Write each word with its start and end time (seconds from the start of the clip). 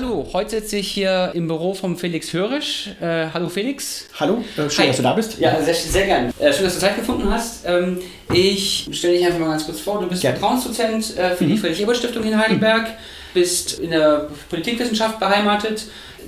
Hallo, 0.00 0.28
heute 0.32 0.60
sitze 0.60 0.76
ich 0.76 0.92
hier 0.92 1.32
im 1.34 1.48
Büro 1.48 1.74
von 1.74 1.96
Felix 1.96 2.32
Hörisch. 2.32 2.88
Äh, 3.00 3.30
hallo 3.34 3.48
Felix. 3.48 4.06
Hallo, 4.20 4.44
äh, 4.56 4.70
schön, 4.70 4.84
Hi. 4.84 4.86
dass 4.86 4.96
du 4.98 5.02
da 5.02 5.12
bist. 5.12 5.40
Ja, 5.40 5.60
sehr, 5.60 5.74
sehr 5.74 6.06
gerne. 6.06 6.32
Äh, 6.38 6.52
schön, 6.52 6.66
dass 6.66 6.74
du 6.74 6.78
Zeit 6.78 6.94
gefunden 6.94 7.28
hast. 7.28 7.64
Ähm, 7.66 7.98
ich 8.32 8.88
stelle 8.92 9.14
dich 9.14 9.26
einfach 9.26 9.40
mal 9.40 9.48
ganz 9.48 9.66
kurz 9.66 9.80
vor. 9.80 10.00
Du 10.00 10.06
bist 10.06 10.20
Vertrauensdozent 10.20 11.16
äh, 11.16 11.34
für 11.34 11.42
mhm. 11.42 11.48
die 11.48 11.56
Friedrich-Ebert-Stiftung 11.56 12.22
in 12.22 12.38
Heidelberg, 12.38 12.82
mhm. 12.82 12.94
bist 13.34 13.80
in 13.80 13.90
der 13.90 14.28
Politikwissenschaft 14.48 15.18
beheimatet 15.18 15.86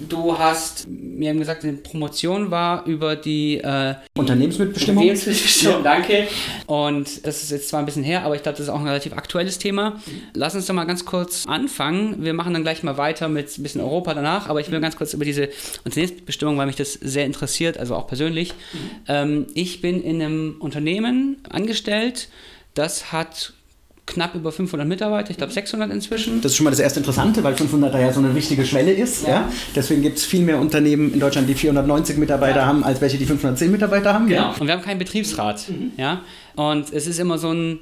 Du 0.08 0.38
hast 0.38 0.88
mir 0.88 1.34
gesagt, 1.34 1.62
die 1.62 1.72
Promotion 1.72 2.50
war 2.50 2.86
über 2.86 3.16
die 3.16 3.58
äh, 3.58 3.94
Unternehmensmitbestimmung. 4.16 5.02
Unternehmensmitbestimmung, 5.02 5.76
ja. 5.76 5.82
danke. 5.82 6.28
Und 6.66 7.26
das 7.26 7.42
ist 7.42 7.50
jetzt 7.50 7.68
zwar 7.68 7.80
ein 7.80 7.86
bisschen 7.86 8.04
her, 8.04 8.24
aber 8.24 8.34
ich 8.34 8.42
glaube, 8.42 8.56
das 8.56 8.66
ist 8.66 8.72
auch 8.72 8.80
ein 8.80 8.86
relativ 8.86 9.12
aktuelles 9.12 9.58
Thema. 9.58 10.00
Lass 10.34 10.54
uns 10.54 10.66
doch 10.66 10.74
mal 10.74 10.84
ganz 10.84 11.04
kurz 11.04 11.46
anfangen. 11.46 12.24
Wir 12.24 12.34
machen 12.34 12.52
dann 12.54 12.62
gleich 12.62 12.82
mal 12.82 12.96
weiter 12.96 13.28
mit 13.28 13.56
ein 13.56 13.62
bisschen 13.62 13.80
Europa 13.80 14.14
danach, 14.14 14.48
aber 14.48 14.60
ich 14.60 14.70
will 14.70 14.80
ganz 14.80 14.96
kurz 14.96 15.14
über 15.14 15.24
diese 15.24 15.48
Unternehmensbestimmung, 15.84 16.56
weil 16.56 16.66
mich 16.66 16.76
das 16.76 16.94
sehr 16.94 17.26
interessiert, 17.26 17.78
also 17.78 17.94
auch 17.94 18.06
persönlich. 18.06 18.54
Mhm. 18.72 18.78
Ähm, 19.08 19.46
ich 19.54 19.80
bin 19.80 20.02
in 20.02 20.22
einem 20.22 20.56
Unternehmen 20.60 21.36
angestellt, 21.48 22.28
das 22.74 23.12
hat 23.12 23.52
knapp 24.10 24.34
über 24.34 24.52
500 24.52 24.86
Mitarbeiter, 24.86 25.30
ich 25.30 25.36
glaube 25.36 25.52
600 25.52 25.90
inzwischen. 25.90 26.40
Das 26.40 26.52
ist 26.52 26.56
schon 26.56 26.64
mal 26.64 26.70
das 26.70 26.80
erste 26.80 27.00
Interessante, 27.00 27.42
weil 27.42 27.56
500 27.56 27.94
da 27.94 27.98
ja 27.98 28.12
so 28.12 28.20
eine 28.20 28.34
wichtige 28.34 28.64
Schwelle 28.66 28.92
ist. 28.92 29.22
Ja. 29.22 29.28
ja? 29.28 29.52
Deswegen 29.74 30.02
gibt 30.02 30.18
es 30.18 30.24
viel 30.24 30.42
mehr 30.42 30.58
Unternehmen 30.58 31.12
in 31.12 31.20
Deutschland, 31.20 31.48
die 31.48 31.54
490 31.54 32.16
Mitarbeiter 32.18 32.60
ja. 32.60 32.66
haben, 32.66 32.84
als 32.84 33.00
welche, 33.00 33.18
die 33.18 33.26
510 33.26 33.70
Mitarbeiter 33.70 34.12
haben. 34.12 34.26
Genau. 34.26 34.42
Ja? 34.42 34.54
Und 34.58 34.66
wir 34.66 34.74
haben 34.74 34.82
keinen 34.82 34.98
Betriebsrat. 34.98 35.68
Mhm. 35.68 35.92
Ja? 35.96 36.22
Und 36.56 36.92
es 36.92 37.06
ist 37.06 37.18
immer 37.18 37.38
so 37.38 37.52
ein, 37.52 37.78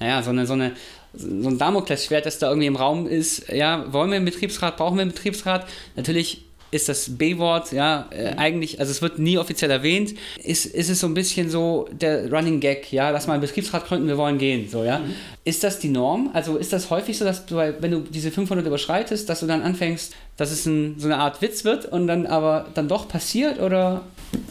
naja, 0.00 0.22
so 0.22 0.30
eine, 0.30 0.46
so 0.46 0.52
eine 0.52 0.72
so 1.14 1.48
ein 1.48 1.58
Damoklesschwert, 1.58 2.24
das 2.24 2.38
da 2.38 2.48
irgendwie 2.48 2.66
im 2.66 2.76
Raum 2.76 3.06
ist. 3.06 3.48
Ja, 3.52 3.92
wollen 3.92 4.10
wir 4.10 4.16
einen 4.16 4.24
Betriebsrat, 4.24 4.78
brauchen 4.78 4.96
wir 4.96 5.02
einen 5.02 5.12
Betriebsrat? 5.12 5.66
Natürlich 5.94 6.44
ist 6.72 6.88
das 6.88 7.16
B-Wort, 7.18 7.70
ja, 7.70 8.08
äh, 8.10 8.34
eigentlich, 8.36 8.80
also 8.80 8.90
es 8.90 9.02
wird 9.02 9.18
nie 9.18 9.36
offiziell 9.36 9.70
erwähnt, 9.70 10.14
ist, 10.42 10.66
ist 10.66 10.88
es 10.88 11.00
so 11.00 11.06
ein 11.06 11.14
bisschen 11.14 11.50
so 11.50 11.86
der 11.92 12.32
Running 12.32 12.60
Gag, 12.60 12.90
ja, 12.92 13.10
lass 13.10 13.26
mal 13.26 13.34
einen 13.34 13.42
Betriebsrat 13.42 13.86
gründen, 13.86 14.08
wir 14.08 14.16
wollen 14.16 14.38
gehen, 14.38 14.68
so, 14.68 14.82
ja. 14.82 14.98
Mhm. 14.98 15.14
Ist 15.44 15.62
das 15.62 15.78
die 15.78 15.88
Norm? 15.88 16.30
Also 16.32 16.56
ist 16.56 16.72
das 16.72 16.88
häufig 16.88 17.18
so, 17.18 17.24
dass 17.24 17.44
du, 17.46 17.56
wenn 17.56 17.90
du 17.90 18.00
diese 18.00 18.30
500 18.30 18.66
überschreitest, 18.66 19.28
dass 19.28 19.40
du 19.40 19.46
dann 19.46 19.62
anfängst, 19.62 20.14
dass 20.38 20.50
es 20.50 20.64
ein, 20.64 20.96
so 20.98 21.06
eine 21.06 21.18
Art 21.18 21.42
Witz 21.42 21.64
wird 21.64 21.84
und 21.84 22.06
dann 22.06 22.26
aber 22.26 22.66
dann 22.74 22.88
doch 22.88 23.06
passiert, 23.06 23.60
oder? 23.60 24.02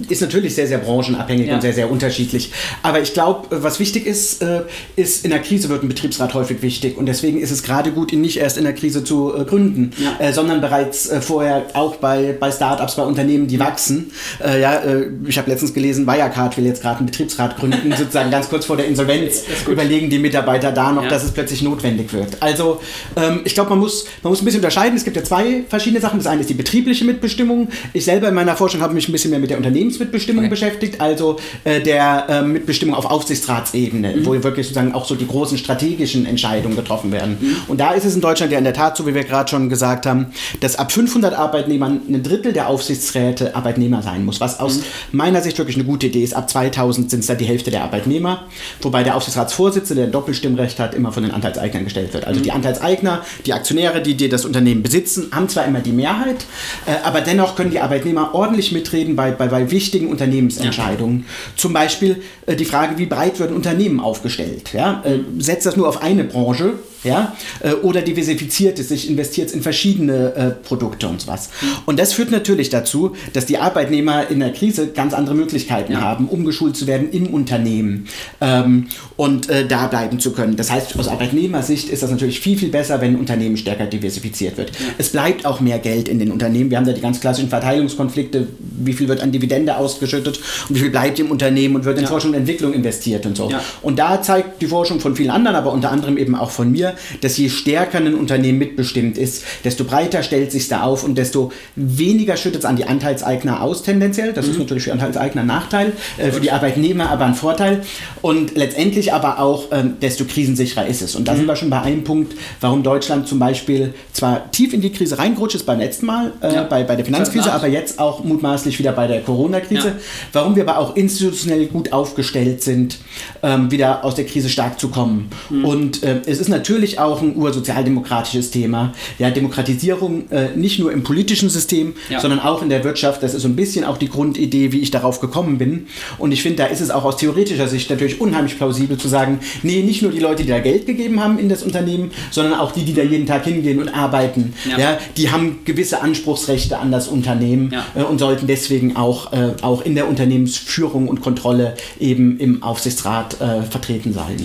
Ist 0.10 0.22
natürlich 0.22 0.56
sehr, 0.56 0.68
sehr 0.68 0.80
branchenabhängig 0.80 1.48
ja. 1.48 1.56
und 1.56 1.62
sehr, 1.62 1.74
sehr 1.74 1.92
unterschiedlich. 1.92 2.52
Aber 2.84 3.02
ich 3.02 3.14
glaube, 3.14 3.48
was 3.62 3.80
wichtig 3.80 4.06
ist, 4.06 4.42
äh, 4.42 4.62
ist, 4.96 5.24
in 5.26 5.32
der 5.32 5.40
Krise 5.40 5.70
wird 5.70 5.84
ein 5.84 5.88
Betriebsrat 5.88 6.34
häufig 6.34 6.62
wichtig. 6.62 6.98
Und 6.98 7.06
deswegen 7.06 7.40
ist 7.40 7.52
es 7.52 7.64
gerade 7.64 7.92
gut, 7.92 8.12
ihn 8.12 8.22
nicht 8.22 8.38
erst 8.38 8.58
in 8.58 8.64
der 8.64 8.74
Krise 8.74 9.04
zu 9.04 9.34
äh, 9.36 9.46
gründen, 9.46 9.92
ja. 10.20 10.34
sondern 10.34 10.62
bereits 10.62 11.10
vorher 11.22 11.66
auch 11.74 11.96
bei 11.98 12.36
bei, 12.40 12.52
Startups, 12.52 12.96
bei 12.96 13.04
Unternehmen, 13.04 13.48
die 13.48 13.60
wachsen. 13.60 14.12
Äh, 14.44 14.62
ja, 14.62 14.76
äh, 14.76 15.08
ich 15.28 15.38
habe 15.38 15.50
letztens 15.50 15.74
gelesen, 15.74 16.06
Wirecard 16.08 16.58
will 16.58 16.66
jetzt 16.66 16.82
gerade 16.82 16.98
einen 16.98 17.06
Betriebsrat 17.08 17.58
gründen, 17.58 17.92
sozusagen 17.98 18.32
ganz 18.32 18.50
kurz 18.50 18.66
vor 18.66 18.78
der 18.78 18.88
Insolvenz. 18.88 19.44
Überlegen 19.70 20.10
die 20.10 20.20
Mitarbeiter 20.20 20.72
da 20.72 20.92
noch, 20.92 21.04
ja. 21.04 21.10
dass 21.10 21.24
es 21.24 21.32
plötzlich 21.32 21.62
notwendig 21.62 22.14
wird. 22.14 22.38
Also 22.42 22.82
ähm, 23.16 23.42
ich 23.44 23.54
glaube, 23.54 23.70
man 23.72 23.80
muss, 23.80 24.06
man 24.24 24.32
muss 24.32 24.42
ein 24.42 24.46
bisschen 24.46 24.60
unterscheiden. 24.60 24.98
Es 24.98 25.04
gibt 25.04 25.16
ja 25.16 25.24
zwei 25.24 25.64
verschiedene 25.68 26.02
Sachen. 26.02 26.20
Das 26.20 26.28
eine 26.28 26.42
ist 26.42 26.50
die 26.50 26.56
betriebliche 26.56 27.06
Mitbestimmung. 27.06 27.70
Ich 27.94 28.06
selber 28.06 28.28
in 28.28 28.36
meiner 28.36 28.56
Forschung 28.56 28.82
habe 28.82 28.94
mich 28.94 29.08
ein 29.08 29.12
bisschen 29.12 29.32
mehr 29.32 29.40
mit 29.40 29.50
der 29.50 29.58
Unternehmensmitbestimmung 29.72 30.44
okay. 30.44 30.50
beschäftigt, 30.50 31.02
also 31.02 31.38
äh, 31.64 31.82
der 31.82 32.26
äh, 32.30 32.42
Mitbestimmung 32.42 32.96
auf 32.96 33.06
Aufsichtsratsebene, 33.06 34.18
mhm. 34.18 34.26
wo 34.26 34.32
wirklich 34.44 34.68
sozusagen 34.68 34.94
auch 34.94 35.06
so 35.06 35.16
die 35.16 35.28
großen 35.28 35.58
strategischen 35.58 36.26
Entscheidungen 36.26 36.76
getroffen 36.76 37.12
werden. 37.12 37.38
Mhm. 37.40 37.56
Und 37.68 37.80
da 37.80 37.92
ist 37.92 38.06
es 38.06 38.16
in 38.16 38.22
Deutschland 38.22 38.52
ja 38.52 38.58
in 38.58 38.64
der 38.64 38.74
Tat 38.74 38.98
so, 38.98 39.08
wie 39.08 39.16
wir 39.16 39.24
gerade 39.24 39.50
schon 39.50 39.70
gesagt 39.70 40.06
haben, 40.06 40.28
dass 40.60 40.76
ab 40.76 40.92
500 40.92 41.34
Arbeitnehmern 41.34 42.02
ein 42.10 42.24
Drittel 42.24 42.54
der 42.54 42.68
Aufsichtsräte 42.68 43.56
Arbeitnehmer 43.56 44.02
sein 44.02 44.26
muss, 44.26 44.40
was 44.42 44.60
aus 44.60 44.78
mhm. 44.78 44.84
meiner 45.14 45.42
Sicht 45.42 45.58
wirklich 45.58 45.78
eine 45.78 45.86
gute 45.86 46.08
Idee 46.08 46.24
ist. 46.24 46.34
Ab 46.34 46.50
2000 46.50 47.10
sind 47.10 47.22
es 47.22 47.28
da 47.28 47.36
die 47.36 47.46
Hälfte 47.46 47.72
der 47.72 47.84
Arbeitnehmer, 47.84 48.46
wobei 48.82 49.04
der 49.04 49.16
Aufsichtsratsvorsitzende, 49.16 50.02
der 50.02 50.10
ein 50.10 50.12
Doppelstimmrecht 50.12 50.80
hat, 50.80 50.94
immer 50.96 51.12
von 51.12 51.24
den 51.24 51.32
Anteilseignern 51.32 51.86
gestellt 51.86 52.14
wird. 52.14 52.28
Also 52.28 52.40
mhm. 52.40 52.44
die 52.44 52.52
Anteilseigner, 52.52 53.22
die 53.46 53.54
Aktionäre, 53.54 54.02
die, 54.02 54.16
die 54.16 54.30
das 54.30 54.46
Unternehmen 54.46 54.84
besitzen, 54.84 55.30
haben 55.32 55.48
zwar 55.50 55.66
immer 55.66 55.80
die 55.80 55.92
Mehrheit, 55.92 56.46
äh, 56.86 56.92
aber 57.04 57.22
dennoch 57.22 57.56
können 57.56 57.72
die 57.72 57.80
Arbeitnehmer 57.80 58.34
ordentlich 58.34 58.72
mitreden 58.72 59.16
bei, 59.16 59.32
bei, 59.32 59.48
bei 59.48 59.61
wichtigen 59.70 60.08
Unternehmensentscheidungen. 60.08 61.20
Ja. 61.20 61.26
Zum 61.56 61.74
Beispiel 61.74 62.24
äh, 62.48 62.56
die 62.56 62.66
Frage, 62.66 62.98
wie 62.98 63.06
breit 63.06 63.38
wird 63.40 63.52
ein 63.52 63.56
Unternehmen 63.56 64.00
aufgestellt? 64.00 64.74
Ja? 64.74 65.04
Äh, 65.06 65.20
setzt 65.38 65.68
das 65.68 65.78
nur 65.78 65.88
auf 65.88 66.02
eine 66.02 66.24
Branche 66.24 66.74
ja? 67.04 67.36
Äh, 67.62 67.74
oder 67.74 68.02
diversifiziert 68.02 68.80
es 68.80 68.90
sich, 68.90 69.10
investiert 69.10 69.50
es 69.50 69.54
in 69.54 69.62
verschiedene 69.62 70.34
äh, 70.36 70.50
Produkte 70.52 71.08
und 71.08 71.22
sowas. 71.22 71.50
Mhm. 71.62 71.68
Und 71.86 72.00
das 72.00 72.14
führt 72.14 72.32
natürlich 72.32 72.70
dazu, 72.70 73.16
dass 73.34 73.46
die 73.46 73.58
Arbeitnehmer 73.58 74.30
in 74.30 74.40
der 74.40 74.54
Krise 74.54 74.88
ganz 74.88 75.14
andere 75.14 75.36
Möglichkeiten 75.36 75.94
ja. 75.94 76.02
haben, 76.02 76.28
umgeschult 76.28 76.76
zu 76.76 76.88
werden 76.88 77.12
im 77.12 77.28
Unternehmen 77.28 78.08
ähm, 78.40 78.88
und 79.18 79.50
äh, 79.50 79.66
da 79.66 79.88
bleiben 79.88 80.20
zu 80.20 80.32
können. 80.34 80.56
Das 80.56 80.72
heißt, 80.72 80.98
aus 80.98 81.08
Arbeitnehmersicht 81.08 81.90
ist 81.90 82.04
das 82.04 82.12
natürlich 82.12 82.40
viel, 82.40 82.58
viel 82.58 82.70
besser, 82.70 83.02
wenn 83.02 83.14
ein 83.14 83.20
Unternehmen 83.20 83.58
stärker 83.58 83.86
diversifiziert 83.86 84.58
wird. 84.58 84.72
Ja. 84.72 84.86
Es 84.98 85.10
bleibt 85.10 85.46
auch 85.46 85.60
mehr 85.60 85.80
Geld 85.80 86.08
in 86.08 86.20
den 86.20 86.32
Unternehmen. 86.32 86.70
Wir 86.70 86.78
haben 86.78 86.86
da 86.86 86.94
die 86.94 87.02
ganz 87.02 87.20
klassischen 87.20 87.50
Verteilungskonflikte, 87.50 88.48
wie 88.60 88.94
viel 88.94 89.08
wird 89.08 89.22
an 89.22 89.32
Dividende 89.32 89.78
ausgeschüttet 89.78 90.40
und 90.70 90.76
wie 90.76 90.80
viel 90.80 90.90
bleibt 90.90 91.20
im 91.20 91.32
Unternehmen 91.32 91.76
und 91.76 91.86
wird 91.86 91.98
in 91.98 92.04
ja. 92.04 92.10
Forschung 92.10 92.32
und 92.32 92.38
Entwicklung 92.38 92.74
investiert 92.74 93.26
und 93.26 93.36
so. 93.36 93.52
Und 93.82 94.00
da 94.00 94.22
zeigt 94.22 94.62
die 94.62 94.68
Forschung 94.68 95.00
von 95.00 95.16
vielen 95.16 95.32
anderen, 95.32 95.56
aber 95.56 95.72
unter 95.72 95.92
anderem 95.92 96.18
eben 96.18 96.36
auch 96.36 96.52
von 96.52 96.72
mir, 96.72 96.91
dass 97.22 97.38
je 97.38 97.50
stärker 97.50 97.98
ein 97.98 98.16
Unternehmen 98.16 98.60
mitbestimmt 98.60 99.18
ist, 99.18 99.44
desto 99.64 99.84
breiter 99.84 100.24
stellt 100.24 100.52
sich 100.52 100.68
da 100.68 100.82
auf 100.84 101.04
und 101.04 101.18
desto 101.18 101.52
weniger 101.76 102.38
schüttet 102.38 102.62
es 102.62 102.66
an 102.66 102.76
die 102.76 102.86
Anteilseigner 102.86 103.62
aus 103.62 103.84
tendenziell. 103.84 104.34
Das 104.34 104.46
mhm. 104.46 104.52
ist 104.54 104.60
natürlich 104.60 104.84
für 104.84 104.94
Anteilseigner 104.94 105.42
ein 105.42 105.48
Nachteil, 105.48 105.94
äh, 106.18 106.32
für 106.32 106.42
die 106.42 106.52
Arbeitnehmer 106.52 107.10
aber 107.10 107.26
ein 107.26 107.36
Vorteil. 107.36 107.82
Und 108.22 108.56
letztendlich 108.56 109.14
aber 109.14 109.40
auch, 109.40 109.66
ähm, 109.72 109.96
desto 110.02 110.26
krisensicherer 110.26 110.86
ist 110.86 111.02
es. 111.02 111.16
Und 111.16 111.28
da 111.28 111.34
mhm. 111.34 111.38
sind 111.38 111.48
wir 111.48 111.56
schon 111.56 111.70
bei 111.70 111.82
einem 111.82 112.04
Punkt, 112.04 112.34
warum 112.60 112.84
Deutschland 112.84 113.28
zum 113.28 113.40
Beispiel 113.40 113.94
zwar 114.14 114.52
tief 114.52 114.74
in 114.74 114.82
die 114.82 114.92
Krise 114.92 115.18
reingerutscht 115.18 115.56
ist 115.56 115.66
beim 115.66 115.80
letzten 115.80 116.06
Mal, 116.06 116.34
äh, 116.42 116.54
ja. 116.54 116.64
bei, 116.64 116.84
bei 116.84 116.96
der 116.96 117.06
Finanzkrise, 117.06 117.52
aber 117.52 117.68
jetzt 117.68 118.00
auch 118.00 118.24
mutmaßlich 118.24 118.78
wieder 118.80 118.92
bei 118.92 119.08
der 119.08 119.22
Corona-Krise. 119.22 119.88
Ja. 119.88 119.96
Warum 120.34 120.56
wir 120.56 120.64
aber 120.68 120.78
auch 120.80 120.96
institutionell 120.96 121.68
gut 121.68 121.92
aufgestellt 121.94 122.62
sind, 122.62 122.98
ähm, 123.44 123.72
wieder 123.72 124.04
aus 124.04 124.16
der 124.16 124.26
Krise 124.26 124.50
stark 124.50 124.80
zu 124.80 124.90
kommen. 124.90 125.30
Mhm. 125.50 125.66
Und 125.66 126.04
äh, 126.04 126.22
es 126.26 126.40
ist 126.40 126.50
natürlich 126.50 126.81
natürlich 126.82 127.00
auch 127.00 127.22
ein 127.22 127.36
ursozialdemokratisches 127.36 128.50
Thema. 128.50 128.94
Ja, 129.20 129.30
Demokratisierung 129.30 130.30
äh, 130.32 130.56
nicht 130.56 130.80
nur 130.80 130.92
im 130.92 131.04
politischen 131.04 131.50
System, 131.50 131.94
ja. 132.10 132.20
sondern 132.20 132.40
auch 132.40 132.64
in 132.64 132.70
der 132.70 132.84
Wirtschaft. 132.84 133.22
Das 133.22 133.36
ist 133.36 133.44
so 133.44 133.48
ein 133.48 133.56
bisschen 133.56 133.86
auch 133.86 133.98
die 133.98 134.10
Grundidee, 134.10 134.72
wie 134.72 134.80
ich 134.80 134.90
darauf 134.90 135.22
gekommen 135.22 135.60
bin. 135.60 135.88
Und 136.18 136.32
ich 136.32 136.42
finde, 136.42 136.58
da 136.58 136.66
ist 136.66 136.82
es 136.82 136.90
auch 136.90 137.04
aus 137.04 137.18
theoretischer 137.18 137.68
Sicht 137.68 137.90
natürlich 137.92 138.20
unheimlich 138.20 138.58
plausibel 138.58 138.98
zu 138.98 139.08
sagen, 139.08 139.40
nee, 139.62 139.84
nicht 139.84 140.02
nur 140.02 140.12
die 140.12 140.20
Leute, 140.20 140.42
die 140.42 140.50
da 140.50 140.60
Geld 140.60 140.88
gegeben 140.88 141.22
haben 141.24 141.38
in 141.38 141.50
das 141.50 141.62
Unternehmen, 141.62 142.12
sondern 142.32 142.60
auch 142.60 142.72
die, 142.72 142.84
die 142.84 142.96
da 142.96 143.04
jeden 143.04 143.28
Tag 143.28 143.46
hingehen 143.46 143.80
und 143.80 143.90
arbeiten. 143.90 144.54
Ja, 144.70 144.80
ja 144.80 144.98
die 145.18 145.30
haben 145.32 145.60
gewisse 145.66 146.02
Anspruchsrechte 146.02 146.80
an 146.80 146.92
das 146.92 147.08
Unternehmen 147.08 147.72
ja. 147.72 147.86
äh, 147.96 148.04
und 148.04 148.18
sollten 148.18 148.48
deswegen 148.48 148.96
auch, 148.96 149.34
äh, 149.34 149.52
auch 149.62 149.84
in 149.84 149.94
der 149.94 150.10
Unternehmensführung 150.10 151.08
und 151.08 151.22
Kontrolle 151.22 151.76
eben 152.00 152.40
im 152.40 152.64
Aufsichtsrat 152.64 153.40
äh, 153.40 153.62
vertreten 153.62 154.14
sein. 154.14 154.38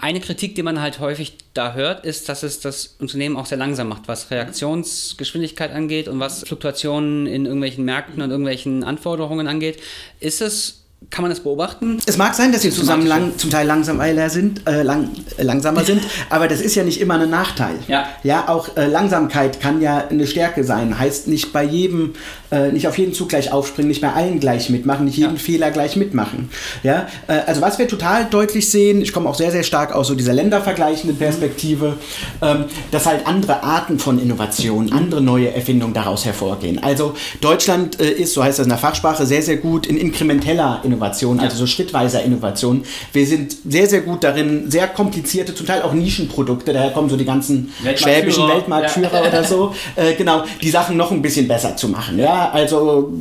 Eine 0.00 0.20
Kritik, 0.20 0.54
die 0.54 0.62
man 0.62 0.80
halt 0.80 1.00
häufig 1.00 1.34
da 1.54 1.74
hört, 1.74 2.04
ist, 2.04 2.28
dass 2.28 2.44
es 2.44 2.60
das 2.60 2.94
Unternehmen 3.00 3.36
auch 3.36 3.46
sehr 3.46 3.58
langsam 3.58 3.88
macht, 3.88 4.06
was 4.06 4.30
Reaktionsgeschwindigkeit 4.30 5.72
angeht 5.72 6.06
und 6.06 6.20
was 6.20 6.44
Fluktuationen 6.44 7.26
in 7.26 7.46
irgendwelchen 7.46 7.84
Märkten 7.84 8.22
und 8.22 8.30
irgendwelchen 8.30 8.84
Anforderungen 8.84 9.48
angeht. 9.48 9.80
Ist 10.20 10.40
es 10.40 10.84
kann 11.10 11.22
man 11.22 11.30
das 11.30 11.40
beobachten? 11.40 11.98
Es 12.06 12.16
mag 12.16 12.34
sein, 12.34 12.50
dass 12.50 12.62
sie 12.62 12.70
zusammen 12.70 13.06
lang, 13.06 13.38
zum 13.38 13.50
Teil 13.50 13.66
langsamer 13.66 14.28
sind, 14.30 14.68
äh, 14.68 14.82
lang, 14.82 15.10
äh, 15.36 15.44
langsamer 15.44 15.84
sind, 15.84 16.02
aber 16.30 16.48
das 16.48 16.60
ist 16.60 16.74
ja 16.74 16.82
nicht 16.82 17.00
immer 17.00 17.14
ein 17.20 17.30
Nachteil. 17.30 17.76
Ja, 17.86 18.08
ja 18.24 18.48
auch 18.48 18.76
äh, 18.76 18.86
Langsamkeit 18.86 19.60
kann 19.60 19.80
ja 19.80 20.08
eine 20.08 20.26
Stärke 20.26 20.64
sein. 20.64 20.98
Heißt 20.98 21.28
nicht 21.28 21.52
bei 21.52 21.62
jedem, 21.62 22.14
äh, 22.50 22.72
nicht 22.72 22.88
auf 22.88 22.98
jeden 22.98 23.14
Zug 23.14 23.28
gleich 23.28 23.52
aufspringen, 23.52 23.88
nicht 23.88 24.00
bei 24.00 24.12
allen 24.12 24.40
gleich 24.40 24.70
mitmachen, 24.70 25.04
nicht 25.04 25.16
jeden 25.16 25.34
ja. 25.34 25.38
Fehler 25.38 25.70
gleich 25.70 25.94
mitmachen. 25.94 26.50
Ja, 26.82 27.06
äh, 27.28 27.40
also 27.46 27.60
was 27.60 27.78
wir 27.78 27.86
total 27.86 28.24
deutlich 28.26 28.68
sehen, 28.68 29.00
ich 29.00 29.12
komme 29.12 29.28
auch 29.28 29.36
sehr, 29.36 29.52
sehr 29.52 29.62
stark 29.62 29.94
aus 29.94 30.08
so 30.08 30.16
dieser 30.16 30.34
ländervergleichenden 30.34 31.16
Perspektive, 31.16 31.96
ähm, 32.42 32.64
dass 32.90 33.06
halt 33.06 33.24
andere 33.24 33.62
Arten 33.62 34.00
von 34.00 34.20
Innovationen, 34.20 34.92
andere 34.92 35.20
neue 35.20 35.54
Erfindungen 35.54 35.94
daraus 35.94 36.24
hervorgehen. 36.24 36.82
Also 36.82 37.14
Deutschland 37.40 38.00
äh, 38.00 38.10
ist, 38.10 38.34
so 38.34 38.42
heißt 38.42 38.58
das 38.58 38.66
in 38.66 38.70
der 38.70 38.78
Fachsprache, 38.78 39.26
sehr, 39.26 39.42
sehr 39.42 39.58
gut 39.58 39.86
in 39.86 39.96
inkrementeller 39.96 40.82
Start-up-Innovation, 40.88 41.40
also 41.40 41.56
so 41.56 41.66
schrittweiser 41.66 42.22
Innovation. 42.22 42.82
Wir 43.12 43.26
sind 43.26 43.56
sehr, 43.68 43.86
sehr 43.86 44.00
gut 44.00 44.24
darin, 44.24 44.70
sehr 44.70 44.88
komplizierte, 44.88 45.54
zum 45.54 45.66
Teil 45.66 45.82
auch 45.82 45.92
Nischenprodukte, 45.92 46.72
daher 46.72 46.90
kommen 46.90 47.08
so 47.08 47.16
die 47.16 47.24
ganzen 47.24 47.72
schwäbischen 47.96 48.48
Weltmarktführer 48.48 49.22
ja. 49.22 49.28
oder 49.28 49.44
so, 49.44 49.74
äh, 49.96 50.14
genau, 50.14 50.44
die 50.62 50.70
Sachen 50.70 50.96
noch 50.96 51.10
ein 51.10 51.22
bisschen 51.22 51.46
besser 51.48 51.76
zu 51.76 51.88
machen. 51.88 52.18
Ja, 52.18 52.50
also 52.50 53.12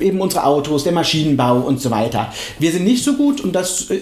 eben 0.00 0.20
unsere 0.20 0.44
Autos, 0.44 0.84
der 0.84 0.92
Maschinenbau 0.92 1.60
und 1.60 1.80
so 1.80 1.90
weiter. 1.90 2.32
Wir 2.58 2.70
sind 2.70 2.84
nicht 2.84 3.04
so 3.04 3.14
gut 3.14 3.40
und 3.40 3.52
das 3.52 3.90
äh, 3.90 4.00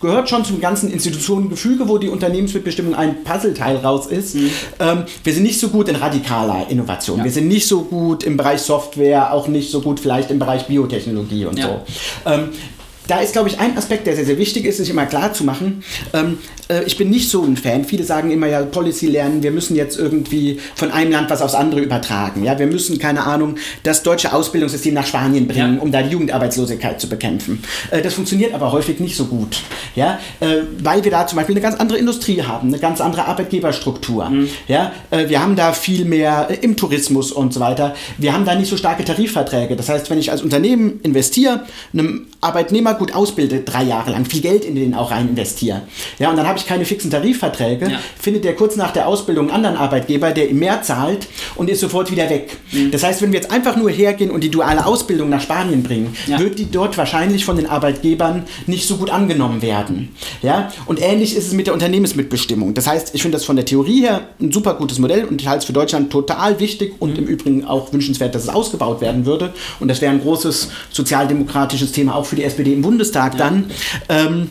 gehört 0.00 0.28
schon 0.28 0.44
zum 0.44 0.60
ganzen 0.60 0.90
Institutionengefüge, 0.92 1.88
wo 1.88 1.98
die 1.98 2.08
Unternehmensmitbestimmung 2.08 2.94
ein 2.94 3.24
Puzzleteil 3.24 3.76
raus 3.76 4.06
ist. 4.06 4.34
Mhm. 4.34 4.50
Ähm, 4.78 5.04
wir 5.24 5.32
sind 5.32 5.42
nicht 5.42 5.60
so 5.60 5.68
gut 5.68 5.88
in 5.88 5.96
radikaler 5.96 6.66
Innovation. 6.68 7.18
Ja. 7.18 7.24
Wir 7.24 7.30
sind 7.30 7.48
nicht 7.48 7.66
so 7.66 7.82
gut 7.82 8.24
im 8.24 8.36
Bereich 8.36 8.60
Software, 8.60 9.32
auch 9.32 9.48
nicht 9.48 9.70
so 9.70 9.80
gut 9.80 10.00
vielleicht 10.00 10.30
im 10.30 10.38
Bereich 10.38 10.66
Biotechnologie 10.66 11.46
und 11.46 11.58
ja. 11.58 11.66
so. 11.66 12.30
Ähm, 12.30 12.49
da 13.10 13.18
ist, 13.18 13.32
glaube 13.32 13.48
ich, 13.48 13.58
ein 13.58 13.76
Aspekt, 13.76 14.06
der 14.06 14.14
sehr, 14.14 14.24
sehr 14.24 14.38
wichtig 14.38 14.64
ist, 14.64 14.76
sich 14.76 14.88
immer 14.88 15.04
klar 15.04 15.32
zu 15.32 15.42
machen. 15.42 15.82
Ähm, 16.12 16.38
äh, 16.68 16.84
ich 16.84 16.96
bin 16.96 17.10
nicht 17.10 17.28
so 17.28 17.42
ein 17.42 17.56
Fan. 17.56 17.84
Viele 17.84 18.04
sagen 18.04 18.30
immer 18.30 18.46
ja, 18.46 18.62
Policy 18.62 19.08
lernen, 19.08 19.42
wir 19.42 19.50
müssen 19.50 19.74
jetzt 19.74 19.98
irgendwie 19.98 20.60
von 20.76 20.92
einem 20.92 21.10
Land 21.10 21.28
was 21.28 21.42
aufs 21.42 21.54
andere 21.54 21.80
übertragen. 21.80 22.44
Ja, 22.44 22.58
wir 22.58 22.68
müssen, 22.68 22.98
keine 23.00 23.24
Ahnung, 23.24 23.56
das 23.82 24.04
deutsche 24.04 24.32
Ausbildungssystem 24.32 24.94
nach 24.94 25.06
Spanien 25.06 25.48
bringen, 25.48 25.76
ja. 25.76 25.82
um 25.82 25.90
da 25.90 26.02
die 26.02 26.10
Jugendarbeitslosigkeit 26.10 27.00
zu 27.00 27.08
bekämpfen. 27.08 27.62
Äh, 27.90 28.00
das 28.02 28.14
funktioniert 28.14 28.54
aber 28.54 28.70
häufig 28.70 29.00
nicht 29.00 29.16
so 29.16 29.24
gut. 29.24 29.58
Ja, 29.96 30.20
äh, 30.38 30.58
weil 30.80 31.02
wir 31.02 31.10
da 31.10 31.26
zum 31.26 31.36
Beispiel 31.36 31.54
eine 31.54 31.62
ganz 31.62 31.74
andere 31.80 31.98
Industrie 31.98 32.42
haben, 32.42 32.68
eine 32.68 32.78
ganz 32.78 33.00
andere 33.00 33.26
Arbeitgeberstruktur. 33.26 34.30
Mhm. 34.30 34.48
Ja, 34.68 34.92
äh, 35.10 35.28
wir 35.28 35.42
haben 35.42 35.56
da 35.56 35.72
viel 35.72 36.04
mehr 36.04 36.48
im 36.62 36.76
Tourismus 36.76 37.32
und 37.32 37.52
so 37.52 37.58
weiter. 37.58 37.94
Wir 38.18 38.32
haben 38.32 38.44
da 38.44 38.54
nicht 38.54 38.70
so 38.70 38.76
starke 38.76 39.04
Tarifverträge. 39.04 39.74
Das 39.74 39.88
heißt, 39.88 40.10
wenn 40.10 40.18
ich 40.18 40.30
als 40.30 40.42
Unternehmen 40.42 41.00
investiere, 41.02 41.66
einem 41.92 42.28
Arbeitnehmer 42.40 42.94
gut 43.00 43.14
ausbilde, 43.14 43.60
drei 43.60 43.82
Jahre 43.82 44.12
lang, 44.12 44.26
viel 44.26 44.42
Geld 44.42 44.64
in 44.64 44.74
den 44.74 44.94
auch 44.94 45.10
rein 45.10 45.30
investiere. 45.30 45.82
Ja, 46.18 46.30
und 46.30 46.36
dann 46.36 46.46
habe 46.46 46.58
ich 46.58 46.66
keine 46.66 46.84
fixen 46.84 47.10
Tarifverträge, 47.10 47.92
ja. 47.92 47.98
findet 48.20 48.44
der 48.44 48.54
kurz 48.54 48.76
nach 48.76 48.92
der 48.92 49.08
Ausbildung 49.08 49.46
einen 49.46 49.54
anderen 49.56 49.76
Arbeitgeber, 49.76 50.32
der 50.32 50.50
ihm 50.50 50.58
mehr 50.58 50.82
zahlt 50.82 51.26
und 51.56 51.70
ist 51.70 51.80
sofort 51.80 52.10
wieder 52.10 52.28
weg. 52.28 52.58
Mhm. 52.72 52.90
Das 52.90 53.02
heißt, 53.02 53.22
wenn 53.22 53.32
wir 53.32 53.40
jetzt 53.40 53.50
einfach 53.50 53.76
nur 53.76 53.90
hergehen 53.90 54.30
und 54.30 54.44
die 54.44 54.50
duale 54.50 54.84
Ausbildung 54.84 55.30
nach 55.30 55.40
Spanien 55.40 55.82
bringen, 55.82 56.14
ja. 56.26 56.38
wird 56.38 56.58
die 56.58 56.70
dort 56.70 56.98
wahrscheinlich 56.98 57.46
von 57.46 57.56
den 57.56 57.66
Arbeitgebern 57.66 58.44
nicht 58.66 58.86
so 58.86 58.98
gut 58.98 59.08
angenommen 59.08 59.62
werden. 59.62 60.14
Ja, 60.42 60.70
und 60.84 61.00
ähnlich 61.00 61.34
ist 61.34 61.46
es 61.46 61.52
mit 61.54 61.66
der 61.66 61.74
Unternehmensmitbestimmung. 61.74 62.74
Das 62.74 62.86
heißt, 62.86 63.14
ich 63.14 63.22
finde 63.22 63.38
das 63.38 63.46
von 63.46 63.56
der 63.56 63.64
Theorie 63.64 64.02
her 64.02 64.28
ein 64.40 64.52
super 64.52 64.74
gutes 64.74 64.98
Modell 64.98 65.24
und 65.24 65.40
ich 65.40 65.48
halte 65.48 65.60
es 65.60 65.64
für 65.64 65.72
Deutschland 65.72 66.12
total 66.12 66.60
wichtig 66.60 66.94
und 66.98 67.12
mhm. 67.12 67.18
im 67.18 67.26
Übrigen 67.26 67.64
auch 67.64 67.94
wünschenswert, 67.94 68.34
dass 68.34 68.42
es 68.42 68.50
ausgebaut 68.50 69.00
werden 69.00 69.24
würde. 69.24 69.54
Und 69.80 69.88
das 69.88 70.02
wäre 70.02 70.12
ein 70.12 70.20
großes 70.20 70.68
sozialdemokratisches 70.90 71.92
Thema 71.92 72.14
auch 72.14 72.26
für 72.26 72.36
die 72.36 72.44
SPD 72.44 72.72
im 72.80 72.82
Bundestag 72.82 73.34
ja. 73.34 73.38
dann. 73.38 73.70
Ähm, 74.08 74.48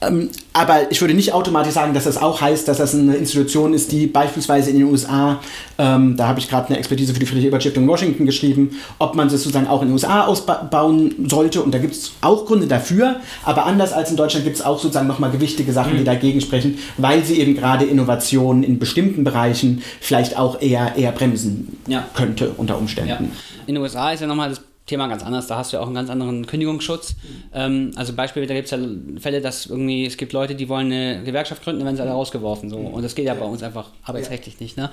ähm, 0.00 0.30
aber 0.52 0.90
ich 0.90 1.00
würde 1.00 1.14
nicht 1.14 1.32
automatisch 1.32 1.74
sagen, 1.74 1.94
dass 1.94 2.04
das 2.04 2.16
auch 2.16 2.40
heißt, 2.40 2.68
dass 2.68 2.78
das 2.78 2.94
eine 2.94 3.16
Institution 3.16 3.74
ist, 3.74 3.92
die 3.92 4.06
beispielsweise 4.06 4.70
in 4.70 4.78
den 4.78 4.86
USA, 4.86 5.40
ähm, 5.78 6.16
da 6.16 6.28
habe 6.28 6.40
ich 6.40 6.48
gerade 6.48 6.68
eine 6.68 6.78
Expertise 6.78 7.12
für 7.12 7.20
die 7.20 7.26
Friedrich-Ebert-Stiftung 7.26 7.84
in 7.84 7.88
Washington 7.88 8.26
geschrieben, 8.26 8.78
ob 8.98 9.14
man 9.14 9.28
das 9.28 9.42
sozusagen 9.42 9.66
auch 9.66 9.82
in 9.82 9.88
den 9.88 9.92
USA 9.94 10.24
ausbauen 10.24 11.14
sollte. 11.28 11.62
Und 11.62 11.72
da 11.74 11.78
gibt 11.78 11.94
es 11.94 12.12
auch 12.20 12.46
Gründe 12.46 12.66
dafür. 12.66 13.16
Aber 13.44 13.66
anders 13.66 13.92
als 13.92 14.10
in 14.10 14.16
Deutschland 14.16 14.44
gibt 14.44 14.56
es 14.56 14.62
auch 14.62 14.78
sozusagen 14.78 15.06
nochmal 15.06 15.30
gewichtige 15.30 15.72
Sachen, 15.72 15.94
mhm. 15.94 15.98
die 15.98 16.04
dagegen 16.04 16.40
sprechen, 16.40 16.78
weil 16.96 17.24
sie 17.24 17.40
eben 17.40 17.54
gerade 17.54 17.84
Innovationen 17.84 18.62
in 18.62 18.78
bestimmten 18.78 19.24
Bereichen 19.24 19.82
vielleicht 20.00 20.38
auch 20.38 20.60
eher, 20.60 20.96
eher 20.96 21.12
bremsen 21.12 21.78
ja. 21.86 22.06
könnte 22.14 22.52
unter 22.56 22.78
Umständen. 22.78 23.10
Ja. 23.10 23.18
In 23.66 23.74
den 23.74 23.82
USA 23.82 24.12
ist 24.12 24.20
ja 24.20 24.26
nochmal 24.26 24.50
das 24.50 24.60
Thema 24.86 25.06
ganz 25.06 25.22
anders. 25.22 25.46
Da 25.46 25.56
hast 25.56 25.72
du 25.72 25.78
ja 25.78 25.82
auch 25.82 25.86
einen 25.86 25.94
ganz 25.94 26.10
anderen 26.10 26.46
Kündigungsschutz. 26.46 27.14
Ähm, 27.54 27.92
also 27.96 28.12
Beispiel, 28.12 28.46
da 28.46 28.54
gibt 28.54 28.66
es 28.66 28.70
ja 28.70 28.78
Fälle, 29.18 29.40
dass 29.40 29.66
irgendwie, 29.66 30.04
es 30.04 30.16
gibt 30.16 30.32
Leute, 30.32 30.54
die 30.54 30.68
wollen 30.68 30.92
eine 30.92 31.22
Gewerkschaft 31.24 31.64
gründen, 31.64 31.80
dann 31.80 31.86
werden 31.86 31.96
sie 31.96 32.02
alle 32.02 32.12
rausgeworfen. 32.12 32.68
So. 32.68 32.76
Und 32.76 33.02
das 33.02 33.14
geht 33.14 33.26
ja 33.26 33.34
bei 33.34 33.46
uns 33.46 33.62
einfach 33.62 33.90
arbeitsrechtlich 34.02 34.60
nicht. 34.60 34.76
Ne? 34.76 34.90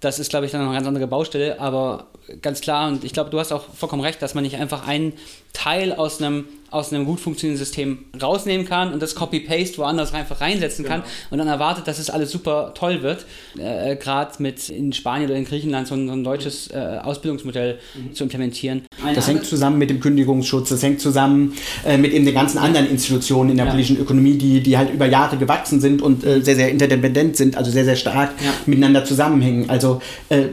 Das 0.00 0.18
ist, 0.18 0.30
glaube 0.30 0.46
ich, 0.46 0.52
dann 0.52 0.60
noch 0.60 0.68
eine 0.68 0.76
ganz 0.76 0.86
andere 0.86 1.06
Baustelle, 1.06 1.60
aber 1.60 2.08
ganz 2.42 2.60
klar, 2.60 2.88
und 2.88 3.04
ich 3.04 3.12
glaube, 3.12 3.30
du 3.30 3.38
hast 3.38 3.52
auch 3.52 3.64
vollkommen 3.74 4.02
recht, 4.02 4.20
dass 4.22 4.34
man 4.34 4.44
nicht 4.44 4.56
einfach 4.56 4.86
einen 4.86 5.14
Teil 5.52 5.92
aus 5.92 6.20
einem 6.20 6.46
aus 6.74 6.92
einem 6.92 7.04
gut 7.04 7.20
funktionierenden 7.20 7.64
System 7.64 7.98
rausnehmen 8.20 8.66
kann 8.66 8.92
und 8.92 9.00
das 9.00 9.14
Copy-Paste 9.14 9.78
woanders 9.78 10.12
einfach 10.12 10.40
reinsetzen 10.40 10.84
genau. 10.84 10.96
kann 10.96 11.04
und 11.30 11.38
dann 11.38 11.46
erwartet, 11.46 11.86
dass 11.86 12.00
es 12.00 12.10
alles 12.10 12.32
super 12.32 12.72
toll 12.74 13.02
wird. 13.02 13.26
Äh, 13.56 13.92
äh 13.92 13.96
Gerade 13.96 14.42
mit 14.42 14.68
in 14.70 14.92
Spanien 14.92 15.30
oder 15.30 15.38
in 15.38 15.44
Griechenland 15.44 15.86
so 15.86 15.94
ein, 15.94 16.08
so 16.08 16.12
ein 16.14 16.24
deutsches 16.24 16.68
äh, 16.72 16.98
Ausbildungsmodell 17.00 17.78
mhm. 17.94 18.12
zu 18.12 18.24
implementieren. 18.24 18.82
Das 19.14 19.28
hängt 19.28 19.44
zusammen 19.44 19.78
mit 19.78 19.88
dem 19.88 20.00
Kündigungsschutz, 20.00 20.70
das 20.70 20.82
hängt 20.82 21.00
zusammen 21.00 21.54
äh, 21.86 21.96
mit 21.96 22.12
eben 22.12 22.24
den 22.24 22.34
ganzen 22.34 22.58
anderen 22.58 22.88
Institutionen 22.90 23.50
in 23.50 23.56
der 23.56 23.66
ja. 23.66 23.70
politischen 23.70 24.00
Ökonomie, 24.00 24.36
die, 24.36 24.60
die 24.60 24.76
halt 24.76 24.92
über 24.92 25.06
Jahre 25.06 25.36
gewachsen 25.36 25.80
sind 25.80 26.02
und 26.02 26.24
äh, 26.24 26.40
sehr, 26.40 26.56
sehr 26.56 26.70
interdependent 26.70 27.36
sind, 27.36 27.56
also 27.56 27.70
sehr, 27.70 27.84
sehr 27.84 27.96
stark 27.96 28.32
ja. 28.44 28.52
miteinander 28.66 29.04
zusammenhängen. 29.04 29.70
Also 29.70 29.83
äh, 30.28 30.44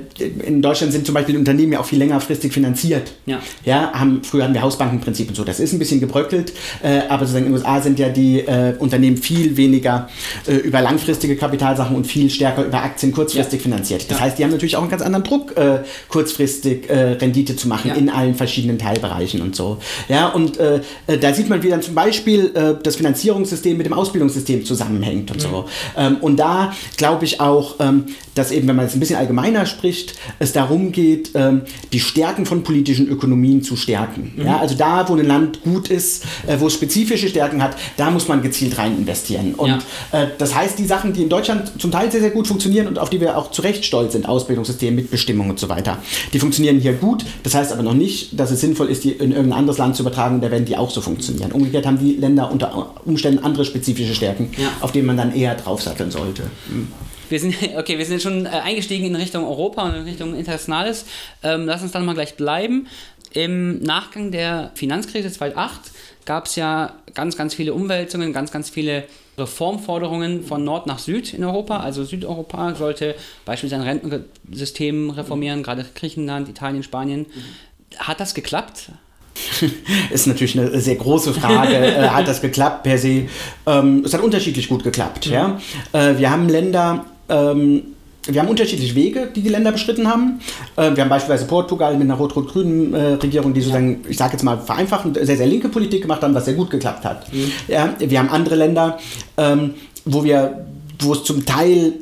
in 0.46 0.62
Deutschland 0.62 0.94
sind 0.94 1.06
zum 1.06 1.16
Beispiel 1.16 1.38
Unternehmen 1.38 1.74
ja 1.74 1.80
auch 1.80 1.86
viel 1.86 2.00
längerfristig 2.00 2.52
finanziert. 2.54 3.12
Ja. 3.26 3.40
Ja, 3.66 3.92
haben, 3.94 4.22
früher 4.24 4.44
hatten 4.44 4.54
wir 4.54 4.62
Hausbankenprinzip 4.62 5.30
und 5.30 5.36
so. 5.36 5.44
Das 5.44 5.60
ist 5.60 5.74
ein 5.74 5.80
bisschen 5.80 6.00
gebröckelt, 6.00 6.54
äh, 6.84 7.02
aber 7.10 7.26
sozusagen 7.26 7.46
in 7.46 7.52
den 7.52 7.60
USA 7.60 7.82
sind 7.82 8.00
ja 8.00 8.10
die 8.10 8.40
äh, 8.40 8.76
Unternehmen 8.80 9.18
viel 9.18 9.58
weniger 9.58 10.10
äh, 10.48 10.56
über 10.56 10.82
langfristige 10.82 11.36
Kapitalsachen 11.36 11.96
und 11.96 12.06
viel 12.06 12.30
stärker 12.30 12.66
über 12.66 12.82
Aktien 12.82 13.12
kurzfristig 13.12 13.60
ja. 13.60 13.64
finanziert. 13.64 14.10
Das 14.10 14.20
ja. 14.20 14.26
heißt, 14.26 14.40
die 14.40 14.44
haben 14.44 14.52
natürlich 14.52 14.76
auch 14.76 14.82
einen 14.82 14.92
ganz 14.92 15.02
anderen 15.02 15.24
Druck, 15.24 15.58
äh, 15.58 15.80
kurzfristig 16.10 16.90
äh, 16.90 17.14
Rendite 17.14 17.56
zu 17.56 17.68
machen 17.68 17.92
in 17.92 18.10
allen 18.10 18.36
verschiedenen 18.36 18.80
Teilbereichen 18.80 19.42
und 19.42 19.56
so. 19.56 19.78
Ja, 20.08 20.30
und 20.30 20.58
da 20.58 21.34
sieht 21.34 21.50
man, 21.50 21.64
wie 21.64 21.70
dann 21.70 21.82
zum 21.82 21.96
Beispiel 21.96 22.52
das 22.84 22.96
Finanzierungssystem 22.96 23.78
mit 23.78 23.86
dem 23.86 23.94
Ausbildungssystem 23.94 24.66
zusammenhängt 24.66 25.32
und 25.32 25.38
mhm. 25.38 25.42
so. 25.42 25.66
Ähm, 25.98 26.18
und 26.22 26.38
da 26.38 26.74
glaube 26.98 27.26
ich 27.26 27.40
auch, 27.40 27.76
ähm, 27.80 28.06
dass 28.36 28.52
eben, 28.52 28.68
wenn 28.68 28.76
man 28.76 28.86
es 28.86 28.94
ein 28.94 29.00
bisschen 29.00 29.18
allgemeiner 29.22 29.66
spricht, 29.66 30.16
es 30.40 30.52
darum 30.52 30.92
geht, 30.92 31.32
ähm, 31.36 31.62
die 31.94 32.00
Stärken 32.00 32.46
von 32.46 32.64
politischen 32.64 33.08
Ökonomien 33.08 33.62
zu 33.62 33.76
stärken. 33.76 34.34
Mhm. 34.36 34.46
Ja, 34.46 34.58
also 34.58 34.76
da, 34.76 35.08
wo 35.08 35.16
ein 35.16 35.26
Land 35.26 35.62
gut 35.64 35.90
ist, 35.90 36.26
äh, 36.48 36.60
wo 36.60 36.68
es 36.68 36.74
spezifische 36.74 37.30
Stärken 37.30 37.62
hat, 37.64 37.76
da 37.98 38.12
muss 38.12 38.28
man 38.28 38.42
gezielt 38.42 38.78
rein 38.78 38.98
investieren. 38.98 39.54
Und 39.54 39.70
ja. 40.12 40.24
äh, 40.24 40.28
das 40.38 40.56
heißt, 40.56 40.80
die 40.80 40.86
Sachen, 40.86 41.14
die 41.14 41.22
in 41.22 41.30
Deutschland 41.30 41.72
zum 41.80 41.92
Teil 41.92 42.12
sehr, 42.12 42.22
sehr 42.22 42.32
gut 42.32 42.48
funktionieren 42.48 42.88
und 42.88 42.98
auf 42.98 43.10
die 43.10 43.22
wir 43.22 43.38
auch 43.38 43.52
zu 43.52 43.62
Recht 43.62 43.86
stolz 43.86 44.14
sind, 44.14 44.28
Ausbildungssystem, 44.28 44.96
Mitbestimmung 44.96 45.50
und 45.50 45.60
so 45.60 45.70
weiter, 45.70 45.98
die 46.34 46.40
funktionieren 46.40 46.80
hier 46.80 46.94
gut. 46.94 47.24
Das 47.44 47.54
heißt 47.54 47.72
aber 47.72 47.84
noch 47.84 47.94
nicht, 47.94 48.40
dass 48.40 48.52
es 48.52 48.60
sinnvoll 48.60 48.88
ist, 48.88 49.04
die 49.04 49.12
in 49.12 49.32
irgendein 49.32 49.60
anderes 49.60 49.78
Land 49.78 49.96
zu 49.96 50.04
übertragen 50.04 50.36
und 50.36 50.44
da 50.44 50.50
werden 50.50 50.66
die 50.66 50.76
auch 50.76 50.90
so 50.90 51.02
funktionieren. 51.02 51.52
Umgekehrt 51.52 51.86
haben 51.86 52.00
die 52.00 52.14
Länder 52.14 52.52
unter 52.52 52.96
Umständen 53.06 53.44
andere 53.44 53.66
spezifische 53.66 54.16
Stärken, 54.16 54.50
ja. 54.58 54.70
auf 54.82 54.92
denen 54.92 55.06
man 55.06 55.18
dann 55.18 55.36
eher 55.36 55.56
draufsatteln 55.56 56.10
sollte. 56.10 56.44
Mhm 56.70 56.88
wir 57.32 57.40
sind, 57.40 57.56
okay, 57.78 57.98
wir 57.98 58.06
sind 58.06 58.22
schon 58.22 58.46
äh, 58.46 58.50
eingestiegen 58.50 59.06
in 59.06 59.16
Richtung 59.16 59.46
Europa 59.46 59.84
und 59.84 59.96
in 59.96 60.04
Richtung 60.04 60.36
Internationales. 60.36 61.06
Ähm, 61.44 61.66
lass 61.66 61.82
uns 61.82 61.92
dann 61.92 62.06
mal 62.06 62.14
gleich 62.14 62.36
bleiben. 62.36 62.88
Im 63.34 63.82
Nachgang 63.82 64.32
der 64.32 64.72
Finanzkrise 64.76 65.32
2008 65.32 65.92
gab 66.26 66.46
es 66.46 66.56
ja 66.56 66.94
ganz, 67.14 67.38
ganz 67.38 67.54
viele 67.54 67.74
Umwälzungen, 67.74 68.34
ganz, 68.34 68.52
ganz 68.52 68.70
viele 68.70 69.06
Reformforderungen 69.38 70.44
von 70.44 70.64
Nord 70.64 70.86
nach 70.86 71.00
Süd 71.00 71.34
in 71.34 71.44
Europa. 71.44 71.78
Also 71.78 72.04
Südeuropa 72.04 72.76
sollte 72.76 73.16
beispielsweise 73.46 73.82
ein 73.82 73.88
Rentensystem 73.88 75.10
reformieren, 75.12 75.64
gerade 75.64 75.86
Griechenland, 75.96 76.50
Italien, 76.50 76.84
Spanien. 76.84 77.26
Hat 77.98 78.20
das 78.20 78.34
geklappt? 78.34 78.92
ist 80.12 80.28
natürlich 80.28 80.60
eine 80.60 80.80
sehr 80.80 80.96
große 80.96 81.34
Frage. 81.34 81.76
äh, 81.78 82.10
hat 82.10 82.28
das 82.28 82.42
geklappt 82.42 82.84
per 82.84 82.98
se? 82.98 83.28
Ähm, 83.66 84.04
es 84.06 84.14
hat 84.14 84.22
unterschiedlich 84.22 84.68
gut 84.68 84.84
geklappt. 84.84 85.28
Mhm. 85.28 85.34
Ja? 85.34 85.62
Äh, 85.94 86.18
wir 86.18 86.30
haben 86.30 86.50
Länder, 86.50 87.06
ähm, 87.32 87.82
wir 88.28 88.40
haben 88.40 88.50
unterschiedliche 88.50 88.94
Wege, 88.94 89.30
die 89.36 89.42
die 89.42 89.50
Länder 89.50 89.72
beschritten 89.72 90.08
haben. 90.08 90.40
Äh, 90.76 90.96
wir 90.96 91.04
haben 91.04 91.10
beispielsweise 91.10 91.46
Portugal 91.46 91.94
mit 91.94 92.04
einer 92.04 92.16
rot-rot-grünen 92.16 92.94
äh, 92.94 93.14
Regierung, 93.14 93.54
die 93.54 93.62
sozusagen, 93.62 94.06
ich 94.08 94.18
sage 94.18 94.34
jetzt 94.34 94.44
mal 94.44 94.60
vereinfachend, 94.60 95.18
sehr, 95.22 95.38
sehr 95.38 95.48
linke 95.48 95.70
Politik 95.70 96.04
gemacht 96.04 96.22
haben, 96.22 96.36
was 96.36 96.46
sehr 96.46 96.54
gut 96.54 96.70
geklappt 96.70 97.04
hat. 97.04 97.34
Mhm. 97.34 97.52
Ja, 97.68 97.96
wir 97.98 98.20
haben 98.20 98.30
andere 98.30 98.56
Länder, 98.56 99.00
ähm, 99.38 99.74
wo 100.06 100.24
wir 100.24 100.66
wo 101.00 101.14
es 101.14 101.24
zum 101.24 101.46
Teil 101.46 101.94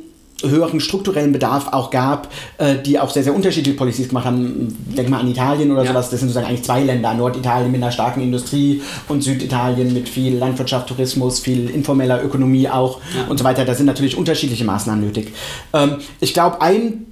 höheren 0.42 0.80
strukturellen 0.80 1.32
Bedarf 1.32 1.68
auch 1.72 1.90
gab, 1.90 2.28
äh, 2.58 2.76
die 2.76 2.98
auch 2.98 3.10
sehr, 3.10 3.22
sehr 3.22 3.34
unterschiedliche 3.34 3.76
Policies 3.76 4.08
gemacht 4.08 4.24
haben. 4.24 4.68
Denk 4.96 5.08
mal 5.08 5.20
an 5.20 5.28
Italien 5.28 5.70
oder 5.70 5.82
ja. 5.82 5.88
sowas. 5.90 6.10
Das 6.10 6.20
sind 6.20 6.28
sozusagen 6.28 6.46
eigentlich 6.46 6.64
zwei 6.64 6.82
Länder. 6.82 7.14
Norditalien 7.14 7.70
mit 7.70 7.82
einer 7.82 7.92
starken 7.92 8.20
Industrie 8.20 8.82
und 9.08 9.22
Süditalien 9.22 9.92
mit 9.92 10.08
viel 10.08 10.36
Landwirtschaft, 10.36 10.88
Tourismus, 10.88 11.40
viel 11.40 11.68
informeller 11.70 12.24
Ökonomie 12.24 12.68
auch 12.68 13.00
ja. 13.16 13.26
und 13.28 13.38
so 13.38 13.44
weiter. 13.44 13.64
Da 13.64 13.74
sind 13.74 13.86
natürlich 13.86 14.16
unterschiedliche 14.16 14.64
Maßnahmen 14.64 15.04
nötig. 15.04 15.32
Ähm, 15.72 15.96
ich 16.20 16.32
glaube, 16.32 16.60
ein 16.60 17.06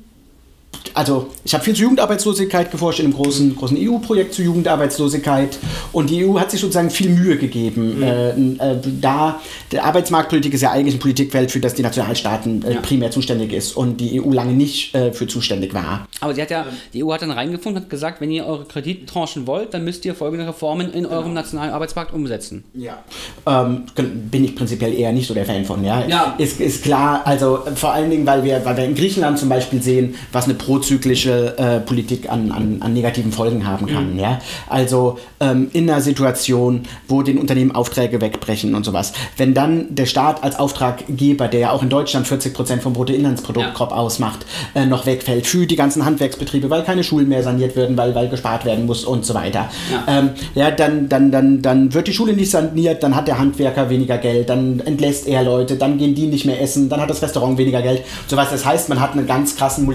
also 0.95 1.29
ich 1.45 1.55
habe 1.55 1.63
viel 1.63 1.75
zur 1.75 1.85
Jugendarbeitslosigkeit 1.85 2.71
geforscht 2.71 3.01
in 3.01 3.07
einem 3.07 3.15
großen, 3.15 3.57
großen 3.57 3.79
EU-Projekt 3.81 4.35
zur 4.35 4.45
Jugendarbeitslosigkeit 4.45 5.59
und 5.93 6.11
die 6.11 6.27
EU 6.27 6.39
hat 6.39 6.51
sich 6.51 6.61
sozusagen 6.61 6.91
viel 6.91 7.11
Mühe 7.11 7.37
gegeben. 7.37 7.99
Mhm. 7.99 8.03
Äh, 8.03 8.73
äh, 8.73 8.77
da 9.01 9.41
der 9.71 9.85
Arbeitsmarktpolitik 9.85 10.55
ist 10.55 10.63
ja 10.63 10.73
eigentlich 10.73 10.97
ein 10.97 11.01
Politikwelt, 11.01 11.51
für 11.51 11.61
das 11.61 11.75
die 11.75 11.83
Nationalstaaten 11.83 12.65
äh, 12.65 12.75
ja. 12.75 12.81
primär 12.81 13.11
zuständig 13.11 13.53
ist 13.53 13.77
und 13.77 13.99
die 14.01 14.21
EU 14.21 14.33
lange 14.33 14.53
nicht 14.53 14.95
äh, 14.95 15.13
für 15.13 15.27
zuständig 15.27 15.73
war. 15.75 16.09
Aber 16.21 16.35
sie 16.35 16.43
hat 16.43 16.51
ja, 16.51 16.67
die 16.93 17.05
EU 17.05 17.13
hat 17.13 17.23
dann 17.23 17.31
reingefunden 17.31 17.77
und 17.77 17.85
hat 17.85 17.91
gesagt, 17.91 18.21
wenn 18.21 18.31
ihr 18.31 18.47
eure 18.47 18.65
Kredittranchen 18.65 19.47
wollt, 19.47 19.75
dann 19.75 19.85
müsst 19.85 20.05
ihr 20.05 20.15
folgende 20.15 20.49
Reformen 20.49 20.93
in 20.93 21.07
eurem 21.07 21.25
genau. 21.25 21.35
nationalen 21.35 21.73
Arbeitsmarkt 21.73 22.13
umsetzen. 22.13 22.65
Ja. 22.75 23.05
Ähm, 23.47 23.85
bin 23.95 24.45
ich 24.45 24.57
prinzipiell 24.57 24.93
eher 24.95 25.13
nicht 25.13 25.29
so 25.29 25.35
der 25.35 25.45
Fan 25.45 25.65
von, 25.65 25.85
ja. 25.85 26.07
ja. 26.07 26.35
Ist, 26.39 26.61
ist 26.61 26.83
klar, 26.83 27.23
also 27.25 27.61
vor 27.75 27.93
allen 27.93 28.11
Dingen, 28.11 28.27
weil 28.27 28.43
wir, 28.43 28.65
weil 28.65 28.77
wir 28.77 28.85
in 28.85 28.95
Griechenland 28.95 29.39
zum 29.39 29.49
Beispiel 29.49 29.83
sehen, 29.83 30.15
was 30.33 30.47
eine 30.47 30.55
prozyklische 30.59 31.57
äh, 31.59 31.81
Politik 31.81 32.31
an, 32.31 32.53
an, 32.53 32.79
an, 32.81 32.93
negativen 32.93 33.33
Folgen 33.33 33.67
haben 33.67 33.87
kann. 33.87 34.15
Mhm. 34.15 34.19
Ja? 34.19 34.41
Also 34.69 35.19
ähm, 35.41 35.71
in 35.73 35.89
einer 35.89 36.01
Situation, 36.01 36.83
wo 37.07 37.23
den 37.23 37.39
Unternehmen 37.39 37.73
Aufträge 37.73 38.21
wegbrechen 38.21 38.75
und 38.75 38.85
sowas. 38.85 39.13
Wenn 39.37 39.55
dann 39.55 39.95
der 39.95 40.07
Staat 40.07 40.43
als 40.43 40.59
Auftraggeber, 40.59 41.49
der 41.49 41.61
ja 41.61 41.71
auch 41.71 41.83
in 41.83 41.89
Deutschland 41.89 42.27
40 42.27 42.55
Prozent 42.55 42.83
vom 42.83 42.93
Bruttoinlandsprodukt 42.93 43.79
ja. 43.79 43.87
ausmacht, 43.89 44.45
äh, 44.75 44.87
noch 44.87 45.07
wegfällt 45.07 45.47
für 45.47 45.67
die 45.67 45.77
ganzen 45.77 46.05
Handwerksbetriebe, 46.05 46.69
weil 46.71 46.83
keine 46.83 47.05
Schulen 47.05 47.29
mehr 47.29 47.43
saniert 47.43 47.77
werden, 47.77 47.97
weil, 47.97 48.15
weil 48.15 48.29
gespart 48.29 48.65
werden 48.65 48.87
muss 48.87 49.05
und 49.05 49.25
so 49.25 49.35
weiter. 49.35 49.71
Ja, 49.91 50.19
ähm, 50.19 50.31
ja 50.55 50.71
dann, 50.71 51.09
dann, 51.09 51.31
dann, 51.31 51.63
dann 51.63 51.95
wird 51.95 52.09
die 52.09 52.13
Schule 52.13 52.33
nicht 52.33 52.51
saniert, 52.51 53.03
dann 53.03 53.15
hat 53.15 53.29
der 53.29 53.39
Handwerker 53.39 53.91
weniger 53.91 54.19
Geld, 54.19 54.49
dann 54.49 54.81
entlässt 54.81 55.27
er 55.29 55.43
Leute, 55.43 55.77
dann 55.77 55.99
gehen 55.99 56.15
die 56.15 56.27
nicht 56.27 56.45
mehr 56.45 56.61
essen, 56.61 56.89
dann 56.89 57.01
hat 57.01 57.11
das 57.11 57.23
Restaurant 57.23 57.59
weniger 57.59 57.83
Geld. 57.83 58.03
Sowas. 58.27 58.49
Das 58.51 58.65
heißt, 58.65 58.89
man 58.89 59.01
hat 59.01 59.13
einen 59.13 59.27
ganz 59.27 59.57
krassen 59.57 59.87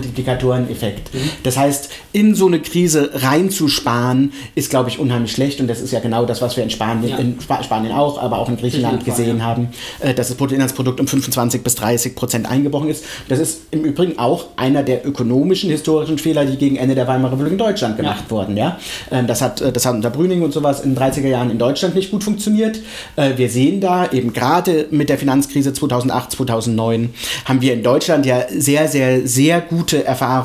Multiplikatoreneffekt. 0.53 1.13
Mhm. 1.13 1.29
Das 1.43 1.57
heißt, 1.57 1.89
in 2.11 2.35
so 2.35 2.47
eine 2.47 2.59
Krise 2.59 3.09
reinzusparen, 3.13 4.33
ist, 4.55 4.69
glaube 4.69 4.89
ich, 4.89 4.99
unheimlich 4.99 5.31
schlecht. 5.31 5.59
Und 5.59 5.67
das 5.67 5.81
ist 5.81 5.91
ja 5.91 5.99
genau 5.99 6.25
das, 6.25 6.41
was 6.41 6.55
wir 6.55 6.63
in 6.63 6.69
Spanien, 6.69 7.09
ja. 7.09 7.17
in 7.17 7.37
Spanien 7.41 7.93
auch, 7.93 8.21
aber 8.21 8.37
auch 8.39 8.49
in 8.49 8.57
Griechenland 8.57 9.05
gesehen 9.05 9.39
ja. 9.39 9.45
haben, 9.45 9.69
äh, 9.99 10.13
dass 10.13 10.27
das 10.27 10.37
Bruttoinlandsprodukt 10.37 10.99
um 10.99 11.07
25 11.07 11.63
bis 11.63 11.75
30 11.75 12.15
Prozent 12.15 12.49
eingebrochen 12.49 12.89
ist. 12.89 13.05
Das 13.29 13.39
ist 13.39 13.61
im 13.71 13.83
Übrigen 13.83 14.19
auch 14.19 14.47
einer 14.55 14.83
der 14.83 15.05
ökonomischen, 15.05 15.69
historischen 15.69 16.17
Fehler, 16.17 16.45
die 16.45 16.57
gegen 16.57 16.75
Ende 16.75 16.95
der 16.95 17.07
Weimarer 17.07 17.33
Republik 17.33 17.53
in 17.53 17.57
Deutschland 17.57 17.97
gemacht 17.97 18.25
ja. 18.25 18.31
wurden. 18.31 18.57
Ja? 18.57 18.77
Ähm, 19.11 19.27
das, 19.27 19.41
hat, 19.41 19.61
äh, 19.61 19.71
das 19.71 19.85
hat 19.85 19.95
unter 19.95 20.09
Brüning 20.09 20.41
und 20.41 20.53
sowas 20.53 20.81
in 20.81 20.95
den 20.95 21.03
30er 21.03 21.27
Jahren 21.27 21.49
in 21.49 21.57
Deutschland 21.57 21.95
nicht 21.95 22.11
gut 22.11 22.23
funktioniert. 22.23 22.79
Äh, 23.15 23.37
wir 23.37 23.49
sehen 23.49 23.81
da 23.81 24.11
eben 24.11 24.33
gerade 24.33 24.87
mit 24.91 25.09
der 25.09 25.17
Finanzkrise 25.17 25.73
2008, 25.73 26.31
2009 26.31 27.13
haben 27.45 27.61
wir 27.61 27.73
in 27.73 27.83
Deutschland 27.83 28.25
ja 28.25 28.43
sehr, 28.49 28.87
sehr, 28.87 29.27
sehr 29.27 29.61
gute 29.61 30.03
Erfahrungen 30.03 30.42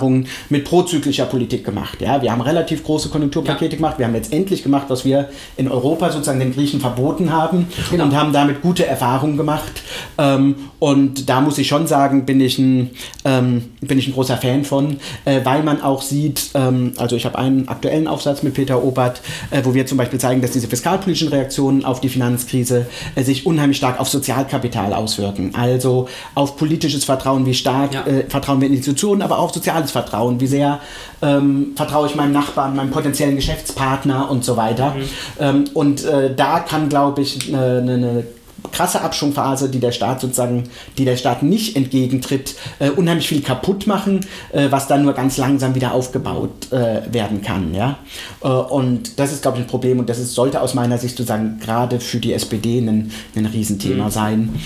mit 0.49 0.64
prozyklischer 0.64 1.26
Politik 1.26 1.64
gemacht. 1.64 2.00
Ja? 2.00 2.23
Wir 2.23 2.33
haben 2.33 2.40
relativ 2.40 2.85
große 2.85 3.09
Konjunkturpakete 3.09 3.73
ja. 3.73 3.76
gemacht. 3.76 3.99
Wir 3.99 4.07
haben 4.07 4.14
jetzt 4.14 4.33
endlich 4.33 4.62
gemacht, 4.62 4.87
was 4.88 5.05
wir 5.05 5.28
in 5.57 5.69
Europa 5.69 6.11
sozusagen 6.11 6.40
den 6.40 6.52
Griechen 6.52 6.81
verboten 6.81 7.33
haben 7.33 7.67
genau. 7.90 8.05
und 8.05 8.17
haben 8.17 8.33
damit 8.33 8.62
gute 8.62 8.87
Erfahrungen 8.87 9.37
gemacht. 9.37 9.83
Ähm, 10.17 10.57
und 10.78 11.28
da 11.28 11.40
muss 11.40 11.59
ich 11.59 11.69
schon 11.69 11.87
sagen, 11.87 12.25
bin 12.25 12.40
ich 12.40 12.59
ein, 12.59 12.90
ähm, 13.25 13.64
bin 13.81 13.99
ich 13.99 14.09
ein 14.09 14.14
großer 14.14 14.37
Fan 14.37 14.64
von, 14.64 14.99
äh, 15.25 15.40
weil 15.45 15.62
man 15.62 15.83
auch 15.83 16.02
sieht, 16.02 16.50
ähm, 16.55 16.93
also 16.97 17.17
ich 17.17 17.25
habe 17.25 17.38
einen 17.38 17.69
aktuellen 17.69 18.07
Aufsatz 18.07 18.43
mit 18.43 18.55
Peter 18.55 18.83
Obert, 18.83 19.21
äh, 19.50 19.62
wo 19.64 19.75
wir 19.75 19.87
zum 19.87 19.99
Beispiel 19.99 20.21
zeigen, 20.21 20.40
dass 20.40 20.52
diese 20.52 20.69
fiskalpolitischen 20.69 21.28
Reaktionen 21.28 21.85
auf 21.85 22.00
die 22.00 22.09
Finanzkrise 22.09 22.87
äh, 23.14 23.23
sich 23.23 23.47
unheimlich 23.47 23.78
stark 23.78 24.00
auf 24.00 24.09
Sozialkapital 24.09 24.93
auswirken. 24.93 25.55
Also 25.55 26.09
auf 26.35 26.57
politisches 26.57 27.05
Vertrauen, 27.05 27.47
wie 27.47 27.55
stark 27.55 27.95
ja. 27.95 28.07
Äh, 28.07 28.25
vertrauen 28.28 28.61
wir 28.61 28.69
in 28.69 28.75
Institutionen, 28.75 29.23
aber 29.23 29.38
auch 29.38 29.49
auf 29.49 29.55
soziales 29.55 29.88
Vertrauen, 29.90 30.40
wie 30.40 30.47
sehr 30.47 30.80
ähm, 31.23 31.73
vertraue 31.76 32.07
ich 32.07 32.14
meinem 32.14 32.33
Nachbarn, 32.33 32.76
meinem 32.76 32.90
potenziellen 32.90 33.37
Geschäftspartner 33.37 34.30
und 34.30 34.45
so 34.45 34.57
weiter. 34.57 34.95
Mhm. 34.95 35.02
Ähm, 35.40 35.64
und 35.75 36.04
äh, 36.04 36.35
da 36.35 36.61
kann, 36.61 36.88
glaube 36.88 37.23
ich, 37.23 37.54
eine, 37.54 37.92
eine 37.92 38.25
krasse 38.72 39.00
Abschwungphase, 39.00 39.68
die 39.68 39.80
der 39.80 39.92
Staat 39.92 40.20
sozusagen, 40.20 40.64
die 40.96 41.04
der 41.04 41.16
Staat 41.16 41.42
nicht 41.42 41.76
entgegentritt, 41.76 42.54
äh, 42.78 42.90
unheimlich 42.90 43.28
viel 43.28 43.42
kaputt 43.42 43.86
machen, 43.86 44.20
äh, 44.52 44.68
was 44.70 44.86
dann 44.86 45.02
nur 45.02 45.12
ganz 45.14 45.36
langsam 45.36 45.74
wieder 45.74 45.92
aufgebaut 45.92 46.70
äh, 46.72 47.02
werden 47.12 47.42
kann. 47.42 47.74
Ja? 47.74 47.98
Äh, 48.42 48.48
und 48.48 49.18
das 49.18 49.32
ist, 49.32 49.42
glaube 49.42 49.58
ich, 49.58 49.64
ein 49.64 49.68
Problem 49.68 49.98
und 49.98 50.08
das 50.08 50.18
ist, 50.18 50.34
sollte 50.34 50.60
aus 50.60 50.74
meiner 50.74 50.98
Sicht 50.98 51.16
sozusagen 51.16 51.58
gerade 51.60 52.00
für 52.00 52.18
die 52.18 52.32
SPD 52.32 52.78
ein, 52.78 53.12
ein 53.36 53.46
Riesenthema 53.46 54.06
mhm. 54.06 54.10
sein. 54.10 54.60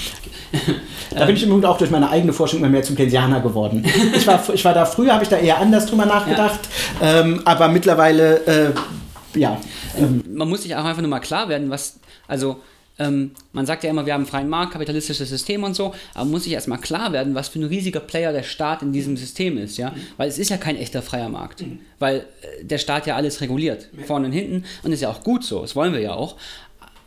da 1.15 1.25
bin 1.25 1.37
ich 1.37 1.43
im 1.43 1.51
Übrigen 1.51 1.67
auch 1.67 1.79
durch 1.79 1.91
meine 1.91 2.11
eigene 2.11 2.33
Forschung 2.33 2.61
immer 2.61 2.69
mehr 2.69 2.83
zum 2.83 2.97
Keynesianer 2.97 3.41
geworden. 3.41 3.85
Ich 4.15 4.27
war, 4.27 4.43
ich 4.53 4.65
war 4.65 4.75
da 4.75 4.85
früher, 4.85 5.15
habe 5.15 5.25
ich 5.25 5.31
da 5.31 5.37
eher 5.37 5.59
anders 5.59 5.87
drüber 5.87 6.05
nachgedacht, 6.07 6.61
ja. 7.01 7.21
ähm, 7.21 7.43
aber 7.45 7.69
mittlerweile, 7.69 8.47
äh, 8.47 9.39
ja. 9.39 9.59
Ähm, 9.99 10.23
Man 10.31 10.49
muss 10.49 10.63
sich 10.63 10.75
auch 10.77 10.85
einfach 10.85 11.01
nur 11.01 11.11
mal 11.11 11.21
klar 11.21 11.49
werden, 11.49 11.71
was, 11.71 11.99
also 12.29 12.59
ähm, 13.03 13.33
man 13.53 13.67
sagt 13.67 13.85
ja 13.85 13.91
immer, 13.91 14.07
wir 14.07 14.15
haben 14.15 14.23
einen 14.23 14.31
freien 14.31 14.49
Markt, 14.49 14.73
kapitalistisches 14.73 15.29
System 15.29 15.65
und 15.65 15.75
so, 15.75 15.95
aber 16.15 16.25
muss 16.25 16.45
sich 16.45 16.53
erstmal 16.53 16.79
klar 16.79 17.13
werden, 17.13 17.35
was 17.35 17.49
für 17.49 17.59
ein 17.59 17.65
riesiger 17.65 18.01
Player 18.01 18.33
der 18.33 18.43
Staat 18.43 18.83
in 18.83 18.93
diesem 18.93 19.17
System 19.17 19.59
ist, 19.59 19.77
ja, 19.77 19.95
weil 20.17 20.29
es 20.29 20.39
ist 20.39 20.51
ja 20.51 20.57
kein 20.57 20.77
echter 20.77 21.03
freier 21.03 21.29
Markt, 21.29 21.63
mhm. 21.63 21.81
weil 21.99 22.19
äh, 22.19 22.65
der 22.65 22.79
Staat 22.79 23.07
ja 23.07 23.17
alles 23.17 23.41
reguliert, 23.41 23.89
vorne 24.07 24.27
und 24.27 24.33
hinten 24.33 24.65
und 24.83 24.93
ist 24.93 25.03
ja 25.03 25.11
auch 25.11 25.23
gut 25.23 25.45
so, 25.45 25.63
das 25.63 25.77
wollen 25.77 25.93
wir 25.93 26.01
ja 26.01 26.15
auch, 26.15 26.37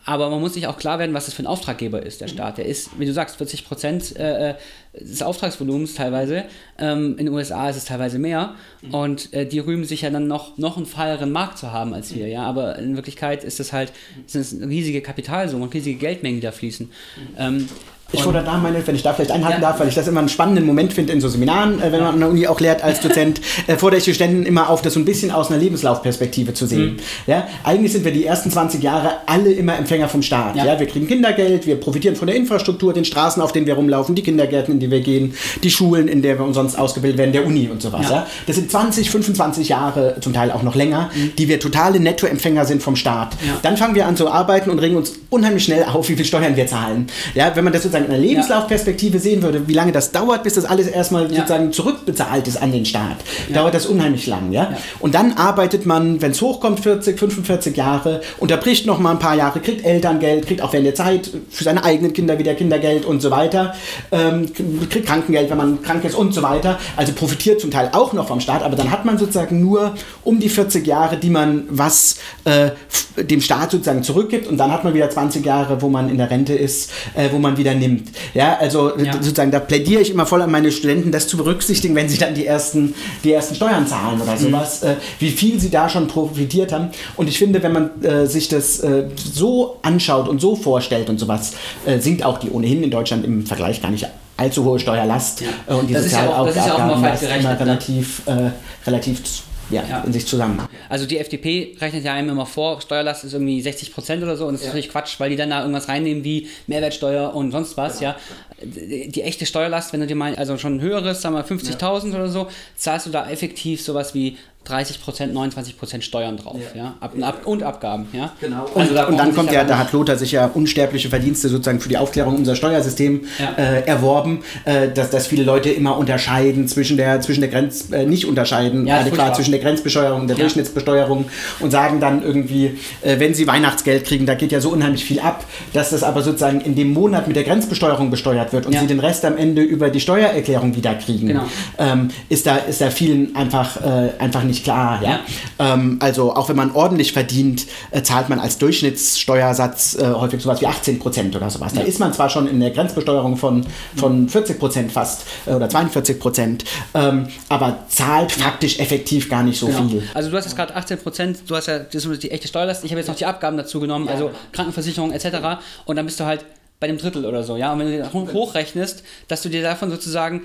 aber 0.05 0.29
man 0.29 0.39
muss 0.39 0.53
sich 0.53 0.67
auch 0.67 0.77
klar 0.77 0.99
werden, 0.99 1.15
was 1.15 1.25
das 1.25 1.33
für 1.33 1.43
ein 1.43 1.47
Auftraggeber 1.47 2.03
ist, 2.03 2.21
der 2.21 2.27
Staat. 2.27 2.59
Der 2.59 2.65
ist, 2.65 2.99
wie 2.99 3.07
du 3.07 3.13
sagst, 3.13 3.37
40 3.37 3.67
Prozent 3.67 4.15
äh, 4.15 4.51
äh, 4.51 4.55
des 4.99 5.21
Auftragsvolumens 5.21 5.95
teilweise. 5.95 6.45
Ähm, 6.77 7.17
in 7.17 7.25
den 7.25 7.33
USA 7.33 7.69
ist 7.69 7.77
es 7.77 7.85
teilweise 7.85 8.19
mehr. 8.19 8.55
Und 8.91 9.33
äh, 9.33 9.45
die 9.45 9.59
rühmen 9.59 9.85
sich 9.85 10.01
ja 10.01 10.09
dann 10.09 10.27
noch, 10.27 10.57
noch 10.57 10.77
einen 10.77 10.85
freieren 10.85 11.31
Markt 11.31 11.57
zu 11.57 11.71
haben 11.71 11.93
als 11.93 12.13
wir. 12.15 12.27
Ja? 12.27 12.43
Aber 12.43 12.77
in 12.77 12.95
Wirklichkeit 12.95 13.43
ist 13.43 13.59
es 13.59 13.73
halt 13.73 13.91
sind 14.27 14.41
es 14.41 14.53
riesige 14.67 15.01
Kapitalsummen 15.01 15.67
und 15.67 15.73
riesige 15.73 15.97
Geldmengen, 15.97 16.39
die 16.39 16.45
da 16.45 16.51
fließen. 16.51 16.89
Ähm, 17.37 17.67
ich 18.11 18.21
fordere 18.21 18.43
da 18.43 18.57
meine, 18.57 18.85
wenn 18.85 18.95
ich 18.95 19.01
da 19.01 19.13
vielleicht 19.13 19.31
einhalten 19.31 19.61
ja. 19.61 19.69
darf, 19.69 19.79
weil 19.79 19.87
ich 19.87 19.95
das 19.95 20.07
immer 20.07 20.19
einen 20.19 20.29
spannenden 20.29 20.65
Moment 20.65 20.93
finde 20.93 21.11
in 21.11 21.21
so 21.21 21.27
Seminaren, 21.27 21.81
äh, 21.81 21.91
wenn 21.91 22.01
man 22.01 22.13
an 22.13 22.19
der 22.19 22.29
Uni 22.29 22.47
auch 22.47 22.59
lehrt 22.59 22.83
als 22.83 23.01
Dozent, 23.01 23.41
äh, 23.67 23.77
fordere 23.77 23.97
ich 23.97 24.05
die 24.05 24.13
Studenten 24.13 24.45
immer 24.45 24.69
auf, 24.69 24.81
das 24.81 24.93
so 24.93 24.99
ein 24.99 25.05
bisschen 25.05 25.31
aus 25.31 25.49
einer 25.49 25.59
Lebenslaufperspektive 25.59 26.53
zu 26.53 26.67
sehen. 26.67 26.93
Mhm. 26.93 26.99
Ja? 27.27 27.47
Eigentlich 27.63 27.93
sind 27.93 28.05
wir 28.05 28.11
die 28.11 28.25
ersten 28.25 28.51
20 28.51 28.81
Jahre 28.83 29.11
alle 29.25 29.51
immer 29.51 29.77
Empfänger 29.77 30.07
vom 30.07 30.21
Staat. 30.21 30.55
Ja. 30.55 30.65
ja. 30.65 30.79
Wir 30.79 30.87
kriegen 30.87 31.07
Kindergeld, 31.07 31.65
wir 31.65 31.79
profitieren 31.79 32.15
von 32.15 32.27
der 32.27 32.35
Infrastruktur, 32.35 32.93
den 32.93 33.05
Straßen, 33.05 33.41
auf 33.41 33.51
denen 33.51 33.65
wir 33.65 33.73
rumlaufen, 33.73 34.13
die 34.13 34.23
Kindergärten, 34.23 34.75
in 34.75 34.79
die 34.85 34.91
wir 34.91 35.01
gehen, 35.01 35.33
die 35.63 35.71
Schulen, 35.71 36.07
in 36.07 36.21
der 36.21 36.37
wir 36.37 36.45
umsonst 36.45 36.77
ausgebildet 36.77 37.17
werden, 37.17 37.31
der 37.31 37.45
Uni 37.45 37.69
und 37.69 37.81
so 37.81 37.91
weiter. 37.91 38.11
Ja. 38.11 38.27
Das 38.47 38.55
sind 38.55 38.71
20, 38.71 39.09
25 39.09 39.69
Jahre, 39.69 40.17
zum 40.21 40.33
Teil 40.33 40.51
auch 40.51 40.63
noch 40.63 40.75
länger, 40.75 41.09
mhm. 41.13 41.35
die 41.37 41.47
wir 41.47 41.59
totale 41.59 41.99
Nettoempfänger 41.99 42.65
sind 42.65 42.81
vom 42.81 42.95
Staat. 42.95 43.35
Dann 43.61 43.77
fangen 43.77 43.95
wir 43.95 44.07
an 44.07 44.15
zu 44.15 44.29
arbeiten 44.29 44.69
und 44.69 44.79
regen 44.79 44.95
uns 44.95 45.13
unheimlich 45.29 45.63
schnell 45.63 45.83
auf, 45.83 46.09
wie 46.09 46.15
viel 46.15 46.25
Steuern 46.25 46.55
wir 46.55 46.67
zahlen. 46.67 47.07
Ja, 47.33 47.55
wenn 47.55 47.63
man 47.63 47.73
das 47.73 47.83
sozusagen 47.83 48.05
in 48.05 48.11
einer 48.11 48.21
Lebenslaufperspektive 48.21 48.85
Perspektive 48.95 49.19
sehen 49.19 49.41
würde, 49.41 49.67
wie 49.67 49.73
lange 49.73 49.91
das 49.91 50.11
dauert, 50.11 50.43
bis 50.43 50.53
das 50.53 50.65
alles 50.65 50.87
erstmal 50.87 51.23
ja. 51.23 51.37
sozusagen 51.37 51.73
zurückbezahlt 51.73 52.47
ist 52.47 52.61
an 52.61 52.71
den 52.71 52.85
Staat, 52.85 53.17
ja. 53.49 53.55
dauert 53.55 53.73
das 53.73 53.85
unheimlich 53.85 54.27
lang. 54.27 54.51
Ja? 54.51 54.63
ja. 54.63 54.77
Und 54.99 55.15
dann 55.15 55.33
arbeitet 55.33 55.85
man, 55.85 56.21
wenn 56.21 56.31
es 56.31 56.41
hochkommt, 56.41 56.79
40, 56.79 57.17
45 57.17 57.75
Jahre, 57.75 58.21
unterbricht 58.37 58.85
noch 58.85 58.99
mal 58.99 59.11
ein 59.11 59.19
paar 59.19 59.35
Jahre, 59.35 59.59
kriegt 59.59 59.85
Elterngeld, 59.85 60.47
kriegt 60.47 60.61
auch 60.61 60.71
während 60.73 60.87
der 60.87 60.95
Zeit 60.95 61.31
für 61.49 61.63
seine 61.63 61.83
eigenen 61.83 62.13
Kinder 62.13 62.37
wieder 62.39 62.53
Kindergeld 62.53 63.05
und 63.05 63.21
so 63.21 63.31
weiter, 63.31 63.75
ähm, 64.11 64.51
kriegt 64.89 65.07
Krankengeld, 65.07 65.49
wenn 65.49 65.57
man 65.57 65.81
krank 65.81 66.03
ist 66.03 66.15
und 66.15 66.33
so 66.33 66.41
weiter. 66.41 66.79
Also 66.95 67.13
profitiert 67.13 67.61
zum 67.61 67.71
Teil 67.71 67.89
auch 67.93 68.13
noch 68.13 68.27
vom 68.27 68.39
Staat, 68.39 68.63
aber 68.63 68.75
dann 68.75 68.91
hat 68.91 69.05
man 69.05 69.17
sozusagen 69.17 69.59
nur 69.61 69.95
um 70.23 70.39
die 70.39 70.49
40 70.49 70.85
Jahre, 70.85 71.17
die 71.17 71.29
man 71.29 71.65
was 71.69 72.17
äh, 72.43 72.71
dem 73.17 73.41
Staat 73.41 73.71
sozusagen 73.71 74.03
zurückgibt 74.03 74.47
und 74.47 74.57
dann 74.57 74.71
hat 74.71 74.83
man 74.83 74.93
wieder 74.93 75.09
20 75.09 75.45
Jahre, 75.45 75.81
wo 75.81 75.89
man 75.89 76.09
in 76.09 76.17
der 76.17 76.29
Rente 76.29 76.53
ist, 76.53 76.91
äh, 77.13 77.29
wo 77.31 77.39
man 77.39 77.57
wieder 77.57 77.73
nimmt. 77.73 78.09
Ja, 78.33 78.57
also 78.57 78.97
ja. 78.97 79.13
sozusagen, 79.13 79.51
da 79.51 79.59
plädiere 79.59 80.01
ich 80.01 80.11
immer 80.11 80.25
voll 80.25 80.41
an 80.41 80.51
meine 80.51 80.71
Studenten, 80.71 81.11
das 81.11 81.27
zu 81.27 81.37
berücksichtigen, 81.37 81.95
wenn 81.95 82.09
sie 82.09 82.17
dann 82.17 82.33
die 82.33 82.45
ersten, 82.45 82.93
die 83.23 83.31
ersten 83.31 83.55
Steuern 83.55 83.87
zahlen 83.87 84.21
oder 84.21 84.33
mhm. 84.33 84.39
sowas, 84.39 84.83
mhm. 84.83 84.89
äh, 84.89 84.95
wie 85.19 85.31
viel 85.31 85.59
sie 85.59 85.69
da 85.69 85.89
schon 85.89 86.07
profitiert 86.07 86.71
haben. 86.71 86.89
Und 87.15 87.29
ich 87.29 87.37
finde, 87.37 87.63
wenn 87.63 87.71
man 87.71 88.03
äh, 88.03 88.27
sich 88.27 88.47
das 88.47 88.79
äh, 88.79 89.05
so 89.15 89.77
anschaut 89.81 90.27
und 90.27 90.41
so 90.41 90.55
vorstellt 90.55 91.09
und 91.09 91.19
sowas, 91.19 91.53
äh, 91.85 91.99
sinkt 91.99 92.23
auch 92.23 92.37
die 92.37 92.49
ohnehin 92.49 92.83
in 92.83 92.91
Deutschland 92.91 93.25
im 93.25 93.45
Vergleich 93.45 93.81
gar 93.81 93.91
nicht 93.91 94.07
allzu 94.37 94.63
hohe 94.65 94.79
Steuerlast 94.79 95.41
ja. 95.41 95.47
Äh, 95.67 95.73
und 95.73 95.89
die 95.89 95.93
ja 95.93 96.29
auch, 96.37 96.45
das 96.45 96.55
ist 96.55 96.67
ja 96.67 96.73
auch 96.75 96.97
immer 96.97 97.59
relativ, 97.59 98.21
äh, 98.27 98.51
relativ 98.85 99.21
ja, 99.69 99.83
ja, 99.89 100.01
in 100.01 100.13
sich 100.13 100.27
zusammen. 100.27 100.61
Also 100.89 101.05
die 101.05 101.17
FDP 101.17 101.75
rechnet 101.79 102.03
ja 102.03 102.13
einem 102.13 102.29
immer 102.29 102.45
vor, 102.45 102.81
Steuerlast 102.81 103.23
ist 103.23 103.33
irgendwie 103.33 103.61
60 103.61 103.93
Prozent 103.93 104.23
oder 104.23 104.37
so 104.37 104.45
und 104.45 104.53
das 104.53 104.61
ist 104.61 104.67
natürlich 104.67 104.89
Quatsch, 104.89 105.19
weil 105.19 105.29
die 105.31 105.35
dann 105.35 105.49
da 105.49 105.61
irgendwas 105.61 105.87
reinnehmen 105.87 106.23
wie 106.23 106.49
Mehrwertsteuer 106.67 107.33
und 107.33 107.51
sonst 107.51 107.75
was, 107.77 107.99
ja. 107.99 108.11
ja. 108.11 108.15
Die, 108.61 109.09
die, 109.09 109.21
echte 109.23 109.45
Steuerlast, 109.45 109.91
wenn 109.91 110.01
du 110.01 110.07
dir 110.07 110.15
mal, 110.15 110.35
also 110.35 110.57
schon 110.57 110.75
ein 110.75 110.81
höheres, 110.81 111.21
sagen 111.21 111.35
wir 111.35 111.45
50.000 111.45 112.09
oder 112.09 112.29
so, 112.29 112.47
zahlst 112.75 113.07
du 113.07 113.11
da 113.11 113.29
effektiv 113.29 113.81
sowas 113.81 114.13
wie 114.13 114.37
30 114.65 115.01
Prozent, 115.01 115.33
29 115.33 115.77
Prozent 115.77 116.03
Steuern 116.03 116.37
drauf, 116.37 116.59
ja, 116.73 116.83
ja? 116.83 116.95
Ab, 116.99 117.13
ab, 117.21 117.41
und 117.45 117.63
Abgaben, 117.63 118.07
ja. 118.13 118.31
Genau. 118.41 118.65
Also 118.75 118.99
und, 118.99 119.07
und 119.07 119.17
dann 119.17 119.35
kommt 119.35 119.51
ja, 119.51 119.63
da 119.63 119.77
hat 119.77 119.93
Lothar 119.93 120.17
sich 120.17 120.31
ja 120.31 120.47
unsterbliche 120.47 121.09
Verdienste 121.09 121.49
sozusagen 121.49 121.79
für 121.79 121.89
die 121.89 121.97
Aufklärung 121.97 122.35
unserer 122.35 122.55
Steuersystem 122.55 123.25
ja. 123.39 123.53
äh, 123.57 123.81
erworben, 123.85 124.43
äh, 124.65 124.89
dass, 124.89 125.11
dass 125.11 125.27
viele 125.27 125.43
Leute 125.43 125.69
immer 125.69 125.97
unterscheiden 125.97 126.67
zwischen 126.67 126.97
der, 126.97 127.21
zwischen 127.21 127.41
der 127.41 127.49
Grenz, 127.49 127.91
äh, 127.91 128.05
nicht 128.05 128.25
unterscheiden, 128.25 128.87
ja, 128.87 128.99
adäquat 128.99 129.35
zwischen 129.35 129.51
der 129.51 129.59
Grenzbesteuerung 129.59 130.21
und 130.21 130.27
der 130.27 130.37
Durchschnittsbesteuerung 130.37 131.25
und 131.59 131.71
sagen 131.71 131.99
dann 131.99 132.23
irgendwie, 132.23 132.77
äh, 133.01 133.19
wenn 133.19 133.33
sie 133.33 133.47
Weihnachtsgeld 133.47 134.05
kriegen, 134.05 134.25
da 134.25 134.33
geht 134.33 134.51
ja 134.51 134.59
so 134.59 134.71
unheimlich 134.71 135.05
viel 135.05 135.19
ab, 135.19 135.45
dass 135.73 135.91
das 135.91 136.03
aber 136.03 136.23
sozusagen 136.23 136.61
in 136.61 136.75
dem 136.75 136.91
Monat 136.91 137.27
mit 137.27 137.35
der 137.35 137.43
Grenzbesteuerung 137.43 138.09
besteuert 138.09 138.51
wird 138.51 138.65
und 138.65 138.77
sie 138.77 138.87
den 138.87 138.99
Rest 138.99 139.25
am 139.25 139.37
Ende 139.37 139.61
über 139.61 139.89
die 139.89 139.99
Steuererklärung 139.99 140.75
wieder 140.75 140.95
kriegen, 140.95 141.27
genau. 141.27 141.45
ähm, 141.77 142.09
ist, 142.29 142.47
da, 142.47 142.57
ist 142.57 142.81
da 142.81 142.89
vielen 142.89 143.35
einfach, 143.35 143.81
äh, 143.81 144.09
einfach 144.19 144.43
nicht 144.43 144.54
klar. 144.63 145.01
Ja? 145.03 145.19
Ähm, 145.59 145.97
also 145.99 146.33
auch 146.35 146.49
wenn 146.49 146.55
man 146.55 146.71
ordentlich 146.71 147.13
verdient, 147.13 147.65
äh, 147.91 148.01
zahlt 148.01 148.29
man 148.29 148.39
als 148.39 148.57
Durchschnittssteuersatz 148.57 149.95
äh, 149.95 150.05
häufig 150.13 150.41
sowas 150.41 150.61
wie 150.61 150.67
18 150.67 150.99
Prozent 150.99 151.35
oder 151.35 151.49
sowas. 151.49 151.73
Da 151.73 151.81
ist 151.81 151.99
man 151.99 152.13
zwar 152.13 152.29
schon 152.29 152.47
in 152.47 152.59
der 152.59 152.71
Grenzbesteuerung 152.71 153.37
von, 153.37 153.65
von 153.95 154.29
40 154.29 154.59
Prozent 154.59 154.91
fast 154.91 155.23
äh, 155.45 155.53
oder 155.53 155.69
42 155.69 156.19
Prozent, 156.19 156.65
ähm, 156.93 157.27
aber 157.49 157.79
zahlt 157.89 158.31
faktisch 158.31 158.79
effektiv 158.79 159.29
gar 159.29 159.43
nicht 159.43 159.59
so 159.59 159.67
genau. 159.67 159.87
viel. 159.87 160.03
Also 160.13 160.29
du 160.29 160.37
hast 160.37 160.45
jetzt 160.45 160.55
gerade 160.55 160.75
18 160.75 160.99
Prozent, 160.99 161.39
du 161.47 161.55
hast 161.55 161.67
ja 161.67 161.79
das 161.79 162.05
ist 162.05 162.23
die 162.23 162.31
echte 162.31 162.47
Steuerlast, 162.47 162.83
ich 162.83 162.91
habe 162.91 162.99
jetzt 162.99 163.07
noch 163.07 163.15
die 163.15 163.25
Abgaben 163.25 163.57
dazu 163.57 163.79
genommen, 163.79 164.07
also 164.07 164.31
Krankenversicherung 164.51 165.11
etc. 165.11 165.59
Und 165.85 165.95
dann 165.95 166.05
bist 166.05 166.19
du 166.19 166.25
halt 166.25 166.45
bei 166.79 166.87
dem 166.87 166.97
Drittel 166.97 167.25
oder 167.25 167.43
so, 167.43 167.57
ja. 167.57 167.73
Und 167.73 167.79
wenn 167.79 167.99
du 167.99 168.33
hochrechnest, 168.33 169.03
dass 169.27 169.41
du 169.41 169.49
dir 169.49 169.63
davon 169.63 169.89
sozusagen 169.89 170.41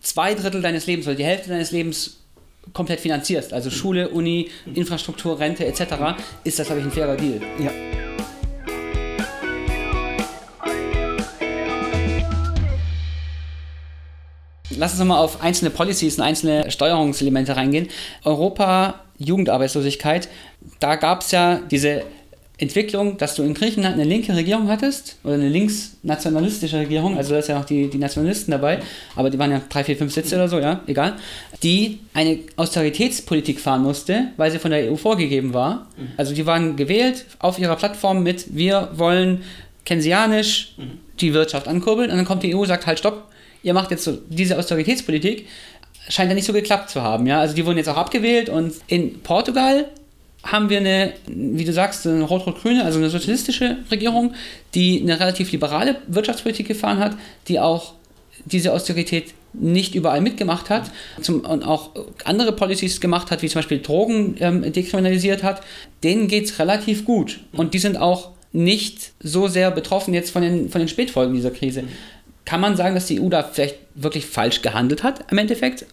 zwei 0.00 0.34
Drittel 0.34 0.60
deines 0.60 0.86
Lebens 0.86 1.06
oder 1.06 1.16
die 1.16 1.24
Hälfte 1.24 1.50
deines 1.50 1.70
Lebens 1.70 2.18
komplett 2.72 3.00
finanzierst, 3.00 3.52
also 3.52 3.70
Schule, 3.70 4.08
Uni, 4.08 4.50
Infrastruktur, 4.74 5.38
Rente 5.38 5.64
etc., 5.66 5.82
ist 6.44 6.58
das, 6.58 6.66
glaube 6.66 6.80
ich, 6.80 6.86
ein 6.86 6.92
fairer 6.92 7.16
Deal. 7.16 7.40
Ja. 7.58 7.70
Lass 14.76 14.92
uns 14.92 15.00
nochmal 15.00 15.22
auf 15.22 15.42
einzelne 15.42 15.70
Policies 15.70 16.16
und 16.18 16.24
einzelne 16.24 16.70
Steuerungselemente 16.70 17.56
reingehen. 17.56 17.88
Europa, 18.24 19.00
Jugendarbeitslosigkeit, 19.18 20.28
da 20.80 20.96
gab 20.96 21.20
es 21.20 21.30
ja 21.30 21.60
diese 21.70 22.04
Entwicklung, 22.62 23.18
dass 23.18 23.34
du 23.34 23.42
in 23.42 23.54
Griechenland 23.54 23.94
eine 23.94 24.04
linke 24.04 24.36
Regierung 24.36 24.68
hattest 24.68 25.16
oder 25.24 25.34
eine 25.34 25.48
linksnationalistische 25.48 26.78
Regierung, 26.78 27.16
also 27.16 27.32
da 27.32 27.40
ist 27.40 27.48
ja 27.48 27.58
noch 27.58 27.64
die, 27.64 27.90
die 27.90 27.98
Nationalisten 27.98 28.52
dabei, 28.52 28.78
aber 29.16 29.30
die 29.30 29.38
waren 29.40 29.50
ja 29.50 29.60
drei, 29.68 29.82
vier, 29.82 29.96
fünf 29.96 30.14
Sitze 30.14 30.36
oder 30.36 30.48
so, 30.48 30.60
ja, 30.60 30.80
egal, 30.86 31.16
die 31.64 31.98
eine 32.14 32.38
Austeritätspolitik 32.54 33.58
fahren 33.58 33.82
musste, 33.82 34.28
weil 34.36 34.52
sie 34.52 34.60
von 34.60 34.70
der 34.70 34.92
EU 34.92 34.94
vorgegeben 34.94 35.52
war. 35.52 35.88
Also 36.16 36.34
die 36.34 36.46
waren 36.46 36.76
gewählt 36.76 37.24
auf 37.40 37.58
ihrer 37.58 37.74
Plattform 37.74 38.22
mit, 38.22 38.54
wir 38.54 38.90
wollen 38.94 39.42
keynesianisch 39.84 40.76
die 41.20 41.34
Wirtschaft 41.34 41.66
ankurbeln 41.66 42.12
und 42.12 42.16
dann 42.16 42.24
kommt 42.24 42.44
die 42.44 42.54
EU 42.54 42.60
und 42.60 42.68
sagt, 42.68 42.86
halt, 42.86 43.00
stopp, 43.00 43.24
ihr 43.64 43.74
macht 43.74 43.90
jetzt 43.90 44.04
so 44.04 44.16
diese 44.28 44.56
Austeritätspolitik, 44.56 45.48
scheint 46.08 46.30
ja 46.30 46.34
nicht 46.36 46.46
so 46.46 46.52
geklappt 46.52 46.90
zu 46.90 47.02
haben, 47.02 47.26
ja, 47.26 47.40
also 47.40 47.56
die 47.56 47.66
wurden 47.66 47.78
jetzt 47.78 47.88
auch 47.88 47.96
abgewählt 47.96 48.48
und 48.48 48.72
in 48.86 49.20
Portugal 49.20 49.86
haben 50.42 50.70
wir 50.70 50.78
eine, 50.78 51.12
wie 51.26 51.64
du 51.64 51.72
sagst, 51.72 52.06
eine 52.06 52.24
rot-rot-grüne, 52.24 52.84
also 52.84 52.98
eine 52.98 53.10
sozialistische 53.10 53.78
Regierung, 53.90 54.34
die 54.74 55.00
eine 55.00 55.18
relativ 55.20 55.52
liberale 55.52 55.96
Wirtschaftspolitik 56.08 56.66
gefahren 56.66 56.98
hat, 56.98 57.16
die 57.48 57.60
auch 57.60 57.94
diese 58.44 58.72
Austerität 58.72 59.34
nicht 59.52 59.94
überall 59.94 60.20
mitgemacht 60.20 60.70
hat 60.70 60.90
zum, 61.20 61.40
und 61.40 61.62
auch 61.62 61.90
andere 62.24 62.52
Policies 62.52 63.00
gemacht 63.00 63.30
hat, 63.30 63.42
wie 63.42 63.48
zum 63.48 63.58
Beispiel 63.60 63.80
Drogen 63.80 64.36
ähm, 64.40 64.72
dekriminalisiert 64.72 65.42
hat, 65.42 65.62
denen 66.02 66.26
geht 66.26 66.46
es 66.46 66.58
relativ 66.58 67.04
gut. 67.04 67.40
Und 67.52 67.74
die 67.74 67.78
sind 67.78 67.96
auch 67.98 68.30
nicht 68.52 69.12
so 69.20 69.48
sehr 69.48 69.70
betroffen 69.70 70.14
jetzt 70.14 70.30
von 70.30 70.42
den, 70.42 70.68
von 70.70 70.80
den 70.80 70.88
Spätfolgen 70.88 71.34
dieser 71.34 71.50
Krise. 71.50 71.84
Kann 72.44 72.60
man 72.60 72.76
sagen, 72.76 72.94
dass 72.94 73.06
die 73.06 73.20
EU 73.20 73.28
da 73.28 73.42
vielleicht 73.42 73.76
wirklich 73.94 74.26
falsch 74.26 74.62
gehandelt 74.62 75.02
hat 75.02 75.30
im 75.30 75.38
Endeffekt? 75.38 75.86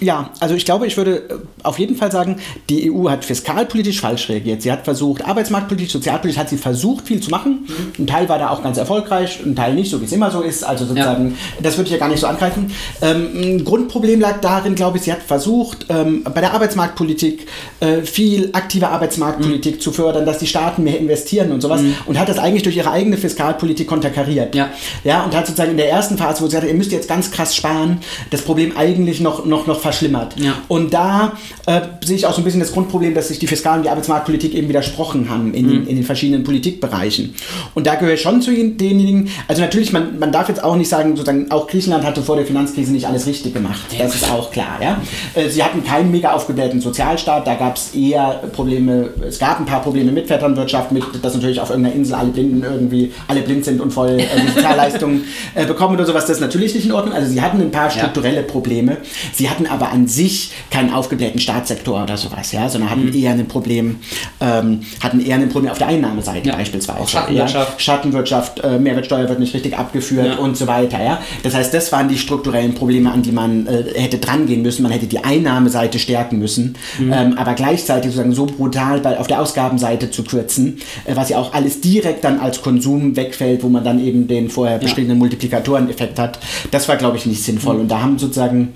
Ja, 0.00 0.30
also 0.40 0.54
ich 0.54 0.64
glaube, 0.64 0.86
ich 0.86 0.96
würde 0.96 1.16
äh, 1.16 1.34
auf 1.62 1.78
jeden 1.78 1.96
Fall 1.96 2.10
sagen, 2.10 2.36
die 2.68 2.90
EU 2.90 3.10
hat 3.10 3.24
fiskalpolitisch 3.24 4.00
falsch 4.00 4.28
reagiert. 4.28 4.62
Sie 4.62 4.72
hat 4.72 4.84
versucht, 4.84 5.24
arbeitsmarktpolitisch, 5.24 5.92
sozialpolitisch 5.92 6.40
hat 6.40 6.48
sie 6.48 6.56
versucht, 6.56 7.06
viel 7.06 7.20
zu 7.20 7.30
machen. 7.30 7.66
Ein 7.98 8.06
Teil 8.06 8.28
war 8.28 8.38
da 8.38 8.50
auch 8.50 8.62
ganz 8.62 8.78
erfolgreich, 8.78 9.40
ein 9.44 9.54
Teil 9.54 9.74
nicht, 9.74 9.90
so 9.90 10.00
wie 10.00 10.06
es 10.06 10.12
immer 10.12 10.30
so 10.30 10.40
ist. 10.40 10.64
Also 10.64 10.86
sozusagen, 10.86 11.30
ja. 11.30 11.62
das 11.62 11.76
würde 11.76 11.88
ich 11.88 11.92
ja 11.92 11.98
gar 11.98 12.08
nicht 12.08 12.20
so 12.20 12.26
angreifen. 12.26 12.72
Ähm, 13.02 13.28
ein 13.34 13.64
Grundproblem 13.64 14.20
lag 14.20 14.40
darin, 14.40 14.74
glaube 14.74 14.96
ich, 14.96 15.04
sie 15.04 15.12
hat 15.12 15.22
versucht, 15.22 15.86
ähm, 15.90 16.24
bei 16.24 16.40
der 16.40 16.54
Arbeitsmarktpolitik 16.54 17.46
äh, 17.80 18.02
viel 18.02 18.50
aktive 18.52 18.88
Arbeitsmarktpolitik 18.88 19.76
mhm. 19.76 19.80
zu 19.80 19.92
fördern, 19.92 20.24
dass 20.24 20.38
die 20.38 20.46
Staaten 20.46 20.82
mehr 20.82 20.98
investieren 20.98 21.52
und 21.52 21.60
sowas 21.60 21.82
mhm. 21.82 21.94
und 22.06 22.18
hat 22.18 22.28
das 22.28 22.38
eigentlich 22.38 22.62
durch 22.62 22.76
ihre 22.76 22.90
eigene 22.90 23.16
Fiskalpolitik 23.16 23.86
konterkariert. 23.86 24.54
Ja. 24.54 24.70
ja, 25.04 25.24
und 25.24 25.36
hat 25.36 25.46
sozusagen 25.46 25.72
in 25.72 25.76
der 25.76 25.90
ersten 25.90 26.16
Phase, 26.16 26.42
wo 26.42 26.46
sie 26.46 26.52
sagte, 26.52 26.68
ihr 26.68 26.74
müsst 26.74 26.92
jetzt 26.92 27.08
ganz 27.08 27.30
krass 27.30 27.54
sparen, 27.54 27.98
das 28.30 28.42
Problem 28.42 28.76
eigentlich 28.76 29.20
noch, 29.20 29.44
noch, 29.44 29.66
noch 29.66 29.80
verschlimmert. 29.90 30.38
Ja. 30.38 30.54
Und 30.68 30.94
da 30.94 31.32
äh, 31.66 31.80
sehe 32.04 32.16
ich 32.16 32.26
auch 32.26 32.32
so 32.32 32.40
ein 32.40 32.44
bisschen 32.44 32.60
das 32.60 32.72
Grundproblem, 32.72 33.12
dass 33.14 33.28
sich 33.28 33.40
die 33.40 33.48
Fiskal- 33.48 33.78
und 33.78 33.84
die 33.84 33.90
Arbeitsmarktpolitik 33.90 34.54
eben 34.54 34.68
widersprochen 34.68 35.28
haben 35.28 35.52
in, 35.52 35.66
mhm. 35.66 35.88
in 35.88 35.96
den 35.96 36.04
verschiedenen 36.04 36.44
Politikbereichen. 36.44 37.34
Und 37.74 37.86
da 37.86 37.96
gehöre 37.96 38.14
ich 38.14 38.22
schon 38.22 38.40
zu 38.40 38.52
denjenigen, 38.52 39.28
also 39.48 39.62
natürlich, 39.62 39.92
man, 39.92 40.18
man 40.18 40.30
darf 40.30 40.48
jetzt 40.48 40.62
auch 40.62 40.76
nicht 40.76 40.88
sagen, 40.88 41.16
sozusagen, 41.16 41.50
auch 41.50 41.66
Griechenland 41.66 42.04
hatte 42.04 42.22
vor 42.22 42.36
der 42.36 42.46
Finanzkrise 42.46 42.92
nicht 42.92 43.06
alles 43.06 43.26
richtig 43.26 43.52
gemacht. 43.52 43.80
Das 43.98 44.14
ist 44.14 44.30
auch 44.30 44.50
klar. 44.52 44.78
Ja? 44.80 45.00
Äh, 45.34 45.48
sie 45.48 45.62
hatten 45.64 45.82
keinen 45.82 46.12
mega 46.12 46.32
aufgeblähten 46.32 46.80
Sozialstaat, 46.80 47.46
da 47.46 47.54
gab 47.54 47.76
es 47.76 47.92
eher 47.94 48.42
Probleme, 48.52 49.10
es 49.26 49.40
gab 49.40 49.58
ein 49.58 49.66
paar 49.66 49.82
Probleme 49.82 50.12
mit 50.12 50.28
Vetternwirtschaft, 50.28 50.92
mit, 50.92 51.02
dass 51.22 51.34
natürlich 51.34 51.60
auf 51.60 51.70
irgendeiner 51.70 51.96
Insel 51.96 52.14
alle 52.14 52.30
Blinden 52.30 52.62
irgendwie, 52.62 53.12
alle 53.26 53.40
blind 53.40 53.64
sind 53.64 53.80
und 53.80 53.92
voll 53.92 54.20
äh, 54.20 54.46
Sozialleistungen 54.54 55.24
äh, 55.54 55.66
bekommen 55.66 55.96
oder 55.96 56.06
sowas, 56.06 56.26
das 56.26 56.36
ist 56.36 56.40
natürlich 56.40 56.74
nicht 56.74 56.86
in 56.86 56.92
Ordnung. 56.92 57.14
Also 57.14 57.28
sie 57.30 57.42
hatten 57.42 57.60
ein 57.60 57.72
paar 57.72 57.90
strukturelle. 57.90 58.44
Probleme. 58.50 58.98
Sie 59.32 59.48
hatten 59.48 59.66
aber 59.66 59.79
aber 59.80 59.92
an 59.92 60.06
sich 60.06 60.52
keinen 60.70 60.92
aufgeblähten 60.92 61.40
Staatssektor 61.40 62.02
oder 62.02 62.16
sowas, 62.16 62.52
ja, 62.52 62.68
sondern 62.68 62.90
hatten 62.90 63.06
mhm. 63.06 63.14
eher 63.14 63.32
ein 63.32 63.48
Problem, 63.48 63.96
ähm, 64.40 64.80
hatten 65.02 65.20
eher 65.20 65.36
ein 65.36 65.48
Problem 65.48 65.72
auf 65.72 65.78
der 65.78 65.88
Einnahmeseite 65.88 66.50
ja. 66.50 66.56
beispielsweise. 66.56 67.00
Auch 67.00 67.08
Schattenwirtschaft. 67.08 67.72
Ja? 67.72 67.78
Schattenwirtschaft, 67.78 68.60
äh, 68.60 68.78
Mehrwertsteuer 68.78 69.28
wird 69.28 69.40
nicht 69.40 69.54
richtig 69.54 69.76
abgeführt 69.78 70.26
ja. 70.26 70.36
und 70.36 70.56
so 70.56 70.66
weiter, 70.66 71.02
ja. 71.02 71.20
Das 71.42 71.54
heißt, 71.54 71.72
das 71.72 71.90
waren 71.92 72.08
die 72.08 72.18
strukturellen 72.18 72.74
Probleme, 72.74 73.10
an 73.10 73.22
die 73.22 73.32
man 73.32 73.66
äh, 73.66 73.84
hätte 73.94 74.18
drangehen 74.18 74.62
müssen. 74.62 74.82
Man 74.82 74.92
hätte 74.92 75.06
die 75.06 75.24
Einnahmeseite 75.24 75.98
stärken 75.98 76.38
müssen, 76.38 76.76
mhm. 76.98 77.12
ähm, 77.12 77.38
aber 77.38 77.54
gleichzeitig 77.54 78.10
sozusagen 78.10 78.34
so 78.34 78.46
brutal 78.46 79.00
bei, 79.00 79.18
auf 79.18 79.28
der 79.28 79.40
Ausgabenseite 79.40 80.10
zu 80.10 80.24
kürzen, 80.24 80.78
äh, 81.06 81.16
was 81.16 81.30
ja 81.30 81.38
auch 81.38 81.54
alles 81.54 81.80
direkt 81.80 82.24
dann 82.24 82.38
als 82.38 82.60
Konsum 82.60 83.16
wegfällt, 83.16 83.62
wo 83.62 83.68
man 83.68 83.82
dann 83.82 84.04
eben 84.04 84.28
den 84.28 84.50
vorher 84.50 84.78
beschriebenen 84.78 85.18
Multiplikatoreneffekt 85.18 86.18
hat. 86.18 86.38
Das 86.70 86.88
war, 86.88 86.96
glaube 86.96 87.16
ich, 87.16 87.24
nicht 87.24 87.42
sinnvoll. 87.42 87.76
Mhm. 87.76 87.80
Und 87.80 87.88
da 87.88 88.02
haben 88.02 88.18
sozusagen 88.18 88.74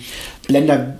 Länder 0.49 0.99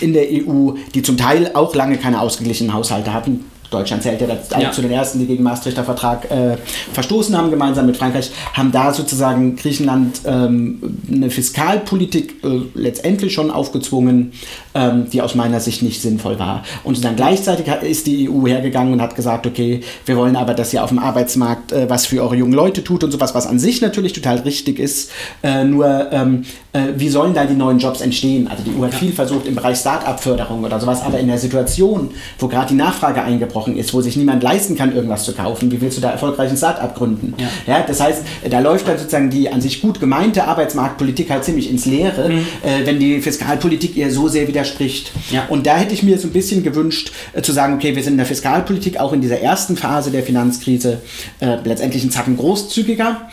in 0.00 0.12
der 0.12 0.24
EU, 0.24 0.72
die 0.94 1.02
zum 1.02 1.16
Teil 1.16 1.50
auch 1.54 1.74
lange 1.74 1.96
keine 1.96 2.20
ausgeglichenen 2.20 2.74
Haushalte 2.74 3.14
hatten, 3.14 3.44
Deutschland 3.70 4.02
zählt 4.02 4.20
ja, 4.20 4.60
ja. 4.60 4.72
zu 4.72 4.82
den 4.82 4.90
ersten, 4.90 5.18
die 5.18 5.26
gegen 5.26 5.42
Maastrichter 5.42 5.84
Vertrag 5.84 6.30
äh, 6.30 6.56
verstoßen 6.92 7.36
haben, 7.36 7.50
gemeinsam 7.50 7.86
mit 7.86 7.96
Frankreich, 7.96 8.30
haben 8.52 8.72
da 8.72 8.92
sozusagen 8.92 9.56
Griechenland 9.56 10.20
ähm, 10.24 10.98
eine 11.10 11.30
Fiskalpolitik 11.30 12.44
äh, 12.44 12.60
letztendlich 12.74 13.34
schon 13.34 13.50
aufgezwungen, 13.50 14.32
ähm, 14.74 15.10
die 15.10 15.20
aus 15.20 15.34
meiner 15.34 15.60
Sicht 15.60 15.82
nicht 15.82 16.00
sinnvoll 16.00 16.38
war. 16.38 16.62
Und 16.84 17.04
dann 17.04 17.16
gleichzeitig 17.16 17.66
ist 17.82 18.06
die 18.06 18.30
EU 18.30 18.46
hergegangen 18.46 18.92
und 18.92 19.02
hat 19.02 19.16
gesagt, 19.16 19.46
okay, 19.46 19.80
wir 20.04 20.16
wollen 20.16 20.36
aber, 20.36 20.54
dass 20.54 20.72
ihr 20.72 20.82
auf 20.82 20.90
dem 20.90 20.98
Arbeitsmarkt 20.98 21.72
äh, 21.72 21.90
was 21.90 22.06
für 22.06 22.22
eure 22.22 22.36
jungen 22.36 22.52
Leute 22.52 22.84
tut 22.84 23.02
und 23.04 23.10
sowas, 23.10 23.34
was 23.34 23.46
an 23.46 23.58
sich 23.58 23.80
natürlich 23.80 24.12
total 24.12 24.38
richtig 24.38 24.78
ist. 24.78 25.10
Äh, 25.42 25.64
nur, 25.64 26.12
ähm, 26.12 26.44
äh, 26.44 26.65
wie 26.96 27.08
sollen 27.08 27.34
da 27.34 27.44
die 27.44 27.54
neuen 27.54 27.78
Jobs 27.78 28.00
entstehen? 28.00 28.48
Also 28.48 28.62
die 28.62 28.70
EU 28.78 28.84
hat 28.84 28.94
viel 28.94 29.12
versucht 29.12 29.46
im 29.46 29.54
Bereich 29.54 29.78
Start-up-Förderung 29.78 30.64
oder 30.64 30.80
sowas, 30.80 31.02
aber 31.02 31.18
in 31.18 31.28
der 31.28 31.38
Situation, 31.38 32.10
wo 32.38 32.48
gerade 32.48 32.68
die 32.68 32.74
Nachfrage 32.74 33.22
eingebrochen 33.22 33.76
ist, 33.76 33.94
wo 33.94 34.00
sich 34.00 34.16
niemand 34.16 34.42
leisten 34.42 34.76
kann, 34.76 34.94
irgendwas 34.94 35.24
zu 35.24 35.32
kaufen, 35.32 35.70
wie 35.70 35.80
willst 35.80 35.98
du 35.98 36.02
da 36.02 36.10
erfolgreich 36.10 36.50
ein 36.50 36.56
Start-up 36.56 36.96
gründen? 36.96 37.34
Ja. 37.38 37.74
ja. 37.74 37.84
das 37.86 38.00
heißt, 38.00 38.22
da 38.50 38.60
läuft 38.60 38.88
dann 38.88 38.98
sozusagen 38.98 39.30
die 39.30 39.50
an 39.50 39.60
sich 39.60 39.80
gut 39.80 40.00
gemeinte 40.00 40.44
Arbeitsmarktpolitik 40.44 41.30
halt 41.30 41.44
ziemlich 41.44 41.70
ins 41.70 41.86
Leere, 41.86 42.28
mhm. 42.28 42.46
äh, 42.62 42.84
wenn 42.86 42.98
die 42.98 43.20
Fiskalpolitik 43.20 43.96
ihr 43.96 44.10
so 44.10 44.28
sehr 44.28 44.48
widerspricht. 44.48 45.12
Ja. 45.30 45.46
Und 45.48 45.66
da 45.66 45.76
hätte 45.76 45.94
ich 45.94 46.02
mir 46.02 46.18
so 46.18 46.28
ein 46.28 46.32
bisschen 46.32 46.62
gewünscht, 46.62 47.12
äh, 47.32 47.42
zu 47.42 47.52
sagen, 47.52 47.74
okay, 47.74 47.94
wir 47.96 48.02
sind 48.02 48.14
in 48.14 48.18
der 48.18 48.26
Fiskalpolitik 48.26 48.98
auch 48.98 49.12
in 49.12 49.20
dieser 49.20 49.40
ersten 49.40 49.76
Phase 49.76 50.10
der 50.10 50.22
Finanzkrise 50.22 51.00
äh, 51.40 51.56
letztendlich 51.64 52.02
einen 52.02 52.10
Zacken 52.10 52.36
großzügiger 52.36 53.28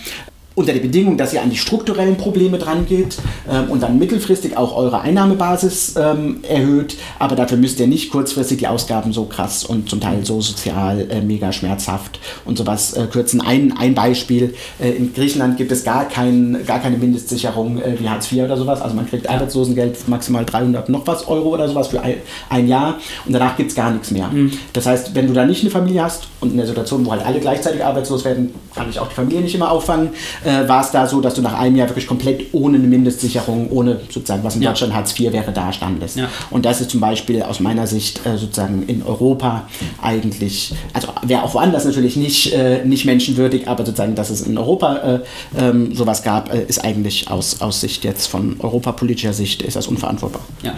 unter 0.56 0.74
der 0.74 0.82
Bedingung, 0.82 1.18
dass 1.18 1.34
ihr 1.34 1.42
an 1.42 1.50
die 1.50 1.58
strukturellen 1.58 2.18
Probleme 2.18 2.60
dran 2.60 2.86
geht 2.86 3.18
ähm, 3.50 3.70
und 3.70 3.82
dann 3.82 3.98
mittelfristig 3.98 4.56
auch 4.56 4.76
eure 4.76 5.02
Einnahmebasis 5.02 5.96
ähm, 5.98 6.40
erhöht, 6.48 6.98
aber 7.18 7.36
dafür 7.36 7.58
müsst 7.58 7.80
ihr 7.80 7.88
nicht 7.88 8.12
kurzfristig 8.12 8.60
die 8.60 8.68
Ausgaben 8.68 9.14
so 9.14 9.26
krass 9.26 9.64
und 9.64 9.90
zum 9.90 10.00
Teil 10.00 10.26
so 10.26 10.42
sozial 10.42 11.10
äh, 11.10 11.22
mega 11.22 11.52
schmerzhaft 11.52 12.20
und 12.46 12.58
sowas 12.58 12.94
äh, 12.94 13.08
kürzen. 13.08 13.42
Ein, 13.42 13.74
ein 13.78 13.96
Beispiel, 13.96 14.54
äh, 14.80 14.92
in 14.92 15.14
Griechenland 15.14 15.58
gibt 15.58 15.72
es 15.72 15.84
gar, 15.84 16.08
kein, 16.08 16.64
gar 16.66 16.80
keine 16.80 16.98
Mindestsicherung 16.98 17.82
äh, 17.82 18.00
wie 18.00 18.08
Hartz 18.08 18.32
IV 18.32 18.44
oder 18.44 18.58
sowas, 18.58 18.82
also 18.82 18.96
man 18.96 19.08
kriegt 19.08 19.28
Arbeitslosengeld 19.30 20.08
maximal 20.08 20.46
300 20.46 20.90
noch 20.90 21.08
was 21.08 21.28
Euro 21.28 21.50
oder 21.54 21.68
sowas 21.68 21.88
für 21.88 22.02
ein, 22.02 22.16
ein 22.50 22.68
Jahr 22.68 23.00
und 23.26 23.34
danach 23.34 23.58
gibt 23.58 23.72
es 23.72 23.76
gar 23.76 23.92
nichts 23.92 24.12
mehr. 24.12 24.28
Mhm. 24.28 24.52
Das 24.74 24.86
heißt, 24.86 25.16
wenn 25.16 25.28
du 25.28 25.34
da 25.34 25.46
nicht 25.46 25.62
eine 25.62 25.72
Familie 25.72 26.04
hast 26.04 26.28
und 26.42 26.52
in 26.52 26.58
der 26.58 26.68
Situation, 26.68 27.06
wo 27.06 27.12
halt 27.12 27.26
alle 27.26 27.40
gleichzeitig 27.40 27.84
arbeitslos 27.84 28.24
werden, 28.24 28.54
kann 28.76 28.90
ich 28.90 29.00
auch 29.00 29.08
die 29.08 29.16
Familie 29.16 29.42
nicht 29.42 29.56
immer 29.56 29.72
auffangen, 29.72 30.10
äh, 30.46 30.68
war 30.68 30.82
es 30.82 30.92
da 30.92 31.08
so, 31.08 31.22
dass 31.22 31.34
du 31.34 31.42
nach 31.42 31.58
einem 31.58 31.76
Jahr 31.76 31.90
wirklich 31.90 32.08
komplett 32.08 32.54
ohne 32.54 32.78
eine 32.78 32.88
Mindestsicherung, 32.88 33.70
ohne 33.72 34.00
sozusagen, 34.10 34.44
was 34.44 34.56
in 34.56 34.62
ja. 34.62 34.70
Deutschland 34.70 34.94
Hartz 34.94 35.18
IV 35.20 35.32
wäre, 35.32 35.52
da 35.52 35.72
standest. 35.74 36.18
Ja. 36.18 36.30
Und 36.50 36.66
das 36.66 36.82
ist 36.82 36.92
zum 36.92 37.00
Beispiel 37.00 37.42
aus 37.42 37.60
meiner 37.60 37.88
Sicht 37.88 38.26
äh, 38.26 38.38
sozusagen 38.38 38.84
in 38.88 39.04
Europa 39.04 39.68
eigentlich, 40.02 40.74
also 40.94 41.10
wäre 41.24 41.44
auch 41.44 41.54
woanders 41.54 41.86
natürlich 41.86 42.16
nicht, 42.16 42.54
äh, 42.54 42.84
nicht 42.86 43.06
menschenwürdig, 43.06 43.68
aber 43.68 43.86
sozusagen, 43.86 44.16
dass 44.16 44.30
es 44.30 44.42
in 44.42 44.58
Europa 44.58 44.96
äh, 44.98 45.20
ähm, 45.58 45.96
sowas 45.96 46.24
gab, 46.24 46.54
äh, 46.54 46.64
ist 46.64 46.84
eigentlich 46.84 47.30
aus, 47.30 47.62
aus 47.62 47.82
Sicht 47.82 48.04
jetzt 48.04 48.28
von 48.28 48.60
europapolitischer 48.60 49.34
Sicht, 49.34 49.62
ist 49.62 49.76
das 49.76 49.88
unverantwortbar. 49.88 50.42
Ja. 50.62 50.76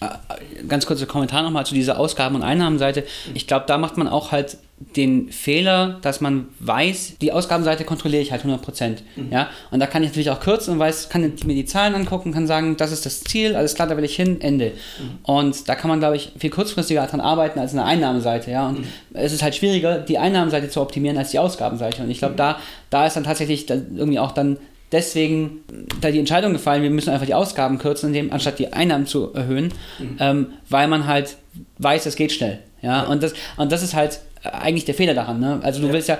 Äh, 0.00 0.66
ganz 0.68 0.86
kurzer 0.86 1.06
Kommentar 1.06 1.42
nochmal 1.42 1.66
zu 1.66 1.74
dieser 1.74 1.98
Ausgaben- 1.98 2.34
und 2.34 2.42
Einnahmenseite. 2.42 3.04
Ich 3.34 3.46
glaube, 3.46 3.64
da 3.66 3.78
macht 3.78 3.96
man 3.96 4.08
auch 4.08 4.32
halt 4.32 4.56
den 4.96 5.30
Fehler, 5.30 5.98
dass 6.02 6.20
man 6.20 6.48
weiß, 6.60 7.18
die 7.20 7.32
Ausgabenseite 7.32 7.84
kontrolliere 7.84 8.22
ich 8.22 8.32
halt 8.32 8.42
100 8.42 8.62
Prozent. 8.62 9.02
Mhm. 9.16 9.32
Ja? 9.32 9.48
Und 9.70 9.80
da 9.80 9.86
kann 9.86 10.02
ich 10.02 10.10
natürlich 10.10 10.30
auch 10.30 10.40
kürzen 10.40 10.74
und 10.74 10.78
weiß, 10.78 11.08
kann 11.08 11.22
mir 11.22 11.54
die 11.54 11.64
Zahlen 11.64 11.94
angucken, 11.94 12.32
kann 12.32 12.46
sagen, 12.46 12.76
das 12.76 12.92
ist 12.92 13.06
das 13.06 13.22
Ziel, 13.22 13.56
alles 13.56 13.74
klar, 13.74 13.88
da 13.88 13.96
will 13.96 14.04
ich 14.04 14.16
hin, 14.16 14.40
Ende. 14.40 14.72
Mhm. 14.98 15.18
Und 15.22 15.68
da 15.68 15.74
kann 15.74 15.88
man, 15.88 15.98
glaube 15.98 16.16
ich, 16.16 16.32
viel 16.38 16.50
kurzfristiger 16.50 17.02
daran 17.02 17.20
arbeiten 17.20 17.58
als 17.58 17.72
eine 17.72 17.84
Einnahmeseite. 17.84 18.50
Ja? 18.50 18.68
Und 18.68 18.80
mhm. 18.80 18.86
es 19.14 19.32
ist 19.32 19.42
halt 19.42 19.54
schwieriger, 19.54 19.98
die 19.98 20.18
Einnahmenseite 20.18 20.68
zu 20.68 20.80
optimieren 20.80 21.18
als 21.18 21.30
die 21.30 21.38
Ausgabenseite. 21.38 22.02
Und 22.02 22.10
ich 22.10 22.18
glaube, 22.18 22.34
mhm. 22.34 22.38
da, 22.38 22.58
da 22.90 23.06
ist 23.06 23.16
dann 23.16 23.24
tatsächlich 23.24 23.68
irgendwie 23.68 24.18
auch 24.18 24.32
dann 24.32 24.58
deswegen 24.92 25.64
da 26.00 26.10
die 26.10 26.20
Entscheidung 26.20 26.52
gefallen, 26.52 26.82
wir 26.82 26.90
müssen 26.90 27.10
einfach 27.10 27.26
die 27.26 27.34
Ausgaben 27.34 27.78
kürzen, 27.78 28.08
indem, 28.08 28.32
anstatt 28.32 28.58
die 28.58 28.72
Einnahmen 28.72 29.06
zu 29.06 29.32
erhöhen, 29.34 29.72
mhm. 29.98 30.16
ähm, 30.20 30.46
weil 30.68 30.88
man 30.88 31.06
halt 31.06 31.36
weiß, 31.78 32.06
es 32.06 32.16
geht 32.16 32.32
schnell. 32.32 32.60
Ja? 32.80 33.02
ja? 33.02 33.08
Und, 33.08 33.22
das, 33.22 33.34
und 33.56 33.72
das 33.72 33.82
ist 33.82 33.94
halt 33.94 34.20
eigentlich 34.44 34.84
der 34.84 34.94
Fehler 34.94 35.14
daran. 35.14 35.40
Ne? 35.40 35.60
Also 35.62 35.80
du 35.80 35.88
ja. 35.88 35.92
willst 35.92 36.08
ja 36.08 36.18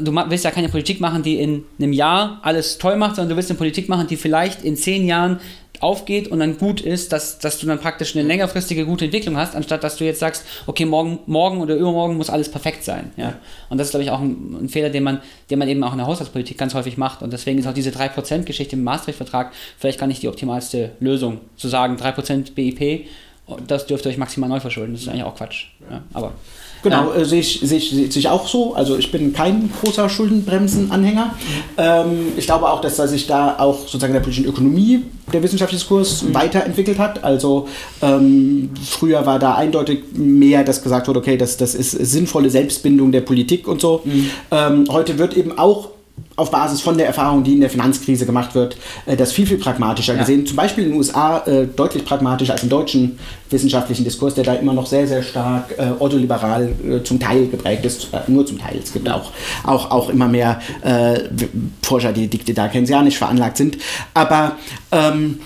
du 0.00 0.14
willst 0.14 0.44
ja 0.44 0.50
keine 0.50 0.68
Politik 0.68 1.00
machen, 1.00 1.22
die 1.22 1.40
in 1.40 1.64
einem 1.78 1.92
Jahr 1.92 2.38
alles 2.42 2.78
toll 2.78 2.96
macht, 2.96 3.16
sondern 3.16 3.30
du 3.30 3.36
willst 3.36 3.50
eine 3.50 3.58
Politik 3.58 3.88
machen, 3.88 4.06
die 4.06 4.16
vielleicht 4.16 4.62
in 4.62 4.76
zehn 4.76 5.06
Jahren 5.06 5.40
aufgeht 5.80 6.28
und 6.28 6.38
dann 6.38 6.56
gut 6.56 6.80
ist, 6.80 7.12
dass, 7.12 7.38
dass 7.38 7.58
du 7.58 7.66
dann 7.66 7.78
praktisch 7.78 8.14
eine 8.14 8.26
längerfristige 8.26 8.86
gute 8.86 9.06
Entwicklung 9.06 9.36
hast, 9.36 9.56
anstatt 9.56 9.82
dass 9.82 9.96
du 9.96 10.04
jetzt 10.04 10.20
sagst, 10.20 10.44
okay, 10.66 10.84
morgen, 10.84 11.18
morgen 11.26 11.60
oder 11.60 11.74
übermorgen 11.74 12.16
muss 12.16 12.30
alles 12.30 12.50
perfekt 12.50 12.84
sein. 12.84 13.12
Ja? 13.16 13.34
Und 13.68 13.78
das 13.78 13.88
ist, 13.88 13.90
glaube 13.90 14.04
ich, 14.04 14.10
auch 14.10 14.20
ein, 14.20 14.56
ein, 14.62 14.68
Fehler, 14.68 14.90
den 14.90 15.02
man, 15.02 15.20
den 15.50 15.58
man 15.58 15.68
eben 15.68 15.82
auch 15.82 15.92
in 15.92 15.98
der 15.98 16.06
Haushaltspolitik 16.06 16.56
ganz 16.56 16.74
häufig 16.74 16.96
macht. 16.96 17.22
Und 17.22 17.32
deswegen 17.32 17.58
ist 17.58 17.66
auch 17.66 17.74
diese 17.74 17.90
3%-Geschichte 17.90 18.76
im 18.76 18.84
Maastricht-Vertrag 18.84 19.52
vielleicht 19.78 19.98
gar 19.98 20.06
nicht 20.06 20.22
die 20.22 20.28
optimalste 20.28 20.92
Lösung. 21.00 21.40
Zu 21.56 21.68
sagen, 21.68 21.96
3% 21.96 22.54
BIP, 22.54 23.06
das 23.66 23.86
dürft 23.86 24.06
ihr 24.06 24.10
euch 24.10 24.18
maximal 24.18 24.48
neu 24.48 24.60
verschulden. 24.60 24.92
Das 24.92 25.02
ist 25.02 25.08
eigentlich 25.08 25.24
auch 25.24 25.36
Quatsch. 25.36 25.66
Ja? 25.90 26.02
Aber 26.14 26.32
Genau, 26.84 27.12
äh, 27.12 27.24
sehe 27.24 27.40
ich, 27.40 27.60
seh 27.62 27.76
ich, 27.76 27.90
seh 27.90 28.18
ich 28.18 28.28
auch 28.28 28.46
so. 28.46 28.74
Also 28.74 28.96
ich 28.96 29.10
bin 29.10 29.32
kein 29.32 29.70
großer 29.80 30.08
Schuldenbremsen-Anhänger. 30.08 31.34
Ähm, 31.78 32.28
ich 32.36 32.44
glaube 32.44 32.70
auch, 32.70 32.80
dass 32.80 32.96
sich 32.96 33.26
da 33.26 33.56
auch 33.58 33.80
sozusagen 33.80 34.12
in 34.12 34.14
der 34.14 34.20
politischen 34.20 34.46
Ökonomie 34.46 35.02
der 35.32 35.42
Wissenschaftsdiskurs 35.42 36.22
mhm. 36.22 36.34
weiterentwickelt 36.34 36.98
hat. 36.98 37.24
Also 37.24 37.66
ähm, 38.02 38.70
früher 38.84 39.24
war 39.24 39.38
da 39.38 39.54
eindeutig 39.54 40.00
mehr, 40.12 40.62
dass 40.62 40.82
gesagt 40.82 41.08
wurde, 41.08 41.20
okay, 41.20 41.36
das, 41.36 41.56
das 41.56 41.74
ist 41.74 41.92
sinnvolle 41.92 42.50
Selbstbindung 42.50 43.10
der 43.10 43.22
Politik 43.22 43.66
und 43.66 43.80
so. 43.80 44.02
Mhm. 44.04 44.30
Ähm, 44.50 44.84
heute 44.90 45.18
wird 45.18 45.36
eben 45.36 45.58
auch 45.58 45.88
auf 46.36 46.50
Basis 46.50 46.80
von 46.80 46.98
der 46.98 47.06
Erfahrung, 47.06 47.44
die 47.44 47.54
in 47.54 47.60
der 47.60 47.70
Finanzkrise 47.70 48.26
gemacht 48.26 48.54
wird, 48.54 48.76
äh, 49.06 49.16
das 49.16 49.32
viel, 49.32 49.46
viel 49.46 49.58
pragmatischer 49.58 50.14
ja. 50.14 50.20
gesehen. 50.20 50.46
Zum 50.46 50.56
Beispiel 50.56 50.84
in 50.84 50.90
den 50.90 50.98
USA 50.98 51.38
äh, 51.46 51.66
deutlich 51.66 52.04
pragmatischer 52.04 52.52
als 52.52 52.62
im 52.62 52.68
deutschen 52.68 53.18
wissenschaftlichen 53.50 54.04
Diskurs, 54.04 54.34
der 54.34 54.44
da 54.44 54.54
immer 54.54 54.72
noch 54.72 54.86
sehr, 54.86 55.06
sehr 55.06 55.22
stark 55.22 55.74
äh, 55.78 55.90
ordoliberal 55.98 56.72
äh, 56.84 57.02
zum 57.04 57.20
Teil 57.20 57.46
geprägt 57.46 57.84
ist, 57.84 58.08
äh, 58.12 58.18
nur 58.26 58.44
zum 58.44 58.58
Teil. 58.58 58.78
Es 58.82 58.92
gibt 58.92 59.08
auch, 59.08 59.30
auch, 59.64 59.90
auch 59.90 60.08
immer 60.08 60.28
mehr 60.28 60.60
äh, 60.82 61.20
Forscher, 61.82 62.12
die, 62.12 62.28
die 62.28 62.54
da 62.54 62.68
keynesianisch 62.68 63.18
veranlagt 63.18 63.56
sind. 63.56 63.78
Aber 64.12 64.56
ähm, 64.90 65.38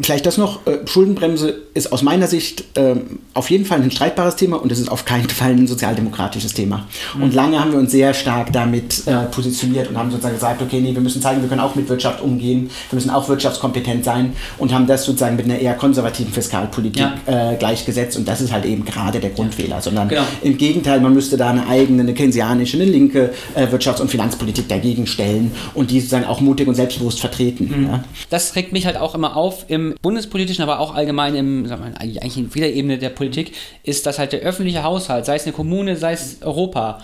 Vielleicht 0.00 0.26
das 0.26 0.38
noch, 0.38 0.66
äh, 0.66 0.78
Schuldenbremse 0.86 1.54
ist 1.72 1.92
aus 1.92 2.02
meiner 2.02 2.26
Sicht 2.26 2.64
äh, 2.76 2.96
auf 3.32 3.48
jeden 3.48 3.64
Fall 3.64 3.80
ein 3.80 3.92
streitbares 3.92 4.34
Thema 4.34 4.60
und 4.60 4.72
es 4.72 4.80
ist 4.80 4.90
auf 4.90 5.04
keinen 5.04 5.28
Fall 5.28 5.52
ein 5.52 5.68
sozialdemokratisches 5.68 6.52
Thema. 6.52 6.88
Mhm. 7.14 7.22
Und 7.22 7.34
lange 7.34 7.60
haben 7.60 7.70
wir 7.70 7.78
uns 7.78 7.92
sehr 7.92 8.12
stark 8.12 8.52
damit 8.52 9.06
äh, 9.06 9.26
positioniert 9.26 9.88
und 9.88 9.96
haben 9.96 10.10
sozusagen 10.10 10.34
gesagt, 10.34 10.62
okay, 10.62 10.80
nee, 10.80 10.94
wir 10.94 11.00
müssen 11.00 11.22
zeigen, 11.22 11.42
wir 11.42 11.48
können 11.48 11.60
auch 11.60 11.76
mit 11.76 11.88
Wirtschaft 11.88 12.22
umgehen, 12.22 12.70
wir 12.90 12.96
müssen 12.96 13.10
auch 13.10 13.28
wirtschaftskompetent 13.28 14.04
sein 14.04 14.32
und 14.58 14.74
haben 14.74 14.88
das 14.88 15.04
sozusagen 15.04 15.36
mit 15.36 15.44
einer 15.44 15.60
eher 15.60 15.74
konservativen 15.74 16.32
Fiskalpolitik 16.32 17.00
ja. 17.00 17.52
Äh, 17.52 17.56
gleichgesetzt 17.56 18.16
und 18.16 18.26
das 18.26 18.40
ist 18.40 18.52
halt 18.52 18.64
eben 18.64 18.84
gerade 18.84 19.20
der 19.20 19.30
Grundfehler, 19.30 19.80
sondern 19.80 20.08
genau. 20.08 20.22
im 20.42 20.58
Gegenteil, 20.58 21.00
man 21.00 21.14
müsste 21.14 21.36
da 21.36 21.50
eine 21.50 21.68
eigene, 21.68 22.02
eine 22.02 22.14
keynesianische, 22.14 22.78
eine 22.78 22.86
linke 22.86 23.32
äh, 23.54 23.68
Wirtschafts- 23.68 24.00
und 24.00 24.10
Finanzpolitik 24.10 24.68
dagegen 24.68 25.06
stellen 25.06 25.52
und 25.74 25.92
die 25.92 26.00
sozusagen 26.00 26.24
auch 26.24 26.40
mutig 26.40 26.66
und 26.66 26.74
selbstbewusst 26.74 27.20
vertreten. 27.20 27.72
Mhm. 27.76 27.86
Ja? 27.86 28.04
Das 28.30 28.56
regt 28.56 28.72
mich 28.72 28.86
halt 28.86 28.96
auch 28.96 29.14
immer 29.14 29.36
auf 29.36 29.66
im 29.68 29.93
bundespolitischen, 30.02 30.62
aber 30.62 30.80
auch 30.80 30.94
allgemein 30.94 31.34
im, 31.34 31.66
sagen 31.66 31.84
wir, 31.84 32.00
eigentlich 32.00 32.36
in 32.36 32.50
jeder 32.54 32.68
Ebene 32.68 32.98
der 32.98 33.10
Politik, 33.10 33.52
ist, 33.82 34.06
dass 34.06 34.18
halt 34.18 34.32
der 34.32 34.40
öffentliche 34.40 34.82
Haushalt, 34.82 35.26
sei 35.26 35.36
es 35.36 35.44
eine 35.44 35.52
Kommune, 35.52 35.96
sei 35.96 36.12
es 36.12 36.42
Europa, 36.42 37.00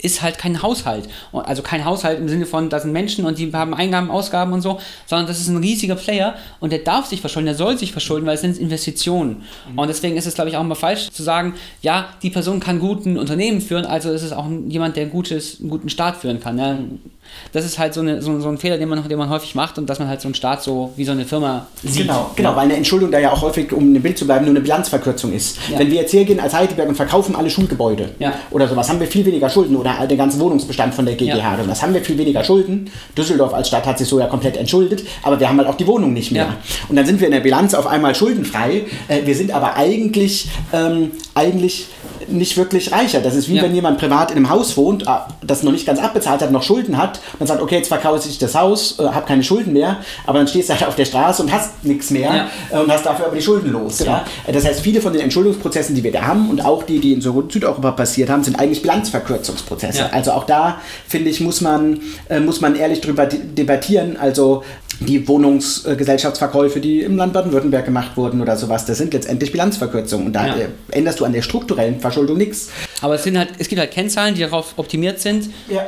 ist 0.00 0.22
halt 0.22 0.38
kein 0.38 0.62
Haushalt. 0.62 1.08
Also 1.32 1.62
kein 1.62 1.84
Haushalt 1.84 2.18
im 2.18 2.28
Sinne 2.28 2.46
von, 2.46 2.70
da 2.70 2.78
sind 2.78 2.92
Menschen 2.92 3.26
und 3.26 3.38
die 3.38 3.52
haben 3.52 3.74
Eingaben, 3.74 4.10
Ausgaben 4.10 4.52
und 4.52 4.60
so, 4.60 4.78
sondern 5.06 5.26
das 5.26 5.40
ist 5.40 5.48
ein 5.48 5.56
riesiger 5.56 5.96
Player 5.96 6.36
und 6.60 6.72
der 6.72 6.80
darf 6.80 7.06
sich 7.06 7.20
verschulden, 7.20 7.46
der 7.46 7.56
soll 7.56 7.76
sich 7.78 7.92
verschulden, 7.92 8.26
weil 8.26 8.36
es 8.36 8.40
sind 8.40 8.58
Investitionen. 8.58 9.42
Mhm. 9.72 9.78
Und 9.78 9.88
deswegen 9.88 10.16
ist 10.16 10.26
es, 10.26 10.34
glaube 10.34 10.50
ich, 10.50 10.56
auch 10.56 10.60
immer 10.60 10.76
falsch 10.76 11.10
zu 11.10 11.22
sagen, 11.22 11.54
ja, 11.82 12.08
die 12.22 12.30
Person 12.30 12.60
kann 12.60 12.78
guten 12.78 13.18
Unternehmen 13.18 13.60
führen, 13.60 13.84
also 13.84 14.12
ist 14.12 14.22
es 14.22 14.32
auch 14.32 14.46
jemand, 14.68 14.96
der 14.96 15.04
ein 15.04 15.10
gutes, 15.10 15.60
einen 15.60 15.70
guten 15.70 15.88
Staat 15.88 16.18
führen 16.18 16.40
kann. 16.40 16.58
Ja? 16.58 16.78
das 17.52 17.64
ist 17.64 17.78
halt 17.78 17.94
so, 17.94 18.00
eine, 18.00 18.22
so, 18.22 18.40
so, 18.40 18.48
ein 18.48 18.58
Fehler, 18.58 18.78
den 18.78 18.88
man, 18.88 19.06
den 19.08 19.18
man 19.18 19.30
häufig 19.30 19.54
macht 19.54 19.78
und 19.78 19.88
dass 19.88 19.98
man 19.98 20.08
halt 20.08 20.20
so 20.20 20.28
einen 20.28 20.34
Staat 20.34 20.62
so 20.62 20.92
wie 20.96 21.04
so 21.04 21.12
eine 21.12 21.24
Firma 21.24 21.66
sieht. 21.82 22.02
Genau, 22.02 22.30
genau 22.36 22.56
weil 22.56 22.64
eine 22.64 22.76
Entschuldung 22.76 23.10
da 23.10 23.18
ja 23.18 23.32
auch 23.32 23.42
häufig, 23.42 23.72
um 23.72 23.94
im 23.94 24.02
Bild 24.02 24.18
zu 24.18 24.26
bleiben, 24.26 24.44
nur 24.44 24.52
eine 24.52 24.60
Bilanzverkürzung 24.60 25.32
ist. 25.32 25.58
Ja. 25.70 25.78
Wenn 25.78 25.90
wir 25.90 26.00
jetzt 26.00 26.12
hergehen 26.12 26.40
als 26.40 26.54
Heidelberg 26.54 26.88
und 26.88 26.94
verkaufen 26.94 27.34
alle 27.34 27.50
Schulgebäude 27.50 28.10
ja. 28.18 28.34
oder 28.50 28.68
sowas, 28.68 28.88
haben 28.88 29.00
wir 29.00 29.06
viel 29.06 29.24
weniger 29.24 29.48
Schulden 29.48 29.76
oder 29.76 29.87
den 30.06 30.18
ganzen 30.18 30.40
Wohnungsbestand 30.40 30.94
von 30.94 31.06
der 31.06 31.14
GGH. 31.14 31.36
Ja. 31.36 31.58
Das 31.66 31.82
haben 31.82 31.94
wir 31.94 32.02
viel 32.02 32.18
weniger 32.18 32.44
Schulden. 32.44 32.90
Düsseldorf 33.16 33.54
als 33.54 33.68
Stadt 33.68 33.86
hat 33.86 33.98
sich 33.98 34.08
so 34.08 34.18
ja 34.18 34.26
komplett 34.26 34.56
entschuldet, 34.56 35.04
aber 35.22 35.38
wir 35.40 35.48
haben 35.48 35.58
halt 35.58 35.68
auch 35.68 35.76
die 35.76 35.86
Wohnung 35.86 36.12
nicht 36.12 36.32
mehr. 36.32 36.44
Ja. 36.44 36.56
Und 36.88 36.96
dann 36.96 37.06
sind 37.06 37.20
wir 37.20 37.26
in 37.26 37.32
der 37.32 37.40
Bilanz 37.40 37.74
auf 37.74 37.86
einmal 37.86 38.14
schuldenfrei. 38.14 38.84
Äh, 39.08 39.26
wir 39.26 39.34
sind 39.34 39.50
aber 39.50 39.76
eigentlich, 39.76 40.48
ähm, 40.72 41.12
eigentlich 41.34 41.86
nicht 42.30 42.56
wirklich 42.56 42.92
reicher. 42.92 43.20
Das 43.20 43.34
ist 43.34 43.48
wie 43.48 43.60
wenn 43.60 43.74
jemand 43.74 43.98
privat 43.98 44.30
in 44.30 44.36
einem 44.36 44.50
Haus 44.50 44.76
wohnt, 44.76 45.04
äh, 45.04 45.10
das 45.42 45.62
noch 45.62 45.72
nicht 45.72 45.86
ganz 45.86 46.00
abbezahlt 46.00 46.42
hat, 46.42 46.50
noch 46.50 46.62
Schulden 46.62 46.96
hat 46.96 47.20
und 47.38 47.46
sagt, 47.46 47.62
okay, 47.62 47.76
jetzt 47.76 47.88
verkaufe 47.88 48.28
ich 48.28 48.38
das 48.38 48.54
Haus, 48.54 48.98
äh, 48.98 49.02
habe 49.02 49.26
keine 49.26 49.42
Schulden 49.42 49.72
mehr, 49.72 49.98
aber 50.26 50.38
dann 50.38 50.48
stehst 50.48 50.68
du 50.68 50.74
halt 50.74 50.86
auf 50.86 50.96
der 50.96 51.04
Straße 51.04 51.42
und 51.42 51.52
hast 51.52 51.84
nichts 51.84 52.10
mehr 52.10 52.48
ja. 52.70 52.78
äh, 52.78 52.82
und 52.82 52.90
hast 52.92 53.06
dafür 53.06 53.26
aber 53.26 53.36
die 53.36 53.42
Schulden 53.42 53.72
los. 53.72 53.98
Genau. 53.98 54.12
Ja? 54.12 54.24
Das 54.52 54.64
heißt, 54.64 54.80
viele 54.80 55.00
von 55.00 55.12
den 55.12 55.22
Entschuldungsprozessen, 55.22 55.94
die 55.94 56.04
wir 56.04 56.12
da 56.12 56.22
haben 56.22 56.50
und 56.50 56.64
auch 56.64 56.82
die, 56.82 56.98
die 56.98 57.12
in 57.12 57.20
Südeuropa 57.20 57.92
passiert 57.92 58.30
haben, 58.30 58.44
sind 58.44 58.58
eigentlich 58.58 58.82
Bilanzverkürzungsprozesse. 58.82 59.98
Ja. 59.98 60.10
Also 60.10 60.32
auch 60.32 60.44
da, 60.44 60.80
finde 61.06 61.30
ich, 61.30 61.40
muss 61.40 61.60
man, 61.60 62.00
äh, 62.28 62.40
muss 62.40 62.60
man 62.60 62.76
ehrlich 62.76 63.00
drüber 63.00 63.26
debattieren. 63.26 64.16
Also 64.16 64.62
die 65.00 65.28
Wohnungsgesellschaftsverkäufe, 65.28 66.80
die 66.80 67.02
im 67.02 67.16
Land 67.16 67.32
Baden-Württemberg 67.32 67.84
gemacht 67.84 68.16
wurden 68.16 68.40
oder 68.40 68.56
sowas, 68.56 68.84
das 68.84 68.98
sind 68.98 69.12
letztendlich 69.12 69.52
Bilanzverkürzungen. 69.52 70.26
Und 70.26 70.32
da 70.32 70.46
ja. 70.46 70.54
änderst 70.90 71.20
du 71.20 71.24
an 71.24 71.32
der 71.32 71.42
strukturellen 71.42 72.00
Verschuldung 72.00 72.17
nichts. 72.22 72.70
Aber 73.00 73.14
es, 73.14 73.22
sind 73.22 73.38
halt, 73.38 73.50
es 73.58 73.68
gibt 73.68 73.80
halt 73.80 73.90
Kennzahlen, 73.90 74.34
die 74.34 74.40
darauf 74.40 74.74
optimiert 74.76 75.20
sind, 75.20 75.50
ja. 75.68 75.86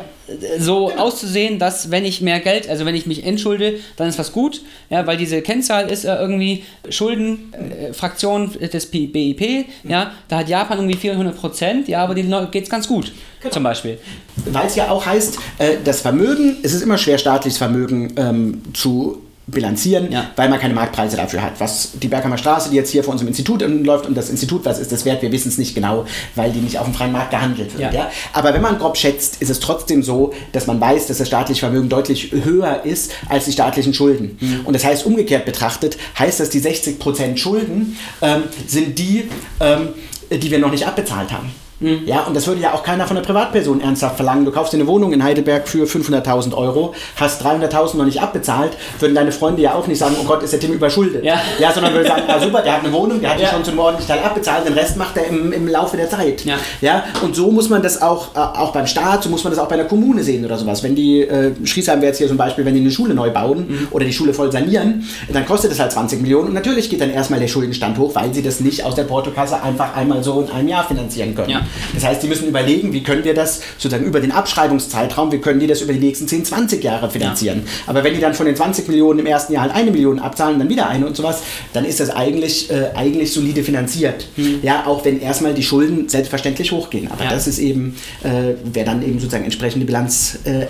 so 0.59 0.87
genau. 0.87 1.03
auszusehen, 1.03 1.59
dass 1.59 1.91
wenn 1.91 2.05
ich 2.05 2.21
mehr 2.21 2.41
Geld, 2.41 2.69
also 2.69 2.85
wenn 2.85 2.95
ich 2.95 3.07
mich 3.07 3.25
entschulde, 3.25 3.81
dann 3.97 4.09
ist 4.09 4.19
was 4.19 4.33
gut. 4.33 4.63
Ja, 4.91 5.07
weil 5.07 5.17
diese 5.17 5.43
Kennzahl 5.43 5.91
ist 5.91 6.05
ja 6.05 6.21
irgendwie 6.21 6.65
Schuldenfraktion 6.89 8.61
äh, 8.61 8.69
des 8.69 8.87
BIP. 8.87 9.67
Ja, 9.85 10.13
da 10.29 10.39
hat 10.39 10.49
Japan 10.49 10.79
irgendwie 10.79 10.97
400 10.97 11.37
Prozent, 11.37 11.89
ja, 11.89 12.05
aber 12.05 12.15
denen 12.15 12.51
geht 12.51 12.65
es 12.65 12.71
ganz 12.71 12.87
gut. 12.87 13.13
Genau. 13.41 13.55
Zum 13.55 13.63
Beispiel. 13.63 13.99
Weil 14.47 14.67
es 14.67 14.77
ja 14.77 14.91
auch 14.91 15.05
heißt, 15.05 15.39
äh, 15.59 15.77
das 15.85 16.01
Vermögen, 16.01 16.59
es 16.63 16.75
ist 16.75 16.83
immer 16.83 16.99
schwer, 16.99 17.19
staatliches 17.19 17.59
Vermögen 17.59 18.13
ähm, 18.17 18.63
zu 18.75 19.23
bilanzieren, 19.51 20.11
ja. 20.11 20.31
weil 20.37 20.49
man 20.49 20.59
keine 20.59 20.75
Marktpreise 20.75 21.17
dafür 21.17 21.43
hat. 21.43 21.59
Was 21.59 21.93
die 22.01 22.09
Berghammer 22.09 22.39
Straße, 22.39 22.71
die 22.71 22.77
jetzt 22.77 22.91
hier 22.91 23.05
vor 23.05 23.13
unserem 23.13 23.29
Institut 23.29 23.63
läuft 23.63 24.07
und 24.07 24.17
das 24.17 24.31
Institut, 24.31 24.65
was 24.65 24.79
ist 24.79 24.93
das 24.93 25.05
wert? 25.05 25.23
Wir 25.23 25.33
wissen 25.33 25.49
es 25.49 25.59
nicht 25.59 25.75
genau, 25.75 26.07
weil 26.35 26.53
die 26.53 26.61
nicht 26.61 26.79
auf 26.79 26.85
dem 26.85 26.95
freien 26.95 27.13
Markt 27.13 27.31
gehandelt 27.31 27.77
wird. 27.79 27.93
Ja. 27.93 28.01
ja. 28.01 28.11
Aber 28.33 28.55
wenn 28.55 28.63
man 28.63 28.79
grob 28.79 28.97
schätzt, 28.97 29.41
ist 29.43 29.51
es 29.51 29.61
trotzdem 29.61 30.03
so, 30.03 30.33
dass 30.53 30.67
man 30.67 30.81
weiß, 30.81 31.07
dass 31.07 31.19
das 31.19 31.29
staatliche 31.29 31.61
Vermögen 31.61 31.89
deutlich 31.89 32.33
höher 32.33 32.85
ist 32.85 33.13
als 33.29 33.45
die 33.45 33.53
staatlichen 33.53 33.95
Schulden. 33.95 34.39
Mhm. 34.41 34.61
Und 34.65 34.75
das 34.75 34.85
heißt, 34.85 35.07
umgekehrt 35.07 35.45
betrachtet, 35.45 35.99
heißt 36.19 36.41
das, 36.41 36.51
die 36.51 36.61
60% 36.61 37.37
Schulden 37.37 37.97
ähm, 38.23 38.45
sind 38.67 38.99
die, 38.99 39.29
ähm, 39.61 39.89
die 40.31 40.51
wir 40.51 40.59
noch 40.59 40.71
nicht 40.71 40.87
abbezahlt 40.87 41.33
haben. 41.33 41.51
Mhm. 41.81 42.03
Ja, 42.07 42.23
und 42.25 42.37
das 42.37 42.47
würde 42.47 42.61
ja 42.61 42.75
auch 42.75 42.83
keiner 42.83 43.07
von 43.07 43.17
der 43.17 43.23
Privatperson 43.23 43.81
ernsthaft 43.81 44.17
verlangen. 44.17 44.45
Du 44.45 44.53
kaufst 44.53 44.73
dir 44.73 44.77
eine 44.77 44.87
Wohnung 44.87 45.13
in 45.13 45.25
Heidelberg 45.25 45.67
für 45.67 45.85
500.000 45.85 46.55
Euro, 46.55 46.95
hast 47.17 47.45
300.000 47.45 47.97
noch 47.97 48.05
nicht 48.05 48.21
abbezahlt, 48.21 48.77
würden 48.99 49.15
deine 49.15 49.33
Freunde 49.33 49.63
ja 49.63 49.75
auch 49.75 49.87
nicht 49.87 49.99
sagen, 49.99 50.17
oh 50.21 50.25
Gott, 50.25 50.43
ist 50.43 50.53
der 50.53 50.61
Tim 50.61 50.73
überschuldet. 50.73 51.25
Ja, 51.25 51.41
ja 51.59 51.73
sondern 51.73 51.95
würden 51.95 52.09
sagen, 52.09 52.23
ah, 52.29 52.39
super, 52.39 52.63
der 52.63 52.75
hat 52.75 52.85
eine 52.85 52.93
Wohnung, 52.93 53.21
der 53.21 53.31
hat 53.31 53.41
ja. 53.41 53.49
schon 53.49 53.65
zum 53.65 53.79
ordentlichen 53.79 54.15
Teil 54.15 54.25
abbezahlt, 54.25 54.67
den 54.67 54.75
Rest 54.75 54.97
macht 54.97 55.17
er 55.17 55.27
im, 55.27 55.53
im 55.53 55.69
Laufe 55.69 55.97
der 55.97 56.09
Zeit. 56.09 56.45
Ja. 56.45 56.57
ja, 56.81 57.05
und 57.23 57.35
so 57.35 57.51
muss 57.51 57.69
man 57.69 57.83
das 57.83 58.01
auch, 58.03 58.35
äh, 58.35 58.39
auch 58.39 58.73
beim 58.73 58.87
Staat, 58.87 59.23
so 59.23 59.31
muss 59.31 59.45
man 59.45 59.53
das 59.53 59.59
auch 59.59 59.69
bei 59.69 59.75
einer 59.75 59.85
Kommune 59.85 60.23
sehen 60.23 60.45
oder 60.45 60.59
sowas. 60.59 60.83
Wenn 60.83 60.95
die, 60.95 61.23
äh, 61.23 61.53
Schriesheim 61.65 62.01
wäre 62.01 62.09
jetzt 62.09 62.19
hier 62.19 62.29
zum 62.29 62.37
Beispiel, 62.37 62.65
wenn 62.65 62.75
die 62.75 62.81
eine 62.81 62.91
Schule 62.91 63.15
neu 63.15 63.31
bauen 63.31 63.67
mhm. 63.69 63.89
oder 63.91 64.05
die 64.05 64.13
Schule 64.13 64.35
voll 64.35 64.53
sanieren, 64.53 65.05
dann 65.33 65.47
kostet 65.47 65.71
das 65.71 65.81
halt 65.81 65.93
20 65.93 66.21
Millionen 66.21 66.49
und 66.49 66.55
natürlich 66.55 66.91
geht 66.91 67.01
dann 67.01 67.11
erstmal 67.11 67.41
der 67.41 67.49
Schuldenstand 67.49 67.99
hoch, 67.99 68.15
weil 68.15 68.35
sie 68.35 68.43
das 68.43 68.61
nicht 68.61 68.85
aus 68.85 68.95
der 68.95 69.05
Portokasse 69.05 69.63
einfach 69.63 69.97
einmal 69.97 70.23
so 70.23 70.41
in 70.41 70.51
einem 70.51 70.69
Jahr 70.69 70.85
finanzieren 70.85 71.35
können. 71.35 71.51
Ja. 71.51 71.61
Das 71.95 72.05
heißt, 72.05 72.23
die 72.23 72.29
müssen 72.29 72.49
überlegen, 72.49 72.93
wie 72.93 73.03
können 73.03 73.25
wir 73.25 73.35
das 73.35 73.61
sozusagen 73.79 74.05
über 74.05 74.21
den 74.21 74.33
Abschreibungszeitraum, 74.33 75.33
wie 75.33 75.39
können 75.39 75.61
die 75.61 75.67
das 75.67 75.81
über 75.81 75.93
die 75.93 75.99
nächsten 75.99 76.29
10, 76.29 76.45
20 76.45 76.83
Jahre 76.83 77.11
finanzieren. 77.11 77.63
Ja. 77.65 77.73
Aber 77.89 78.05
wenn 78.05 78.15
die 78.15 78.21
dann 78.21 78.35
von 78.35 78.47
den 78.47 78.57
20 78.57 78.89
Millionen 78.89 79.21
im 79.21 79.27
ersten 79.27 79.53
Jahr 79.53 79.63
halt 79.63 79.75
eine 79.75 79.91
Million 79.91 80.19
abzahlen, 80.19 80.59
dann 80.59 80.69
wieder 80.69 80.89
eine 80.89 81.07
und 81.07 81.17
sowas, 81.17 81.43
dann 81.73 81.85
ist 81.85 82.01
das 82.01 82.11
eigentlich, 82.11 82.71
äh, 82.71 82.91
eigentlich 82.95 83.33
solide 83.33 83.63
finanziert. 83.63 84.29
Mhm. 84.37 84.61
Ja, 84.63 84.87
auch 84.87 85.05
wenn 85.05 85.21
erstmal 85.21 85.55
die 85.55 85.63
Schulden 85.63 86.09
selbstverständlich 86.09 86.73
hochgehen. 86.73 87.11
Aber 87.11 87.25
ja. 87.25 87.31
das 87.31 87.47
ist 87.47 87.59
eben, 87.59 87.97
äh, 88.23 88.55
wäre 88.73 88.87
dann 88.87 89.03
eben 89.03 89.19
sozusagen 89.19 89.45
entsprechende 89.45 89.87
Bilanz 89.87 90.39
äh, 90.45 90.67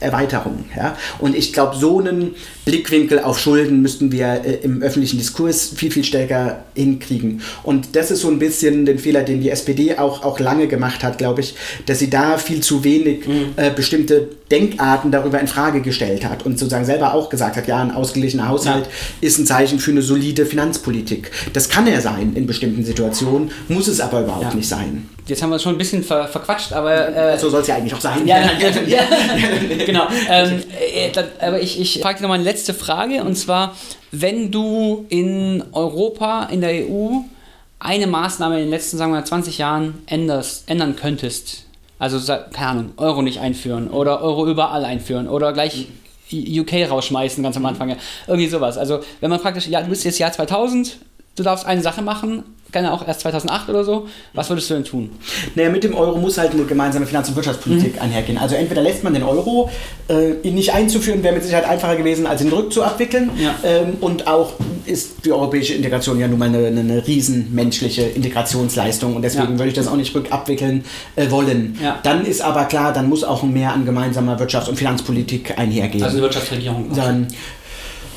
Erweiterung. 0.00 0.64
Ja? 0.76 0.96
Und 1.18 1.36
ich 1.36 1.52
glaube, 1.52 1.76
so 1.76 1.98
einen 1.98 2.34
Blickwinkel 2.64 3.20
auf 3.20 3.38
Schulden 3.38 3.82
müssten 3.82 4.12
wir 4.12 4.44
äh, 4.44 4.58
im 4.62 4.82
öffentlichen 4.82 5.18
Diskurs 5.18 5.72
viel, 5.76 5.90
viel 5.90 6.04
stärker 6.04 6.64
hinkriegen. 6.74 7.42
Und 7.62 7.94
das 7.94 8.10
ist 8.10 8.20
so 8.20 8.28
ein 8.28 8.38
bisschen 8.38 8.86
den 8.86 8.98
Fehler, 8.98 9.22
den 9.22 9.40
die 9.40 9.50
SPD 9.50 9.96
auch, 9.98 10.24
auch 10.24 10.40
lange 10.40 10.66
gemacht 10.66 11.02
hat, 11.02 11.18
glaube 11.18 11.40
ich, 11.40 11.54
dass 11.86 11.98
sie 11.98 12.10
da 12.10 12.38
viel 12.38 12.60
zu 12.60 12.84
wenig 12.84 13.26
mhm. 13.26 13.52
äh, 13.56 13.70
bestimmte 13.70 14.28
Denkarten 14.50 15.12
darüber 15.12 15.38
in 15.40 15.46
Frage 15.46 15.80
gestellt 15.80 16.24
hat 16.24 16.44
und 16.44 16.58
sozusagen 16.58 16.84
selber 16.84 17.14
auch 17.14 17.28
gesagt 17.28 17.56
hat, 17.56 17.68
ja, 17.68 17.78
ein 17.78 17.92
ausgeglichener 17.92 18.48
Haushalt 18.48 18.86
ja. 18.86 18.92
ist 19.20 19.38
ein 19.38 19.46
Zeichen 19.46 19.78
für 19.78 19.92
eine 19.92 20.02
solide 20.02 20.44
Finanzpolitik. 20.44 21.30
Das 21.52 21.68
kann 21.68 21.86
er 21.86 22.00
sein 22.00 22.32
in 22.34 22.46
bestimmten 22.46 22.84
Situationen, 22.84 23.50
muss 23.68 23.86
es 23.86 24.00
aber 24.00 24.22
überhaupt 24.22 24.50
ja. 24.50 24.54
nicht 24.54 24.68
sein. 24.68 25.08
Jetzt 25.26 25.42
haben 25.42 25.50
wir 25.50 25.56
es 25.56 25.62
schon 25.62 25.76
ein 25.76 25.78
bisschen 25.78 26.02
ver 26.02 26.26
verquatscht, 26.26 26.72
aber... 26.72 27.16
Äh, 27.16 27.38
so 27.38 27.48
soll 27.48 27.60
es 27.60 27.68
ja 27.68 27.76
eigentlich 27.76 27.94
auch 27.94 28.00
sein. 28.00 28.26
Ja, 28.26 28.38
ja, 28.86 29.02
genau. 29.86 30.08
Ähm, 30.28 30.62
äh, 30.94 31.10
dann, 31.12 31.26
aber 31.40 31.60
ich, 31.60 31.80
ich 31.80 32.00
frage 32.00 32.18
dir 32.18 32.22
nochmal 32.22 32.38
eine 32.38 32.44
letzte 32.44 32.74
Frage 32.74 33.22
und 33.22 33.36
zwar, 33.36 33.76
wenn 34.10 34.50
du 34.50 35.06
in 35.08 35.62
Europa, 35.72 36.48
in 36.50 36.60
der 36.60 36.86
EU, 36.86 37.20
eine 37.78 38.06
Maßnahme 38.08 38.56
in 38.56 38.62
den 38.62 38.70
letzten, 38.70 38.98
sagen 38.98 39.12
wir 39.12 39.24
20 39.24 39.58
Jahren 39.58 40.02
änderst, 40.06 40.68
ändern 40.68 40.96
könntest, 40.96 41.64
also, 42.00 42.18
keine 42.52 42.66
Ahnung, 42.66 42.92
Euro 42.96 43.22
nicht 43.22 43.40
einführen 43.40 43.88
oder 43.88 44.22
Euro 44.22 44.48
überall 44.48 44.84
einführen 44.84 45.28
oder 45.28 45.52
gleich 45.52 45.86
UK 46.32 46.90
rausschmeißen, 46.90 47.42
ganz 47.42 47.56
am 47.56 47.66
Anfang. 47.66 47.94
Irgendwie 48.26 48.48
sowas. 48.48 48.78
Also, 48.78 49.00
wenn 49.20 49.30
man 49.30 49.40
praktisch, 49.40 49.68
ja, 49.68 49.82
du 49.82 49.88
bist 49.90 50.04
jetzt 50.04 50.18
Jahr 50.18 50.32
2000, 50.32 50.96
du 51.36 51.42
darfst 51.42 51.66
eine 51.66 51.82
Sache 51.82 52.02
machen, 52.02 52.42
gerne 52.72 52.92
auch 52.92 53.06
erst 53.06 53.20
2008 53.20 53.68
oder 53.68 53.84
so. 53.84 54.08
Was 54.32 54.48
würdest 54.48 54.70
du 54.70 54.74
denn 54.74 54.84
tun? 54.84 55.10
Naja, 55.54 55.68
mit 55.68 55.84
dem 55.84 55.94
Euro 55.94 56.18
muss 56.18 56.38
halt 56.38 56.52
eine 56.52 56.64
gemeinsame 56.64 57.06
Finanz- 57.06 57.28
und 57.28 57.36
Wirtschaftspolitik 57.36 57.96
mhm. 57.96 58.02
einhergehen. 58.02 58.38
Also 58.38 58.54
entweder 58.54 58.80
lässt 58.80 59.04
man 59.04 59.12
den 59.12 59.22
Euro, 59.22 59.70
äh, 60.08 60.32
ihn 60.42 60.54
nicht 60.54 60.72
einzuführen, 60.72 61.22
wäre 61.22 61.34
mit 61.34 61.42
Sicherheit 61.42 61.68
einfacher 61.68 61.96
gewesen, 61.96 62.26
als 62.26 62.42
ihn 62.42 62.52
rückzuabwickeln. 62.52 63.30
Ja. 63.38 63.54
Ähm, 63.62 63.98
und 64.00 64.26
auch 64.26 64.54
ist 64.90 65.24
die 65.24 65.32
europäische 65.32 65.74
Integration 65.74 66.18
ja 66.18 66.28
nun 66.28 66.38
mal 66.38 66.48
eine, 66.48 66.66
eine 66.66 67.06
riesenmenschliche 67.06 68.02
Integrationsleistung 68.02 69.16
und 69.16 69.22
deswegen 69.22 69.52
ja. 69.52 69.58
würde 69.58 69.68
ich 69.68 69.74
das 69.74 69.86
auch 69.86 69.96
nicht 69.96 70.14
rückabwickeln 70.14 70.84
äh, 71.16 71.30
wollen. 71.30 71.78
Ja. 71.82 71.98
Dann 72.02 72.26
ist 72.26 72.40
aber 72.40 72.64
klar, 72.64 72.92
dann 72.92 73.08
muss 73.08 73.24
auch 73.24 73.42
mehr 73.42 73.72
an 73.72 73.84
gemeinsamer 73.84 74.38
Wirtschafts- 74.38 74.68
und 74.68 74.76
Finanzpolitik 74.76 75.58
einhergehen. 75.58 76.02
Also 76.02 76.16
eine 76.16 76.24
Wirtschaftsregierung. 76.24 76.90
Dann, 76.94 77.28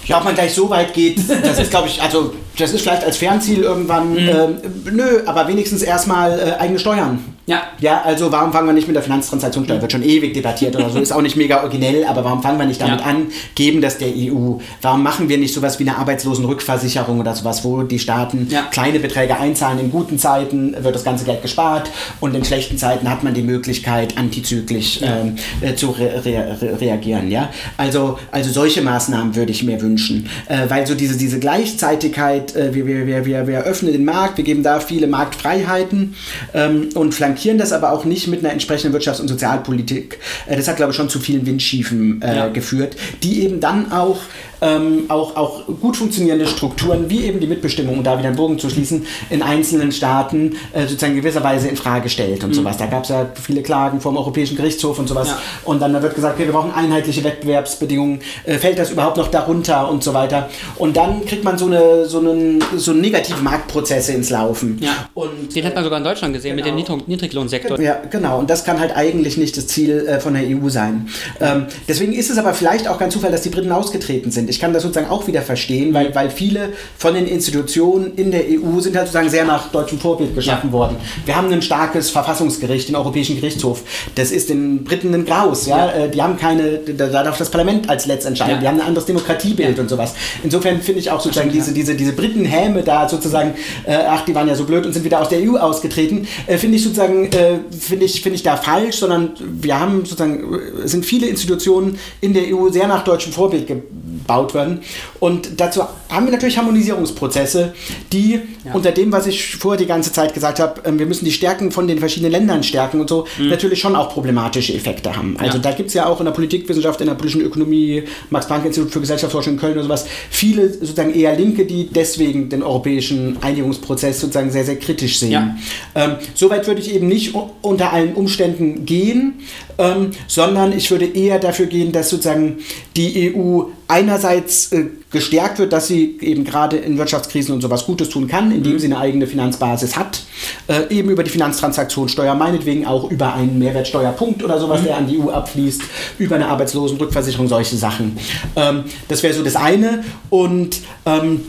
ja, 0.05 0.17
ob 0.17 0.25
man 0.25 0.35
gleich 0.35 0.53
so 0.53 0.69
weit 0.69 0.93
geht, 0.93 1.19
das 1.43 1.59
ist, 1.59 1.69
glaube 1.69 1.87
ich, 1.87 2.01
also 2.01 2.33
das 2.57 2.73
ist 2.73 2.81
vielleicht 2.81 3.03
als 3.03 3.17
Fernziel 3.17 3.63
irgendwann, 3.63 4.11
mhm. 4.11 4.17
ähm, 4.17 4.57
nö, 4.91 5.21
aber 5.25 5.47
wenigstens 5.47 5.81
erstmal 5.81 6.39
äh, 6.39 6.61
eigene 6.61 6.79
Steuern. 6.79 7.19
Ja. 7.45 7.63
Ja, 7.79 8.01
also 8.03 8.31
warum 8.31 8.53
fangen 8.53 8.67
wir 8.67 8.73
nicht 8.73 8.87
mit 8.87 8.95
der 8.95 9.03
Finanztransaktionssteuer? 9.03 9.81
Wird 9.81 9.91
schon 9.91 10.03
ewig 10.03 10.33
debattiert 10.33 10.75
oder 10.75 10.89
so, 10.89 10.99
ist 10.99 11.11
auch 11.11 11.21
nicht 11.21 11.35
mega 11.35 11.61
originell, 11.61 12.05
aber 12.05 12.23
warum 12.23 12.41
fangen 12.41 12.57
wir 12.57 12.65
nicht 12.65 12.81
damit 12.81 13.01
ja. 13.01 13.05
an, 13.05 13.27
geben 13.55 13.81
das 13.81 13.97
der 13.97 14.07
EU? 14.07 14.59
Warum 14.81 15.03
machen 15.03 15.27
wir 15.27 15.37
nicht 15.37 15.53
sowas 15.53 15.77
wie 15.79 15.83
eine 15.83 15.97
Arbeitslosenrückversicherung 15.97 17.19
oder 17.19 17.35
sowas, 17.35 17.65
wo 17.65 17.83
die 17.83 17.99
Staaten 17.99 18.47
ja. 18.49 18.61
kleine 18.71 18.99
Beträge 18.99 19.37
einzahlen? 19.37 19.79
In 19.79 19.91
guten 19.91 20.17
Zeiten 20.17 20.73
wird 20.81 20.95
das 20.95 21.03
ganze 21.03 21.25
Geld 21.25 21.41
gespart 21.41 21.91
und 22.21 22.33
in 22.33 22.45
schlechten 22.45 22.77
Zeiten 22.77 23.09
hat 23.09 23.23
man 23.23 23.33
die 23.33 23.43
Möglichkeit, 23.43 24.17
antizyklisch 24.17 25.01
ja. 25.01 25.17
ähm, 25.17 25.35
äh, 25.59 25.75
zu 25.75 25.89
re 25.89 26.21
re 26.25 26.77
reagieren. 26.79 27.29
Ja? 27.29 27.49
Also, 27.75 28.19
also 28.31 28.51
solche 28.51 28.81
Maßnahmen 28.81 29.35
würde 29.35 29.51
ich 29.51 29.63
mir 29.63 29.81
wünschen, 29.81 30.29
äh, 30.47 30.69
weil 30.69 30.87
so 30.87 30.95
diese, 30.95 31.17
diese 31.17 31.39
Gleichzeitigkeit, 31.39 32.42
äh, 32.55 32.73
wir, 32.73 32.85
wir, 32.85 33.07
wir, 33.07 33.25
wir, 33.25 33.47
wir 33.47 33.63
öffnen 33.63 33.91
den 33.91 34.05
Markt, 34.05 34.37
wir 34.37 34.43
geben 34.43 34.63
da 34.63 34.79
viele 34.79 35.07
Marktfreiheiten 35.07 36.15
ähm, 36.53 36.89
und 36.93 37.13
flankieren 37.13 37.33
flankieren 37.33 37.57
das 37.57 37.71
aber 37.71 37.91
auch 37.91 38.05
nicht 38.05 38.27
mit 38.27 38.39
einer 38.39 38.51
entsprechenden 38.51 38.95
Wirtschafts- 38.95 39.21
und 39.21 39.27
Sozialpolitik. 39.27 40.19
Äh, 40.47 40.55
das 40.55 40.67
hat, 40.67 40.77
glaube 40.77 40.91
ich, 40.91 40.95
schon 40.95 41.09
zu 41.09 41.19
vielen 41.19 41.45
Windschiefen 41.45 42.21
äh, 42.21 42.35
ja. 42.35 42.47
geführt, 42.47 42.95
die 43.21 43.43
eben 43.43 43.59
dann 43.59 43.91
auch 43.91 44.21
ähm, 44.63 45.05
auch, 45.09 45.35
auch 45.35 45.61
gut 45.81 45.97
funktionierende 45.97 46.47
Strukturen, 46.47 47.09
wie 47.09 47.25
eben 47.25 47.39
die 47.39 47.47
Mitbestimmung, 47.47 47.97
um 47.97 48.03
da 48.03 48.17
wieder 48.17 48.29
einen 48.29 48.37
Bogen 48.37 48.57
zu 48.57 48.69
schließen, 48.69 49.05
in 49.29 49.41
einzelnen 49.41 49.91
Staaten 49.91 50.55
äh, 50.71 50.83
sozusagen 50.83 51.15
gewisserweise 51.15 51.67
in 51.67 51.75
Frage 51.75 52.09
stellt 52.09 52.43
und 52.43 52.51
mhm. 52.51 52.55
sowas. 52.55 52.77
Da 52.77 52.85
gab 52.85 53.03
es 53.03 53.09
ja 53.09 53.25
viele 53.33 53.61
Klagen 53.61 53.99
vom 53.99 54.15
Europäischen 54.15 54.55
Gerichtshof 54.55 54.99
und 54.99 55.07
sowas. 55.07 55.27
Ja. 55.27 55.39
Und 55.65 55.81
dann 55.81 55.93
da 55.93 56.01
wird 56.01 56.15
gesagt, 56.15 56.35
okay, 56.35 56.45
wir 56.45 56.53
brauchen 56.53 56.71
einheitliche 56.73 57.23
Wettbewerbsbedingungen. 57.23 58.21
Äh, 58.45 58.57
fällt 58.57 58.79
das 58.79 58.91
überhaupt 58.91 59.17
noch 59.17 59.27
darunter 59.27 59.89
und 59.89 60.03
so 60.03 60.13
weiter? 60.13 60.49
Und 60.77 60.95
dann 60.95 61.25
kriegt 61.25 61.43
man 61.43 61.57
so, 61.57 61.65
eine, 61.65 62.05
so, 62.05 62.19
einen, 62.19 62.63
so 62.77 62.93
negative 62.93 63.41
Marktprozesse 63.41 64.13
ins 64.13 64.29
Laufen. 64.29 64.79
Ja. 64.81 65.09
Und, 65.13 65.53
Den 65.53 65.65
hat 65.65 65.75
man 65.75 65.83
sogar 65.83 65.97
in 65.97 66.05
Deutschland 66.05 66.33
gesehen 66.33 66.55
genau. 66.55 66.73
mit 66.73 66.87
dem 66.87 66.95
genau. 66.95 67.03
Niedriglohnsektor. 67.07 67.79
Ja, 67.81 67.97
genau. 68.09 68.39
Und 68.39 68.49
das 68.49 68.63
kann 68.63 68.79
halt 68.79 68.95
eigentlich 68.95 69.37
nicht 69.37 69.57
das 69.57 69.67
Ziel 69.67 70.07
äh, 70.07 70.19
von 70.21 70.33
der 70.33 70.43
EU 70.43 70.69
sein. 70.69 71.09
Ähm, 71.41 71.65
deswegen 71.87 72.13
ist 72.13 72.29
es 72.29 72.37
aber 72.37 72.53
vielleicht 72.53 72.87
auch 72.87 72.97
kein 72.97 73.11
Zufall, 73.11 73.31
dass 73.31 73.41
die 73.41 73.49
Briten 73.49 73.71
ausgetreten 73.71 74.31
sind 74.31 74.52
ich 74.53 74.59
kann 74.59 74.71
das 74.71 74.83
sozusagen 74.83 75.09
auch 75.09 75.25
wieder 75.25 75.41
verstehen, 75.41 75.95
weil, 75.95 76.13
weil 76.13 76.29
viele 76.29 76.73
von 76.97 77.15
den 77.15 77.25
Institutionen 77.25 78.13
in 78.15 78.29
der 78.29 78.43
EU 78.43 78.79
sind 78.79 78.95
halt 78.95 79.07
sozusagen 79.07 79.29
sehr 79.29 79.45
nach 79.45 79.71
deutschem 79.71 79.99
Vorbild 79.99 80.35
geschaffen 80.35 80.69
ja. 80.69 80.73
worden. 80.73 80.97
Wir 81.25 81.35
haben 81.35 81.51
ein 81.51 81.63
starkes 81.63 82.11
Verfassungsgericht, 82.11 82.87
den 82.87 82.95
Europäischen 82.95 83.35
Gerichtshof. 83.35 83.81
Das 84.13 84.31
ist 84.31 84.49
den 84.49 84.83
Briten 84.83 85.11
ein 85.13 85.25
Graus. 85.25 85.65
Ja? 85.65 85.87
ja. 85.87 86.05
Äh, 86.05 86.11
die 86.11 86.21
haben 86.21 86.37
keine, 86.37 86.77
da 86.77 87.07
darf 87.07 87.37
das 87.37 87.49
Parlament 87.49 87.89
als 87.89 88.05
Letzt 88.05 88.27
entscheiden. 88.27 88.55
Ja. 88.55 88.61
Die 88.61 88.67
haben 88.67 88.79
ein 88.79 88.87
anderes 88.87 89.07
Demokratiebild 89.07 89.79
und 89.79 89.89
sowas. 89.89 90.13
Insofern 90.43 90.81
finde 90.81 90.99
ich 90.99 91.09
auch 91.09 91.19
sozusagen 91.19 91.51
diese, 91.51 91.73
diese, 91.73 91.95
diese 91.95 92.13
Britenhäme 92.13 92.83
da 92.83 93.09
sozusagen, 93.09 93.55
äh, 93.87 93.95
ach, 94.07 94.23
die 94.25 94.35
waren 94.35 94.47
ja 94.47 94.53
so 94.53 94.65
blöd 94.65 94.85
und 94.85 94.93
sind 94.93 95.03
wieder 95.03 95.19
aus 95.19 95.29
der 95.29 95.39
EU 95.39 95.57
ausgetreten, 95.57 96.27
äh, 96.45 96.57
finde 96.57 96.77
ich 96.77 96.83
sozusagen, 96.83 97.25
äh, 97.31 97.57
finde 97.71 98.05
ich, 98.05 98.21
find 98.21 98.35
ich 98.35 98.43
da 98.43 98.55
falsch, 98.55 98.97
sondern 98.97 99.31
wir 99.39 99.79
haben 99.79 100.05
sozusagen, 100.05 100.43
sind 100.85 101.05
viele 101.05 101.25
Institutionen 101.25 101.97
in 102.21 102.35
der 102.35 102.43
EU 102.53 102.69
sehr 102.69 102.87
nach 102.87 103.03
deutschem 103.03 103.33
Vorbild 103.33 103.65
gebaut 103.65 104.12
gebaut 104.23 104.53
werden. 104.53 104.79
Und 105.19 105.59
dazu 105.59 105.83
haben 106.09 106.25
wir 106.25 106.33
natürlich 106.33 106.57
Harmonisierungsprozesse, 106.57 107.73
die 108.11 108.39
ja. 108.65 108.73
unter 108.73 108.91
dem, 108.91 109.11
was 109.11 109.27
ich 109.27 109.55
vorher 109.55 109.77
die 109.77 109.85
ganze 109.85 110.11
Zeit 110.11 110.33
gesagt 110.33 110.59
habe, 110.59 110.81
ähm, 110.85 110.99
wir 110.99 111.05
müssen 111.05 111.25
die 111.25 111.31
Stärken 111.31 111.71
von 111.71 111.87
den 111.87 111.99
verschiedenen 111.99 112.31
Ländern 112.31 112.63
stärken 112.63 112.99
und 112.99 113.09
so, 113.09 113.25
mhm. 113.37 113.49
natürlich 113.49 113.79
schon 113.79 113.95
auch 113.95 114.09
problematische 114.09 114.73
Effekte 114.73 115.15
haben. 115.15 115.37
Also 115.39 115.57
ja. 115.57 115.63
da 115.63 115.71
gibt 115.71 115.89
es 115.89 115.93
ja 115.93 116.05
auch 116.05 116.19
in 116.19 116.25
der 116.25 116.33
Politikwissenschaft, 116.33 116.99
in 117.01 117.07
der 117.07 117.15
politischen 117.15 117.41
Ökonomie, 117.41 118.03
Max-Planck-Institut 118.29 118.91
für 118.91 118.99
Gesellschaftsforschung 118.99 119.53
in 119.53 119.59
Köln 119.59 119.73
oder 119.73 119.83
sowas, 119.83 120.05
viele 120.29 120.71
sozusagen 120.73 121.13
eher 121.13 121.35
Linke, 121.35 121.65
die 121.65 121.87
deswegen 121.87 122.49
den 122.49 122.63
europäischen 122.63 123.37
Einigungsprozess 123.41 124.19
sozusagen 124.19 124.51
sehr, 124.51 124.65
sehr 124.65 124.77
kritisch 124.77 125.19
sehen. 125.19 125.31
Ja. 125.31 125.55
Ähm, 125.95 126.15
Soweit 126.33 126.67
würde 126.67 126.81
ich 126.81 126.93
eben 126.93 127.07
nicht 127.07 127.35
unter 127.61 127.93
allen 127.93 128.15
Umständen 128.15 128.85
gehen, 128.85 129.35
ähm, 129.77 130.11
sondern 130.27 130.71
ich 130.75 130.89
würde 130.91 131.05
eher 131.05 131.39
dafür 131.39 131.65
gehen, 131.65 131.91
dass 131.91 132.09
sozusagen 132.09 132.57
die 132.95 133.33
EU 133.35 133.63
einerseits 133.87 134.71
äh, 134.71 134.85
gestärkt 135.11 135.59
wird, 135.59 135.73
dass 135.73 135.87
sie 135.87 136.17
eben 136.21 136.43
gerade 136.43 136.77
in 136.77 136.97
Wirtschaftskrisen 136.97 137.53
und 137.53 137.61
sowas 137.61 137.85
Gutes 137.85 138.09
tun 138.09 138.27
kann, 138.27 138.51
indem 138.51 138.73
mhm. 138.73 138.79
sie 138.79 138.85
eine 138.87 138.99
eigene 138.99 139.27
Finanzbasis 139.27 139.95
hat. 139.95 140.23
äh, 140.67 140.93
eben 140.93 141.09
über 141.09 141.23
die 141.23 141.29
Finanztransaktionssteuer, 141.29 142.35
meinetwegen 142.35 142.85
auch 142.85 143.09
über 143.09 143.33
einen 143.33 143.59
Mehrwertsteuerpunkt 143.59 144.43
oder 144.43 144.59
sowas, 144.59 144.81
mhm. 144.81 144.85
der 144.85 144.97
an 144.97 145.07
die 145.07 145.19
EU 145.19 145.29
abfließt, 145.29 145.81
über 146.19 146.35
eine 146.35 146.47
Arbeitslosenrückversicherung, 146.47 147.47
solche 147.47 147.75
Sachen. 147.75 148.17
Ähm, 148.55 148.85
das 149.07 149.23
wäre 149.23 149.33
so 149.33 149.43
das 149.43 149.55
eine. 149.55 150.03
Und 150.29 150.81
ähm, 151.05 151.41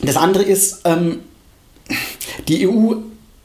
das 0.00 0.16
andere 0.16 0.42
ist, 0.42 0.82
ähm, 0.84 1.20
die 2.48 2.66
EU 2.66 2.94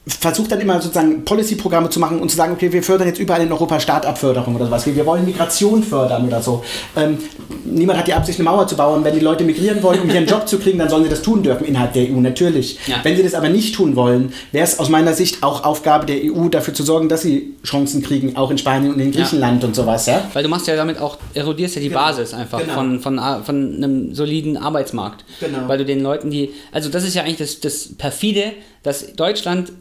versucht 0.07 0.51
dann 0.51 0.61
immer 0.61 0.81
sozusagen 0.81 1.25
Policy-Programme 1.25 1.89
zu 1.89 1.99
machen 1.99 2.19
und 2.19 2.29
zu 2.29 2.37
sagen, 2.37 2.53
okay, 2.53 2.71
wir 2.71 2.81
fördern 2.81 3.07
jetzt 3.07 3.19
überall 3.19 3.41
in 3.41 3.51
Europa 3.51 3.79
Start-up-Förderung 3.79 4.55
oder 4.55 4.65
sowas. 4.65 4.85
Wir 4.85 5.05
wollen 5.05 5.25
Migration 5.25 5.83
fördern 5.83 6.27
oder 6.27 6.41
so. 6.41 6.63
Ähm, 6.95 7.17
niemand 7.65 7.99
hat 7.99 8.07
die 8.07 8.13
Absicht, 8.13 8.39
eine 8.39 8.49
Mauer 8.49 8.67
zu 8.67 8.75
bauen. 8.75 9.03
Wenn 9.03 9.15
die 9.15 9.19
Leute 9.19 9.43
migrieren 9.43 9.83
wollen, 9.83 10.01
um 10.01 10.09
hier 10.09 10.19
einen 10.19 10.27
Job 10.27 10.47
zu 10.47 10.59
kriegen, 10.59 10.79
dann 10.79 10.89
sollen 10.89 11.03
sie 11.03 11.09
das 11.09 11.21
tun 11.21 11.43
dürfen 11.43 11.65
innerhalb 11.65 11.93
der 11.93 12.03
EU, 12.09 12.19
natürlich. 12.19 12.79
Ja. 12.87 12.97
Wenn 13.03 13.17
sie 13.17 13.23
das 13.23 13.33
aber 13.33 13.49
nicht 13.49 13.75
tun 13.75 13.95
wollen, 13.95 14.33
wäre 14.51 14.63
es 14.63 14.79
aus 14.79 14.89
meiner 14.89 15.13
Sicht 15.13 15.43
auch 15.43 15.63
Aufgabe 15.63 16.05
der 16.05 16.17
EU, 16.23 16.47
dafür 16.47 16.73
zu 16.73 16.83
sorgen, 16.83 17.09
dass 17.09 17.21
sie 17.21 17.55
Chancen 17.63 18.01
kriegen, 18.01 18.37
auch 18.37 18.49
in 18.49 18.57
Spanien 18.57 18.93
und 18.93 18.99
in 18.99 19.11
Griechenland 19.11 19.63
ja. 19.63 19.67
und 19.67 19.75
sowas. 19.75 20.05
Ja? 20.05 20.25
Weil 20.33 20.43
du 20.43 20.49
machst 20.49 20.67
ja 20.67 20.75
damit 20.75 20.99
auch, 20.99 21.17
erodierst 21.33 21.75
ja 21.75 21.81
die 21.81 21.89
genau. 21.89 22.01
Basis 22.01 22.33
einfach 22.33 22.59
genau. 22.59 22.73
von, 22.73 22.99
von, 23.01 23.19
von 23.43 23.75
einem 23.75 24.15
soliden 24.15 24.57
Arbeitsmarkt. 24.57 25.25
Genau. 25.39 25.67
Weil 25.67 25.79
du 25.79 25.85
den 25.85 26.01
Leuten, 26.01 26.29
die, 26.29 26.51
also 26.71 26.89
das 26.89 27.03
ist 27.03 27.13
ja 27.13 27.23
eigentlich 27.23 27.37
das, 27.37 27.59
das 27.59 27.89
perfide, 27.97 28.53
dass 28.83 29.13
Deutschland 29.13 29.73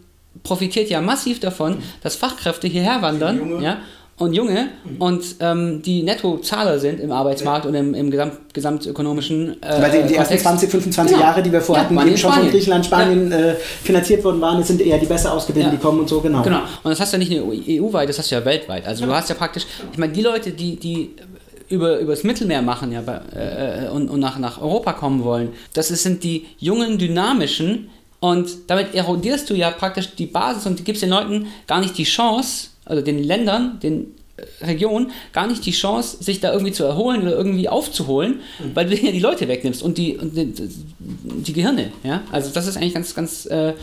profitiert 0.42 0.90
ja 0.90 1.00
massiv 1.00 1.40
davon, 1.40 1.78
dass 2.02 2.16
Fachkräfte 2.16 2.68
hierher 2.68 3.02
wandern. 3.02 3.38
Junge. 3.38 3.64
Ja, 3.64 3.78
und 4.18 4.32
Junge 4.32 4.68
mhm. 4.84 4.96
und 4.96 5.24
ähm, 5.40 5.82
die 5.82 6.02
Nettozahler 6.02 6.78
sind 6.78 7.00
im 7.00 7.12
Arbeitsmarkt 7.12 7.66
ja. 7.66 7.68
und 7.68 7.76
im, 7.76 7.92
im 7.92 8.10
Gesamt, 8.10 8.54
gesamtökonomischen. 8.54 9.62
Äh, 9.62 9.82
Weil 9.82 9.90
die, 10.02 10.08
die 10.08 10.14
ersten 10.14 10.38
20, 10.38 10.70
25 10.70 11.14
genau. 11.14 11.26
Jahre, 11.26 11.42
die 11.42 11.52
wir 11.52 11.60
vorher 11.60 11.84
ja, 11.84 11.90
hatten, 11.90 12.08
eben 12.08 12.16
schon 12.16 12.32
von 12.32 12.48
Griechenland, 12.48 12.86
Spanien 12.86 13.30
ja. 13.30 13.38
äh, 13.38 13.54
finanziert 13.54 14.24
worden 14.24 14.40
waren, 14.40 14.60
es 14.60 14.68
sind 14.68 14.80
eher 14.80 14.98
die 14.98 15.04
besser 15.04 15.34
ausgebildeten, 15.34 15.76
die 15.76 15.82
kommen 15.82 16.00
und 16.00 16.08
so, 16.08 16.22
genau. 16.22 16.42
Genau, 16.42 16.60
und 16.60 16.90
das 16.90 16.98
hast 16.98 17.12
du 17.12 17.18
ja 17.18 17.18
nicht 17.18 17.30
nur 17.30 17.52
EU-weit, 17.52 18.08
das 18.08 18.18
hast 18.18 18.30
du 18.30 18.36
ja 18.36 18.44
weltweit. 18.44 18.86
Also 18.86 19.04
du 19.04 19.12
hast 19.12 19.28
ja 19.28 19.34
praktisch, 19.34 19.66
ich 19.92 19.98
meine, 19.98 20.14
die 20.14 20.22
Leute, 20.22 20.52
die, 20.52 20.76
die 20.76 21.10
über, 21.68 21.98
übers 21.98 22.24
Mittelmeer 22.24 22.62
machen 22.62 22.92
ja, 22.92 23.02
äh, 23.02 23.90
und, 23.90 24.08
und 24.08 24.20
nach, 24.20 24.38
nach 24.38 24.62
Europa 24.62 24.94
kommen 24.94 25.24
wollen, 25.24 25.50
das 25.74 25.88
sind 25.88 26.24
die 26.24 26.46
jungen, 26.58 26.96
dynamischen, 26.96 27.90
und 28.20 28.48
damit 28.68 28.94
erodierst 28.94 29.50
du 29.50 29.54
ja 29.54 29.70
praktisch 29.70 30.14
die 30.14 30.26
Basis 30.26 30.66
und 30.66 30.84
gibst 30.84 31.02
den 31.02 31.10
Leuten 31.10 31.46
gar 31.66 31.80
nicht 31.80 31.96
die 31.98 32.04
Chance, 32.04 32.68
also 32.84 33.02
den 33.02 33.22
Ländern, 33.22 33.78
den 33.80 34.14
äh, 34.36 34.64
Regionen, 34.64 35.10
gar 35.32 35.46
nicht 35.46 35.64
die 35.66 35.72
Chance, 35.72 36.22
sich 36.22 36.40
da 36.40 36.52
irgendwie 36.52 36.72
zu 36.72 36.84
erholen 36.84 37.22
oder 37.22 37.32
irgendwie 37.32 37.68
aufzuholen, 37.68 38.40
mhm. 38.58 38.74
weil 38.74 38.86
du 38.86 38.96
ja 38.96 39.12
die 39.12 39.20
Leute 39.20 39.48
wegnimmst 39.48 39.82
und 39.82 39.98
die, 39.98 40.16
und 40.16 40.36
die, 40.36 40.52
die, 40.98 41.52
Gehirne. 41.52 41.92
Ja? 42.04 42.22
Also 42.32 42.50
das 42.52 42.66
ist 42.66 42.76
eigentlich 42.76 42.94
ganz, 42.94 43.14
ganz 43.14 43.46
äh, 43.46 43.74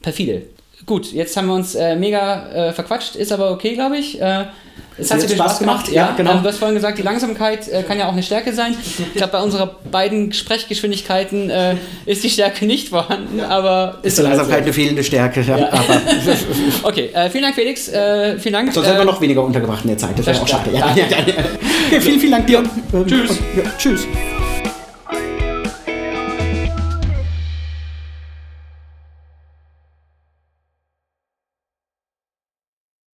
perfide. 0.00 0.42
Gut, 0.84 1.12
jetzt 1.12 1.36
haben 1.36 1.46
wir 1.46 1.54
uns 1.54 1.74
äh, 1.74 1.94
mega 1.94 2.48
äh, 2.50 2.72
verquatscht, 2.72 3.14
ist 3.14 3.32
aber 3.32 3.52
okay, 3.52 3.74
glaube 3.74 3.98
ich. 3.98 4.20
Äh, 4.20 4.46
es 4.98 5.10
hat 5.10 5.22
dir 5.22 5.28
Spaß 5.28 5.60
gemacht, 5.60 5.86
gemacht. 5.86 5.92
ja, 5.92 6.12
genau. 6.16 6.32
Ähm, 6.32 6.42
du 6.42 6.48
hast 6.48 6.58
vorhin 6.58 6.74
gesagt, 6.74 6.98
die 6.98 7.02
Langsamkeit 7.02 7.68
äh, 7.68 7.82
kann 7.82 7.98
ja 7.98 8.08
auch 8.08 8.12
eine 8.12 8.22
Stärke 8.22 8.52
sein. 8.52 8.74
Ich 8.98 9.14
glaube, 9.14 9.32
bei 9.32 9.40
unserer 9.40 9.76
beiden 9.90 10.32
Sprechgeschwindigkeiten 10.32 11.50
äh, 11.50 11.76
ist 12.04 12.22
die 12.24 12.30
Stärke 12.30 12.66
nicht 12.66 12.88
vorhanden, 12.88 13.40
aber 13.40 13.98
ist, 14.02 14.18
die 14.18 14.22
Langsamkeit 14.22 14.58
so. 14.58 14.64
eine 14.64 14.72
fehlende 14.72 15.04
Stärke. 15.04 15.40
Ja. 15.42 15.58
Ja. 15.58 15.70
okay, 16.82 17.10
äh, 17.14 17.30
vielen 17.30 17.44
Dank, 17.44 17.54
Felix. 17.54 17.84
Vielen 17.86 18.52
Dank. 18.52 18.72
Sonst 18.72 18.86
sind 18.86 18.98
wir 18.98 19.04
noch 19.04 19.20
weniger 19.20 19.42
untergebracht 19.42 19.84
in 19.84 19.88
der 19.88 19.98
Zeit. 19.98 20.18
Das 20.18 20.26
wäre 20.26 20.40
auch 20.40 20.48
schade. 20.48 20.70
Ja. 20.72 20.94
Vielen, 22.00 22.20
vielen 22.20 22.32
Dank 22.32 22.46
dir. 22.46 22.62
tschüss. 23.06 23.38
tschüss. 23.78 24.06